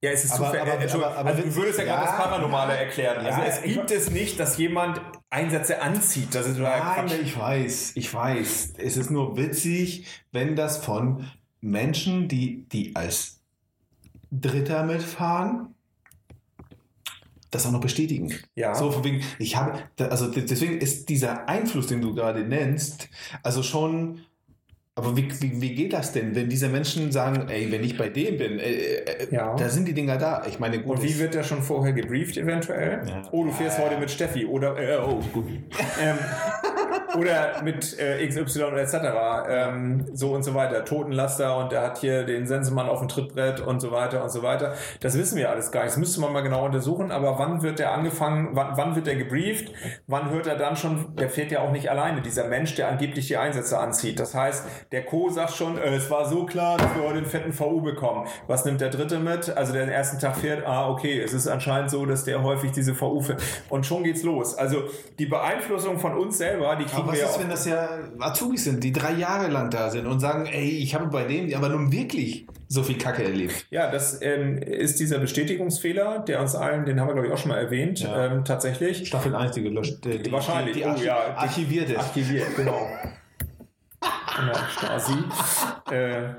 Ja, 0.01 0.11
es 0.11 0.23
ist 0.23 0.31
Aber- 0.31 0.45
zufällig. 0.45 0.61
aber- 0.61 0.81
Entschuldigung, 0.81 1.11
aber- 1.11 1.19
aber 1.19 1.29
also 1.31 1.41
du 1.43 1.55
würdest 1.55 1.79
ja, 1.79 1.85
gerade 1.85 2.05
ja. 2.05 2.11
das 2.11 2.17
Paranormale 2.23 2.77
erklären. 2.77 3.17
Also 3.25 3.41
Ja, 3.41 3.45
es 3.47 3.63
ich- 3.65 3.73
gibt 3.73 3.91
es 3.91 4.09
nicht, 4.11 4.39
dass 4.39 4.57
jemand 4.57 5.01
Einsätze 5.29 5.81
anzieht. 5.81 6.33
Das 6.33 6.47
ist 6.47 6.57
Nein, 6.57 6.81
Quatsch. 6.81 7.13
ich 7.21 7.37
weiß, 7.37 7.91
ich 7.95 8.13
weiß. 8.13 8.73
Es 8.77 8.95
ist 8.97 9.11
nur 9.11 9.35
witzig, 9.35 10.07
wenn 10.31 10.55
das 10.55 10.77
von 10.85 11.25
Menschen, 11.61 12.29
die, 12.29 12.65
die 12.69 12.95
als 12.95 13.41
Dritter 14.31 14.83
mitfahren, 14.83 15.75
das 17.51 17.65
auch 17.65 17.71
noch 17.71 17.81
bestätigen. 17.81 18.33
Ja. 18.55 18.75
So 18.75 18.91
von 18.91 19.03
wegen, 19.03 19.21
ich 19.39 19.55
habe, 19.57 19.79
also 19.97 20.29
de- 20.31 20.45
deswegen 20.45 20.77
ist 20.79 21.09
dieser 21.09 21.49
Einfluss, 21.49 21.87
den 21.87 21.99
du 22.01 22.13
gerade 22.13 22.43
nennst, 22.45 23.09
also 23.43 23.63
schon. 23.63 24.21
Aber 24.99 25.15
wie, 25.15 25.29
wie, 25.41 25.61
wie 25.61 25.73
geht 25.75 25.93
das 25.93 26.11
denn, 26.11 26.35
wenn 26.35 26.49
diese 26.49 26.67
Menschen 26.67 27.11
sagen, 27.11 27.47
ey, 27.49 27.71
wenn 27.71 27.83
ich 27.83 27.97
bei 27.97 28.09
dem 28.09 28.37
bin, 28.37 28.59
äh, 28.59 28.71
äh, 28.71 29.27
Ja. 29.31 29.55
da 29.55 29.69
sind 29.69 29.87
die 29.87 29.93
Dinger 29.93 30.17
da. 30.17 30.43
Ich 30.47 30.59
meine, 30.59 30.79
gut. 30.79 30.97
Und 30.97 31.03
wie 31.03 31.17
wird 31.19 31.33
der 31.33 31.43
schon 31.43 31.61
vorher 31.61 31.93
gebrieft 31.93 32.35
eventuell? 32.37 33.01
Ja. 33.07 33.21
Oh, 33.31 33.43
du 33.45 33.51
fährst 33.51 33.79
Ja, 33.79 33.85
heute 33.85 33.97
mit 33.97 34.11
Steffi 34.11 34.45
oder 34.45 34.77
äh, 34.77 34.97
oh, 34.97 35.19
gut. 35.33 35.45
ähm, 36.01 36.17
oder 37.17 37.61
mit 37.63 37.97
äh, 37.99 38.25
XY 38.27 38.61
etc. 38.77 38.95
Ähm, 39.49 40.05
so 40.13 40.33
und 40.33 40.43
so 40.43 40.53
weiter. 40.53 40.85
Totenlaster 40.85 41.57
und 41.57 41.71
der 41.71 41.81
hat 41.81 41.97
hier 41.97 42.23
den 42.23 42.47
Sensemann 42.47 42.87
auf 42.87 42.99
dem 42.99 43.07
Trittbrett 43.07 43.59
und 43.59 43.79
so 43.79 43.91
weiter 43.91 44.23
und 44.23 44.29
so 44.29 44.43
weiter. 44.43 44.73
Das 44.99 45.17
wissen 45.17 45.37
wir 45.37 45.49
alles 45.49 45.71
gar 45.71 45.83
nicht. 45.83 45.91
Das 45.91 45.97
müsste 45.97 46.21
man 46.21 46.33
mal 46.33 46.41
genau 46.41 46.65
untersuchen. 46.65 47.11
Aber 47.11 47.39
wann 47.39 47.61
wird 47.61 47.79
der 47.79 47.93
angefangen? 47.93 48.49
Wann, 48.53 48.77
wann 48.77 48.95
wird 48.95 49.07
der 49.07 49.15
gebrieft? 49.15 49.71
Wann 50.07 50.29
hört 50.29 50.47
er 50.47 50.55
dann 50.55 50.75
schon? 50.75 51.15
Der 51.15 51.29
fährt 51.29 51.51
ja 51.51 51.61
auch 51.61 51.71
nicht 51.71 51.89
alleine. 51.89 52.21
Dieser 52.21 52.47
Mensch, 52.47 52.75
der 52.75 52.89
angeblich 52.89 53.27
die 53.27 53.37
Einsätze 53.37 53.79
anzieht. 53.79 54.19
Das 54.19 54.35
heißt, 54.35 54.65
der 54.91 55.03
Co 55.05 55.29
sagt 55.29 55.51
schon, 55.51 55.77
äh, 55.77 55.95
es 55.95 56.09
war 56.09 56.25
so 56.25 56.45
klar, 56.45 56.77
dass 56.77 56.95
wir 56.95 57.03
heute 57.03 57.21
den 57.21 57.25
fetten 57.25 57.53
VU 57.53 57.81
bekommen. 57.81 58.27
Was 58.47 58.65
nimmt 58.65 58.81
der 58.81 58.89
Dritte 58.89 59.19
mit? 59.19 59.55
Also 59.55 59.73
der 59.73 59.85
den 59.85 59.93
ersten 59.93 60.19
Tag 60.19 60.37
fährt, 60.37 60.65
ah, 60.65 60.89
okay, 60.89 61.19
es 61.19 61.33
ist 61.33 61.47
anscheinend 61.47 61.89
so, 61.89 62.05
dass 62.05 62.23
der 62.23 62.43
häufig 62.43 62.71
diese 62.71 62.99
VU 62.99 63.21
fährt. 63.21 63.41
Und 63.69 63.85
schon 63.85 64.03
geht's 64.03 64.23
los. 64.23 64.55
Also 64.55 64.83
die 65.17 65.25
Beeinflussung 65.25 65.99
von 65.99 66.17
uns 66.17 66.37
selber, 66.37 66.75
die 66.75 66.85
kriegen 66.99 67.09
Aber 67.09 67.11
was 67.11 67.15
wir 67.17 67.23
ja 67.25 67.29
ist, 67.29 67.39
wenn 67.39 67.49
das 67.49 67.65
ja 67.65 67.89
Azubis 68.19 68.63
sind, 68.63 68.83
die 68.83 68.91
drei 68.91 69.13
Jahre 69.13 69.47
lang 69.49 69.69
da 69.69 69.89
sind 69.89 70.05
und 70.07 70.19
sagen, 70.19 70.45
ey, 70.45 70.69
ich 70.69 70.93
habe 70.95 71.07
bei 71.07 71.23
dem 71.23 71.53
aber 71.53 71.69
nun 71.69 71.91
wirklich 71.91 72.45
so 72.67 72.83
viel 72.83 72.97
Kacke 72.97 73.23
erlebt. 73.23 73.65
Ja, 73.71 73.89
das 73.89 74.21
ähm, 74.21 74.57
ist 74.59 74.99
dieser 74.99 75.17
Bestätigungsfehler, 75.19 76.19
der 76.19 76.39
uns 76.41 76.53
allen, 76.55 76.85
den 76.85 76.99
haben 76.99 77.07
wir 77.07 77.13
glaube 77.13 77.27
ich 77.27 77.33
auch 77.33 77.37
schon 77.39 77.49
mal 77.49 77.57
erwähnt, 77.57 77.99
Ja. 78.01 78.25
ähm, 78.27 78.45
tatsächlich. 78.45 79.07
Staffel 79.07 79.35
1, 79.35 79.53
die 79.55 79.63
gelöscht. 79.63 80.05
äh, 80.05 80.19
Die, 80.19 80.31
Wahrscheinlich, 80.31 80.73
Die, 80.73 80.79
die 80.81 80.85
oh 80.85 80.89
archi 80.89 81.05
ja, 81.05 81.29
die- 81.29 81.37
archiviert 81.37 81.89
ist. 81.89 81.97
Archiviert, 81.97 82.55
genau. 82.55 82.87
genau, 84.39 84.53
Stasi. 84.77 85.13
Äh, 85.91 86.33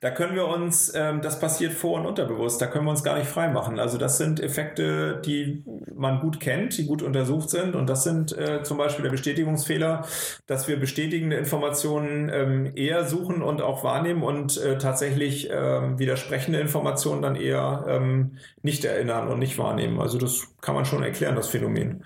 da 0.00 0.10
können 0.10 0.34
wir 0.34 0.46
uns, 0.46 0.92
ähm, 0.94 1.20
das 1.20 1.40
passiert 1.40 1.72
vor- 1.72 1.98
und 2.00 2.06
unterbewusst, 2.06 2.60
da 2.60 2.66
können 2.66 2.84
wir 2.84 2.90
uns 2.90 3.02
gar 3.02 3.18
nicht 3.18 3.28
frei 3.28 3.48
machen. 3.48 3.78
Also 3.78 3.98
das 3.98 4.18
sind 4.18 4.40
Effekte, 4.40 5.20
die 5.24 5.64
man 5.94 6.20
gut 6.20 6.40
kennt, 6.40 6.76
die 6.78 6.86
gut 6.86 7.02
untersucht 7.02 7.50
sind 7.50 7.74
und 7.74 7.88
das 7.88 8.04
sind 8.04 8.36
äh, 8.36 8.62
zum 8.62 8.78
Beispiel 8.78 9.02
der 9.02 9.10
Bestätigungsfehler, 9.10 10.06
dass 10.46 10.68
wir 10.68 10.78
bestätigende 10.78 11.36
Informationen 11.36 12.30
ähm, 12.32 12.72
eher 12.76 13.04
suchen 13.04 13.42
und 13.42 13.62
auch 13.62 13.84
wahrnehmen 13.84 14.22
und 14.22 14.56
äh, 14.58 14.78
tatsächlich 14.78 15.48
ähm, 15.50 15.98
widersprechende 15.98 16.60
Informationen 16.60 17.22
dann 17.22 17.36
eher 17.36 17.84
ähm, 17.88 18.38
nicht 18.62 18.84
erinnern 18.84 19.28
und 19.28 19.38
nicht 19.38 19.58
wahrnehmen. 19.58 20.00
Also 20.00 20.18
das 20.18 20.48
kann 20.60 20.74
man 20.74 20.84
schon 20.84 21.02
erklären, 21.02 21.36
das 21.36 21.48
Phänomen. 21.48 22.04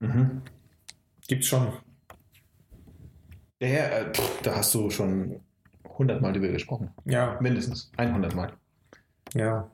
Mhm. 0.00 0.42
Gibt's 1.28 1.46
schon. 1.46 1.72
Ja, 3.60 3.68
äh, 3.68 4.12
da 4.42 4.56
hast 4.56 4.74
du 4.74 4.90
schon 4.90 5.41
100 6.02 6.20
Mal 6.22 6.32
drüber 6.32 6.48
gesprochen. 6.48 6.90
Ja, 7.04 7.38
Mindestens 7.40 7.90
100 7.96 8.34
Mal. 8.34 8.52
ja. 9.34 9.68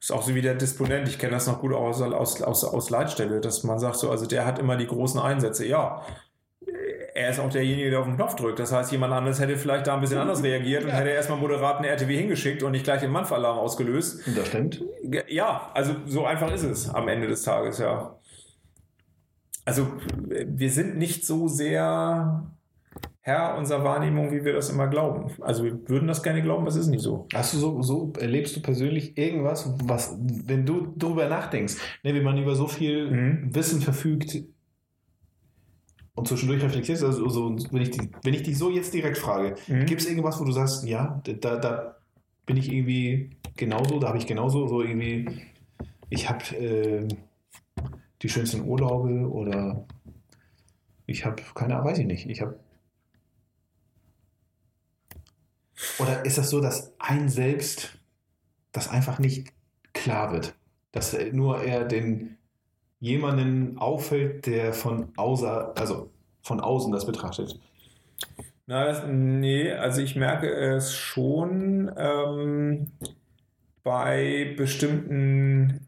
Ist 0.00 0.12
auch 0.12 0.22
so 0.22 0.32
wie 0.32 0.42
der 0.42 0.54
Disponent. 0.54 1.08
Ich 1.08 1.18
kenne 1.18 1.32
das 1.32 1.48
noch 1.48 1.60
gut 1.60 1.72
aus, 1.72 2.00
aus, 2.00 2.40
aus, 2.40 2.64
aus 2.64 2.88
Leitstelle, 2.88 3.40
dass 3.40 3.64
man 3.64 3.80
sagt 3.80 3.96
so, 3.96 4.10
also 4.12 4.26
der 4.26 4.46
hat 4.46 4.60
immer 4.60 4.76
die 4.76 4.86
großen 4.86 5.18
Einsätze. 5.18 5.66
Ja, 5.66 6.02
er 7.14 7.30
ist 7.30 7.40
auch 7.40 7.50
derjenige, 7.50 7.90
der 7.90 7.98
auf 7.98 8.06
den 8.06 8.14
Knopf 8.14 8.36
drückt. 8.36 8.60
Das 8.60 8.70
heißt, 8.70 8.92
jemand 8.92 9.12
anderes 9.12 9.40
hätte 9.40 9.56
vielleicht 9.56 9.88
da 9.88 9.94
ein 9.94 10.00
bisschen 10.00 10.18
anders 10.18 10.40
reagiert 10.44 10.84
und 10.84 10.90
hätte 10.90 11.08
erstmal 11.10 11.38
moderaten 11.38 11.84
RTW 11.84 12.16
hingeschickt 12.16 12.62
und 12.62 12.70
nicht 12.70 12.84
gleich 12.84 13.00
den 13.00 13.10
Manfalarm 13.10 13.58
ausgelöst. 13.58 14.24
Und 14.28 14.38
das 14.38 14.46
stimmt. 14.46 14.84
Ja, 15.26 15.72
also 15.74 15.96
so 16.06 16.24
einfach 16.24 16.52
ist 16.52 16.62
es 16.62 16.88
am 16.88 17.08
Ende 17.08 17.26
des 17.26 17.42
Tages, 17.42 17.78
ja. 17.78 18.16
Also 19.64 19.88
wir 20.28 20.70
sind 20.70 20.96
nicht 20.96 21.26
so 21.26 21.48
sehr 21.48 22.46
Herr 23.28 23.58
unserer 23.58 23.84
Wahrnehmung, 23.84 24.32
wie 24.32 24.42
wir 24.42 24.54
das 24.54 24.70
immer 24.70 24.86
glauben. 24.86 25.30
Also 25.42 25.62
wir 25.62 25.86
würden 25.86 26.08
das 26.08 26.22
gerne 26.22 26.40
glauben, 26.42 26.62
aber 26.62 26.70
es 26.70 26.76
ist 26.76 26.86
nicht 26.86 27.02
so. 27.02 27.26
Hast 27.34 27.52
du 27.52 27.58
so, 27.58 27.82
so 27.82 28.10
erlebst 28.18 28.56
du 28.56 28.62
persönlich 28.62 29.18
irgendwas, 29.18 29.70
was, 29.84 30.16
wenn 30.46 30.64
du 30.64 30.94
darüber 30.96 31.28
nachdenkst, 31.28 31.76
ne, 32.04 32.14
wie 32.14 32.22
man 32.22 32.38
über 32.38 32.54
so 32.56 32.66
viel 32.66 33.10
Mhm. 33.10 33.54
Wissen 33.54 33.82
verfügt 33.82 34.42
und 36.14 36.26
zwischendurch 36.26 36.62
reflektierst, 36.62 37.04
also 37.04 37.28
so, 37.28 37.54
wenn, 37.70 37.82
ich 37.82 37.90
wenn 38.24 38.32
ich 38.32 38.44
dich 38.44 38.56
so 38.56 38.70
jetzt 38.70 38.94
direkt 38.94 39.18
frage, 39.18 39.56
Mhm. 39.68 39.84
gibt 39.84 40.00
es 40.00 40.08
irgendwas, 40.08 40.40
wo 40.40 40.44
du 40.44 40.52
sagst, 40.52 40.88
ja, 40.88 41.20
da, 41.40 41.56
da 41.56 41.96
bin 42.46 42.56
ich 42.56 42.72
irgendwie 42.72 43.30
genauso, 43.58 43.98
da 43.98 44.08
habe 44.08 44.16
ich 44.18 44.26
genauso 44.26 44.66
so 44.68 44.80
irgendwie, 44.80 45.28
ich 46.08 46.30
habe 46.30 46.42
äh, 46.56 47.06
die 48.22 48.28
schönsten 48.30 48.62
Urlaube 48.66 49.28
oder 49.30 49.84
ich 51.04 51.26
habe, 51.26 51.42
keine 51.54 51.74
Ahnung, 51.74 51.88
weiß 51.90 51.98
ich 51.98 52.06
nicht, 52.06 52.26
ich 52.30 52.40
habe 52.40 52.58
Oder 55.98 56.24
ist 56.24 56.38
das 56.38 56.50
so, 56.50 56.60
dass 56.60 56.92
ein 56.98 57.28
selbst 57.28 57.98
das 58.72 58.88
einfach 58.88 59.18
nicht 59.18 59.52
klar 59.92 60.32
wird? 60.32 60.54
Dass 60.92 61.16
nur 61.32 61.62
er 61.62 61.84
den 61.84 62.36
jemanden 63.00 63.78
auffällt, 63.78 64.46
der 64.46 64.72
von 64.72 65.12
außer, 65.16 65.74
also 65.76 66.10
von 66.42 66.60
außen 66.60 66.92
das 66.92 67.06
betrachtet. 67.06 67.58
Na, 68.66 68.84
das, 68.84 69.04
nee, 69.06 69.72
also 69.72 70.02
ich 70.02 70.16
merke 70.16 70.50
es 70.50 70.94
schon 70.94 71.90
ähm, 71.96 72.92
bei 73.82 74.54
bestimmten. 74.56 75.86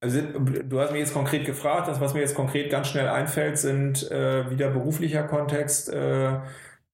Also 0.00 0.20
du 0.22 0.80
hast 0.80 0.92
mich 0.92 1.00
jetzt 1.00 1.12
konkret 1.12 1.44
gefragt, 1.44 1.88
das, 1.88 2.00
was 2.00 2.14
mir 2.14 2.20
jetzt 2.20 2.34
konkret 2.34 2.70
ganz 2.70 2.88
schnell 2.88 3.08
einfällt, 3.08 3.58
sind 3.58 4.10
äh, 4.10 4.48
wieder 4.50 4.70
beruflicher 4.70 5.24
Kontext, 5.24 5.92
äh, 5.92 6.38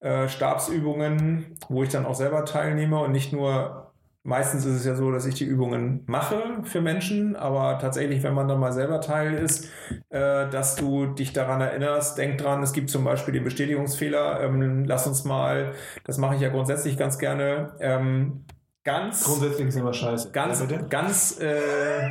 äh, 0.01 0.29
Stabsübungen, 0.29 1.57
wo 1.69 1.83
ich 1.83 1.89
dann 1.91 2.07
auch 2.07 2.15
selber 2.15 2.45
teilnehme 2.45 2.99
und 3.01 3.13
nicht 3.13 3.33
nur. 3.33 3.83
Meistens 4.29 4.65
ist 4.65 4.75
es 4.79 4.85
ja 4.85 4.97
so, 4.97 5.13
dass 5.13 5.25
ich 5.25 5.37
die 5.37 5.45
Übungen 5.45 6.03
mache 6.09 6.59
für 6.65 6.81
Menschen, 6.81 7.37
aber 7.37 7.79
tatsächlich, 7.79 8.25
wenn 8.25 8.35
man 8.35 8.49
dann 8.49 8.59
mal 8.59 8.73
selber 8.73 9.01
Teil 9.01 9.35
ist, 9.35 9.67
äh, 10.09 10.51
dass 10.51 10.75
du 10.75 11.07
dich 11.07 11.33
daran 11.33 11.61
erinnerst, 11.61 12.19
denk 12.19 12.39
dran, 12.39 12.61
es 12.61 12.73
gibt 12.73 12.91
zum 12.91 13.05
Beispiel 13.05 13.33
den 13.35 13.45
Bestätigungsfehler, 13.45 14.41
ähm, 14.41 14.85
lass 14.85 15.07
uns 15.07 15.25
mal, 15.25 15.75
das 16.03 16.19
mache 16.19 16.35
ich 16.35 16.41
ja 16.41 16.49
grundsätzlich 16.49 16.97
ganz 16.97 17.19
gerne, 17.19 17.77
ähm, 17.79 18.45
ganz, 18.83 19.25
Grundsätzlich 19.25 19.69
ist 19.69 19.77
immer 19.77 19.93
scheiße. 19.93 20.33
ganz, 20.33 20.61
Ja, 20.69 20.83
ganz, 20.83 21.39
äh, 21.41 22.11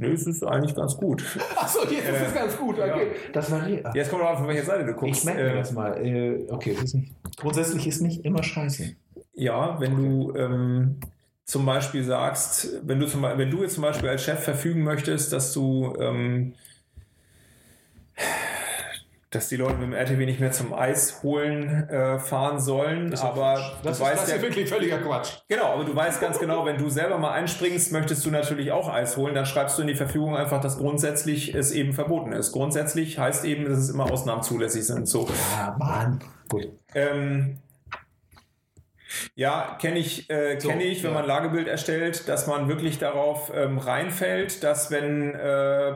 nö, 0.00 0.12
es 0.12 0.26
ist 0.26 0.42
eigentlich 0.42 0.74
ganz 0.74 0.96
gut. 0.96 1.24
Achso, 1.56 1.80
jetzt 1.84 2.08
ist 2.08 2.20
es 2.28 2.32
Äh, 2.32 2.34
ganz 2.34 2.56
gut. 2.56 2.78
ja. 2.78 2.94
Okay. 2.94 3.06
Das 3.32 3.50
war 3.50 3.64
hier. 3.64 3.82
Jetzt 3.94 4.10
kommt 4.10 4.22
drauf, 4.22 4.38
von 4.38 4.48
welcher 4.48 4.64
Seite 4.64 4.84
du 4.84 4.94
guckst. 4.94 5.20
Ich 5.20 5.24
merke 5.24 5.42
mir 5.44 5.50
Äh, 5.50 5.54
das 5.56 5.72
mal. 5.72 6.04
Äh, 6.06 6.46
okay, 6.50 6.72
das 6.74 6.84
ist 6.84 6.94
nicht. 6.94 7.12
Grundsätzlich 7.36 7.86
ist 7.86 8.00
nicht 8.00 8.24
immer 8.24 8.42
scheiße. 8.42 8.94
Ja, 9.34 9.78
wenn 9.80 9.96
du, 9.96 10.34
ähm, 10.36 10.96
zum 11.44 11.66
Beispiel 11.66 12.04
sagst, 12.04 12.80
wenn 12.84 13.00
du, 13.00 13.06
zum, 13.06 13.22
wenn 13.22 13.50
du 13.50 13.62
jetzt 13.62 13.74
zum 13.74 13.82
Beispiel 13.82 14.08
als 14.08 14.22
Chef 14.22 14.38
verfügen 14.40 14.84
möchtest, 14.84 15.32
dass 15.32 15.52
du 15.52 15.94
ähm, 15.98 16.54
dass 19.30 19.48
die 19.48 19.56
Leute 19.56 19.74
mit 19.74 19.84
dem 19.84 19.92
RTW 19.92 20.26
nicht 20.26 20.40
mehr 20.40 20.50
zum 20.50 20.72
Eis 20.74 21.22
holen 21.22 21.88
äh, 21.88 22.18
fahren 22.18 22.58
sollen, 22.58 23.10
Das 23.12 23.20
ist 23.20 23.26
aber 23.26 23.54
Quatsch. 23.54 23.72
du 23.82 23.88
das, 23.88 23.96
ist, 23.96 24.02
weißt 24.02 24.14
das 24.14 24.22
ist 24.24 24.30
ja, 24.30 24.36
ja 24.36 24.42
wirklich 24.42 24.68
völliger 24.68 24.98
Quatsch. 24.98 25.30
genau, 25.48 25.66
aber 25.74 25.84
du 25.84 25.94
weißt 25.94 26.20
ganz 26.20 26.38
genau, 26.40 26.64
wenn 26.66 26.78
du 26.78 26.90
selber 26.90 27.16
mal 27.18 27.30
einspringst, 27.32 27.92
möchtest 27.92 28.26
du 28.26 28.30
natürlich 28.30 28.72
auch 28.72 28.88
Eis 28.92 29.16
holen, 29.16 29.34
dann 29.34 29.46
schreibst 29.46 29.78
du 29.78 29.82
in 29.82 29.88
die 29.88 29.94
Verfügung 29.94 30.36
einfach, 30.36 30.60
dass 30.60 30.78
grundsätzlich 30.78 31.54
es 31.54 31.70
eben 31.70 31.92
verboten 31.92 32.32
ist. 32.32 32.50
Grundsätzlich 32.52 33.18
heißt 33.18 33.44
eben, 33.44 33.66
dass 33.66 33.78
es 33.78 33.88
immer 33.90 34.10
Ausnahmen 34.10 34.42
zulässig 34.42 34.84
sind. 34.84 35.06
So. 35.06 35.28
Ja, 35.56 35.76
Mann. 35.78 36.18
Gut. 36.48 36.68
Ähm, 36.94 37.58
ja, 39.34 39.76
kenne 39.80 39.98
ich, 39.98 40.30
äh, 40.30 40.58
So, 40.58 40.68
kenne 40.68 40.84
ich, 40.84 41.02
wenn 41.02 41.12
ja. 41.12 41.18
man 41.18 41.26
Lagebild 41.26 41.68
erstellt, 41.68 42.28
dass 42.28 42.46
man 42.46 42.68
wirklich 42.68 42.98
darauf 42.98 43.52
ähm, 43.54 43.78
reinfällt, 43.78 44.62
dass 44.62 44.90
wenn 44.90 45.34
äh, 45.34 45.92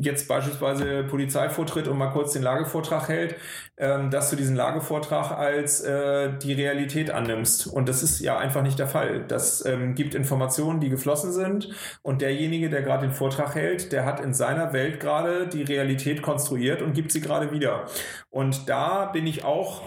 jetzt 0.00 0.28
beispielsweise 0.28 1.04
Polizei 1.04 1.48
vortritt 1.48 1.88
und 1.88 1.98
mal 1.98 2.10
kurz 2.10 2.32
den 2.32 2.42
Lagevortrag 2.42 3.08
hält, 3.08 3.36
ähm, 3.76 4.10
dass 4.10 4.30
du 4.30 4.36
diesen 4.36 4.56
Lagevortrag 4.56 5.30
als 5.32 5.80
äh, 5.80 6.36
die 6.38 6.52
Realität 6.52 7.10
annimmst. 7.10 7.66
Und 7.66 7.88
das 7.88 8.02
ist 8.02 8.20
ja 8.20 8.38
einfach 8.38 8.62
nicht 8.62 8.78
der 8.78 8.88
Fall. 8.88 9.24
Das 9.26 9.64
ähm, 9.64 9.94
gibt 9.94 10.14
Informationen, 10.14 10.80
die 10.80 10.88
geflossen 10.88 11.32
sind 11.32 11.68
und 12.02 12.20
derjenige, 12.22 12.70
der 12.70 12.82
gerade 12.82 13.06
den 13.06 13.14
Vortrag 13.14 13.54
hält, 13.54 13.92
der 13.92 14.04
hat 14.04 14.20
in 14.20 14.34
seiner 14.34 14.72
Welt 14.72 15.00
gerade 15.00 15.46
die 15.46 15.62
Realität 15.62 16.22
konstruiert 16.22 16.82
und 16.82 16.92
gibt 16.92 17.12
sie 17.12 17.20
gerade 17.20 17.52
wieder. 17.52 17.86
Und 18.30 18.68
da 18.68 19.06
bin 19.06 19.26
ich 19.26 19.44
auch 19.44 19.82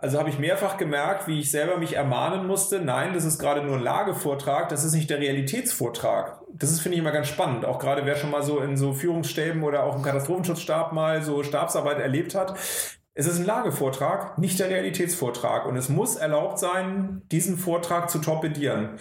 also 0.00 0.18
habe 0.18 0.30
ich 0.30 0.38
mehrfach 0.38 0.78
gemerkt, 0.78 1.28
wie 1.28 1.40
ich 1.40 1.50
selber 1.50 1.76
mich 1.76 1.94
ermahnen 1.94 2.46
musste, 2.46 2.80
nein, 2.80 3.12
das 3.12 3.24
ist 3.24 3.38
gerade 3.38 3.62
nur 3.62 3.76
ein 3.76 3.82
Lagevortrag, 3.82 4.68
das 4.70 4.84
ist 4.84 4.94
nicht 4.94 5.10
der 5.10 5.18
Realitätsvortrag. 5.18 6.40
Das 6.52 6.70
ist, 6.70 6.80
finde 6.80 6.96
ich, 6.96 7.00
immer 7.00 7.12
ganz 7.12 7.28
spannend. 7.28 7.64
Auch 7.64 7.78
gerade 7.78 8.06
wer 8.06 8.16
schon 8.16 8.30
mal 8.30 8.42
so 8.42 8.60
in 8.60 8.76
so 8.76 8.92
Führungsstäben 8.92 9.62
oder 9.62 9.84
auch 9.84 9.96
im 9.96 10.02
Katastrophenschutzstab 10.02 10.92
mal 10.92 11.22
so 11.22 11.42
Stabsarbeit 11.42 11.98
erlebt 11.98 12.34
hat. 12.34 12.58
Es 13.12 13.26
ist 13.26 13.38
ein 13.38 13.44
Lagevortrag, 13.44 14.38
nicht 14.38 14.58
der 14.58 14.70
Realitätsvortrag. 14.70 15.66
Und 15.66 15.76
es 15.76 15.88
muss 15.88 16.16
erlaubt 16.16 16.58
sein, 16.58 17.22
diesen 17.30 17.58
Vortrag 17.58 18.08
zu 18.08 18.18
torpedieren. 18.20 18.98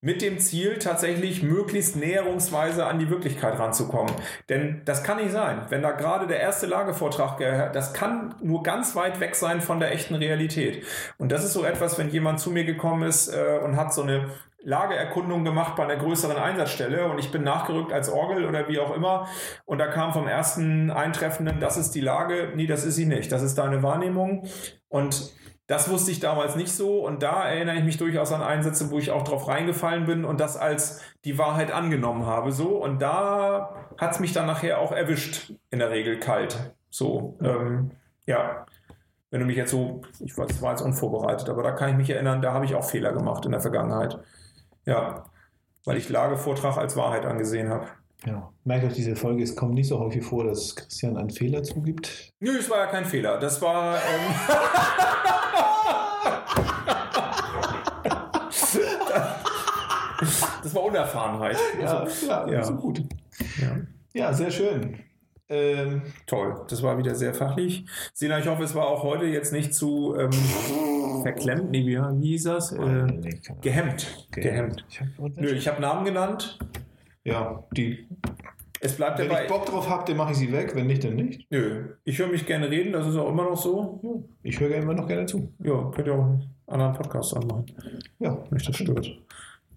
Mit 0.00 0.22
dem 0.22 0.38
Ziel, 0.38 0.78
tatsächlich 0.78 1.42
möglichst 1.42 1.96
näherungsweise 1.96 2.86
an 2.86 3.00
die 3.00 3.10
Wirklichkeit 3.10 3.58
ranzukommen. 3.58 4.12
Denn 4.48 4.82
das 4.84 5.02
kann 5.02 5.16
nicht 5.16 5.32
sein. 5.32 5.62
Wenn 5.70 5.82
da 5.82 5.90
gerade 5.90 6.28
der 6.28 6.38
erste 6.38 6.66
Lagevortrag, 6.66 7.36
ge- 7.38 7.70
das 7.72 7.92
kann 7.94 8.36
nur 8.40 8.62
ganz 8.62 8.94
weit 8.94 9.18
weg 9.18 9.34
sein 9.34 9.60
von 9.60 9.80
der 9.80 9.90
echten 9.90 10.14
Realität. 10.14 10.84
Und 11.18 11.32
das 11.32 11.44
ist 11.44 11.52
so 11.52 11.64
etwas, 11.64 11.98
wenn 11.98 12.10
jemand 12.10 12.38
zu 12.38 12.52
mir 12.52 12.64
gekommen 12.64 13.08
ist 13.08 13.26
äh, 13.26 13.58
und 13.64 13.76
hat 13.76 13.92
so 13.92 14.02
eine 14.02 14.26
Lageerkundung 14.62 15.44
gemacht 15.44 15.74
bei 15.74 15.84
einer 15.84 15.96
größeren 15.96 16.36
Einsatzstelle 16.36 17.06
und 17.10 17.18
ich 17.18 17.30
bin 17.32 17.42
nachgerückt 17.42 17.92
als 17.92 18.08
Orgel 18.08 18.44
oder 18.44 18.68
wie 18.68 18.80
auch 18.80 18.94
immer 18.94 19.28
und 19.64 19.78
da 19.78 19.86
kam 19.86 20.12
vom 20.12 20.26
ersten 20.26 20.90
Eintreffenden, 20.90 21.60
das 21.60 21.76
ist 21.76 21.92
die 21.94 22.00
Lage, 22.00 22.52
nee, 22.56 22.66
das 22.66 22.84
ist 22.84 22.96
sie 22.96 23.06
nicht, 23.06 23.30
das 23.30 23.42
ist 23.42 23.56
deine 23.56 23.84
Wahrnehmung 23.84 24.46
und 24.88 25.32
das 25.68 25.90
wusste 25.90 26.10
ich 26.10 26.18
damals 26.18 26.56
nicht 26.56 26.72
so 26.72 27.06
und 27.06 27.22
da 27.22 27.46
erinnere 27.46 27.76
ich 27.76 27.84
mich 27.84 27.98
durchaus 27.98 28.32
an 28.32 28.42
Einsätze, 28.42 28.90
wo 28.90 28.98
ich 28.98 29.10
auch 29.10 29.22
drauf 29.22 29.48
reingefallen 29.48 30.06
bin 30.06 30.24
und 30.24 30.40
das 30.40 30.56
als 30.56 31.02
die 31.26 31.36
Wahrheit 31.36 31.70
angenommen 31.70 32.24
habe. 32.24 32.52
So 32.52 32.82
und 32.82 33.00
da 33.00 33.76
hat 33.98 34.12
es 34.12 34.18
mich 34.18 34.32
dann 34.32 34.46
nachher 34.46 34.80
auch 34.80 34.92
erwischt, 34.92 35.52
in 35.70 35.78
der 35.78 35.90
Regel 35.90 36.18
kalt. 36.18 36.74
So, 36.88 37.38
ähm, 37.42 37.90
ja. 38.26 38.66
Wenn 39.30 39.40
du 39.40 39.46
mich 39.46 39.56
jetzt 39.56 39.70
so, 39.70 40.00
ich 40.20 40.38
weiß, 40.38 40.62
war 40.62 40.70
jetzt 40.70 40.80
unvorbereitet, 40.80 41.50
aber 41.50 41.62
da 41.62 41.72
kann 41.72 41.90
ich 41.90 41.96
mich 41.96 42.08
erinnern, 42.08 42.40
da 42.40 42.54
habe 42.54 42.64
ich 42.64 42.74
auch 42.74 42.88
Fehler 42.88 43.12
gemacht 43.12 43.44
in 43.44 43.52
der 43.52 43.60
Vergangenheit. 43.60 44.18
Ja, 44.86 45.24
weil 45.84 45.98
ich 45.98 46.08
Lagevortrag 46.08 46.78
als 46.78 46.96
Wahrheit 46.96 47.26
angesehen 47.26 47.68
habe. 47.68 47.88
Genau. 48.24 48.52
Merkt 48.64 48.84
euch 48.84 48.94
diese 48.94 49.14
Folge, 49.14 49.42
es 49.42 49.54
kommt 49.54 49.74
nicht 49.74 49.88
so 49.88 50.00
häufig 50.00 50.24
vor, 50.24 50.44
dass 50.44 50.74
Christian 50.74 51.16
einen 51.16 51.30
Fehler 51.30 51.62
zugibt. 51.62 52.32
Nö, 52.40 52.58
es 52.58 52.68
war 52.68 52.78
ja 52.78 52.86
kein 52.86 53.04
Fehler. 53.04 53.38
Das 53.38 53.62
war. 53.62 53.96
Ähm, 53.96 54.00
das 60.62 60.74
war 60.74 60.82
Unerfahrenheit. 60.82 61.56
Also, 61.80 62.26
ja, 62.26 62.48
ja. 62.48 62.64
so 62.64 62.74
gut. 62.74 63.02
ja. 63.60 63.76
Ja, 64.14 64.32
sehr 64.32 64.50
schön. 64.50 64.98
Ähm, 65.50 66.02
Toll, 66.26 66.66
das 66.68 66.82
war 66.82 66.98
wieder 66.98 67.14
sehr 67.14 67.32
fachlich. 67.32 67.86
Sina, 68.12 68.38
ich 68.38 68.48
hoffe, 68.48 68.64
es 68.64 68.74
war 68.74 68.86
auch 68.86 69.02
heute 69.02 69.24
jetzt 69.26 69.52
nicht 69.52 69.72
zu 69.72 70.14
ähm, 70.18 70.30
verklemmt. 71.22 71.70
Nee, 71.70 71.86
wie, 71.86 71.96
wie 71.96 72.28
hieß 72.30 72.44
das? 72.44 72.72
Äh, 72.72 73.06
gehemmt. 73.62 74.28
Gehemmt. 74.32 74.84
Ich 74.90 75.00
hab, 75.00 75.06
Nö, 75.36 75.50
ich 75.50 75.68
habe 75.68 75.80
Namen 75.80 76.04
genannt. 76.04 76.58
Ja, 77.24 77.62
die, 77.72 78.06
Es 78.80 78.96
bleibt 78.96 79.18
wenn 79.18 79.28
dabei. 79.28 79.42
ich 79.44 79.48
Bock 79.48 79.66
drauf 79.66 79.88
habe, 79.88 80.04
dann 80.06 80.16
mache 80.16 80.32
ich 80.32 80.38
sie 80.38 80.52
weg. 80.52 80.74
Wenn 80.74 80.86
nicht, 80.86 81.04
dann 81.04 81.16
nicht. 81.16 81.46
Nö, 81.50 81.94
ich 82.04 82.18
höre 82.18 82.28
mich 82.28 82.46
gerne 82.46 82.70
reden, 82.70 82.92
das 82.92 83.06
ist 83.06 83.16
auch 83.16 83.28
immer 83.28 83.44
noch 83.44 83.56
so. 83.56 84.26
Ich 84.42 84.58
höre 84.60 84.74
immer 84.76 84.94
noch 84.94 85.06
gerne 85.06 85.26
zu. 85.26 85.52
Ja, 85.62 85.90
könnt 85.94 86.06
ihr 86.08 86.14
auch 86.14 86.24
einen 86.24 86.50
anderen 86.66 86.94
Podcast 86.94 87.36
anmachen, 87.36 87.66
Ja, 88.18 88.38
euch 88.52 88.64
das 88.64 88.76
stört. 88.76 89.10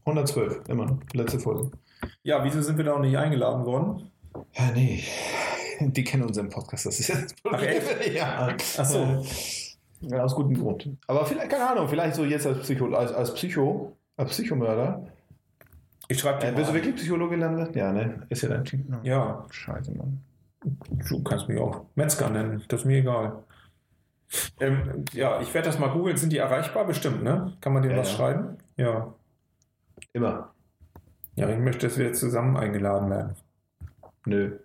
112, 0.06 0.68
immer 0.70 0.86
noch. 0.86 1.00
Letzte 1.14 1.40
Folge. 1.40 1.72
Ja, 2.24 2.44
wieso 2.44 2.62
sind 2.62 2.78
wir 2.78 2.86
da 2.86 2.94
noch 2.94 3.02
nicht 3.02 3.18
eingeladen 3.18 3.66
worden? 3.66 4.10
Ja, 4.54 4.72
nee. 4.74 5.04
Die 5.80 6.04
kennen 6.04 6.24
unseren 6.24 6.50
Podcast, 6.50 6.86
das 6.86 7.00
ist 7.00 7.08
ja 7.08 7.16
das 7.22 7.34
Problem. 7.34 7.82
Ach? 8.00 8.08
Ja. 8.14 8.56
Ach 8.78 8.86
so. 8.86 9.26
Ja, 10.02 10.24
aus 10.24 10.34
gutem 10.36 10.56
Grund. 10.60 10.90
Aber 11.08 11.26
vielleicht, 11.26 11.50
keine 11.50 11.70
Ahnung, 11.70 11.88
vielleicht 11.88 12.16
so 12.16 12.26
jetzt 12.26 12.46
als 12.48 12.60
Psycho, 12.60 12.92
als, 12.94 13.12
als 13.12 13.34
Psycho, 13.34 13.96
als 14.18 14.32
Psychomörder. 14.32 15.08
Ich 16.12 16.20
schreibe 16.20 16.40
dir 16.40 16.48
Äh, 16.48 16.52
bist 16.52 16.70
du 16.70 16.74
wirklich 16.74 16.96
Psychologe 16.96 17.36
gelandet? 17.36 17.74
Ja, 17.76 17.92
ne? 17.94 18.26
Ist 18.30 18.42
ja 18.44 18.50
dein 18.50 18.66
Team. 18.66 18.86
Ja, 19.04 19.46
Scheiße, 19.50 19.92
Mann. 19.98 20.20
du 20.64 21.24
kannst 21.24 21.48
mich 21.48 21.58
auch 21.58 21.86
Metzger 21.96 22.30
nennen, 22.30 22.64
das 22.68 22.82
ist 22.82 22.86
mir 22.86 22.98
egal. 22.98 23.44
Ähm, 24.60 25.06
ja, 25.14 25.42
ich 25.42 25.54
werde 25.54 25.68
das 25.68 25.80
mal 25.80 25.90
googeln. 25.90 26.18
Sind 26.18 26.32
die 26.34 26.38
erreichbar? 26.38 26.86
Bestimmt, 26.86 27.24
ne? 27.24 27.54
Kann 27.62 27.74
man 27.74 27.82
denen 27.82 27.96
Ja, 27.96 28.02
was 28.02 28.12
ja. 28.12 28.18
schreiben? 28.18 28.58
Ja. 28.78 29.14
Immer. 30.14 30.54
Ja, 31.36 31.50
ich 31.50 31.60
möchte, 31.60 31.88
dass 31.88 31.98
wir 31.98 32.12
zusammen 32.14 32.58
eingeladen 32.58 33.10
werden. 33.10 33.36
Nö. 34.26 34.58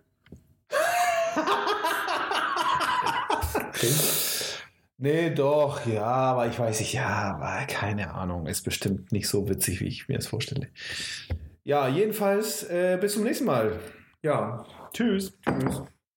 Okay. 3.68 4.25
Nee, 4.98 5.30
doch, 5.30 5.86
ja, 5.86 6.04
aber 6.04 6.46
ich 6.46 6.58
weiß 6.58 6.80
nicht, 6.80 6.94
ja, 6.94 7.06
aber 7.38 7.66
keine 7.66 8.14
Ahnung. 8.14 8.46
Ist 8.46 8.62
bestimmt 8.64 9.12
nicht 9.12 9.28
so 9.28 9.48
witzig, 9.48 9.80
wie 9.80 9.88
ich 9.88 10.08
mir 10.08 10.16
das 10.16 10.26
vorstelle. 10.26 10.68
Ja, 11.64 11.86
jedenfalls, 11.88 12.62
äh, 12.64 12.96
bis 13.00 13.14
zum 13.14 13.24
nächsten 13.24 13.44
Mal. 13.44 13.78
Ja, 14.22 14.64
Tschüss. 14.92 15.38
tschüss. 15.44 15.82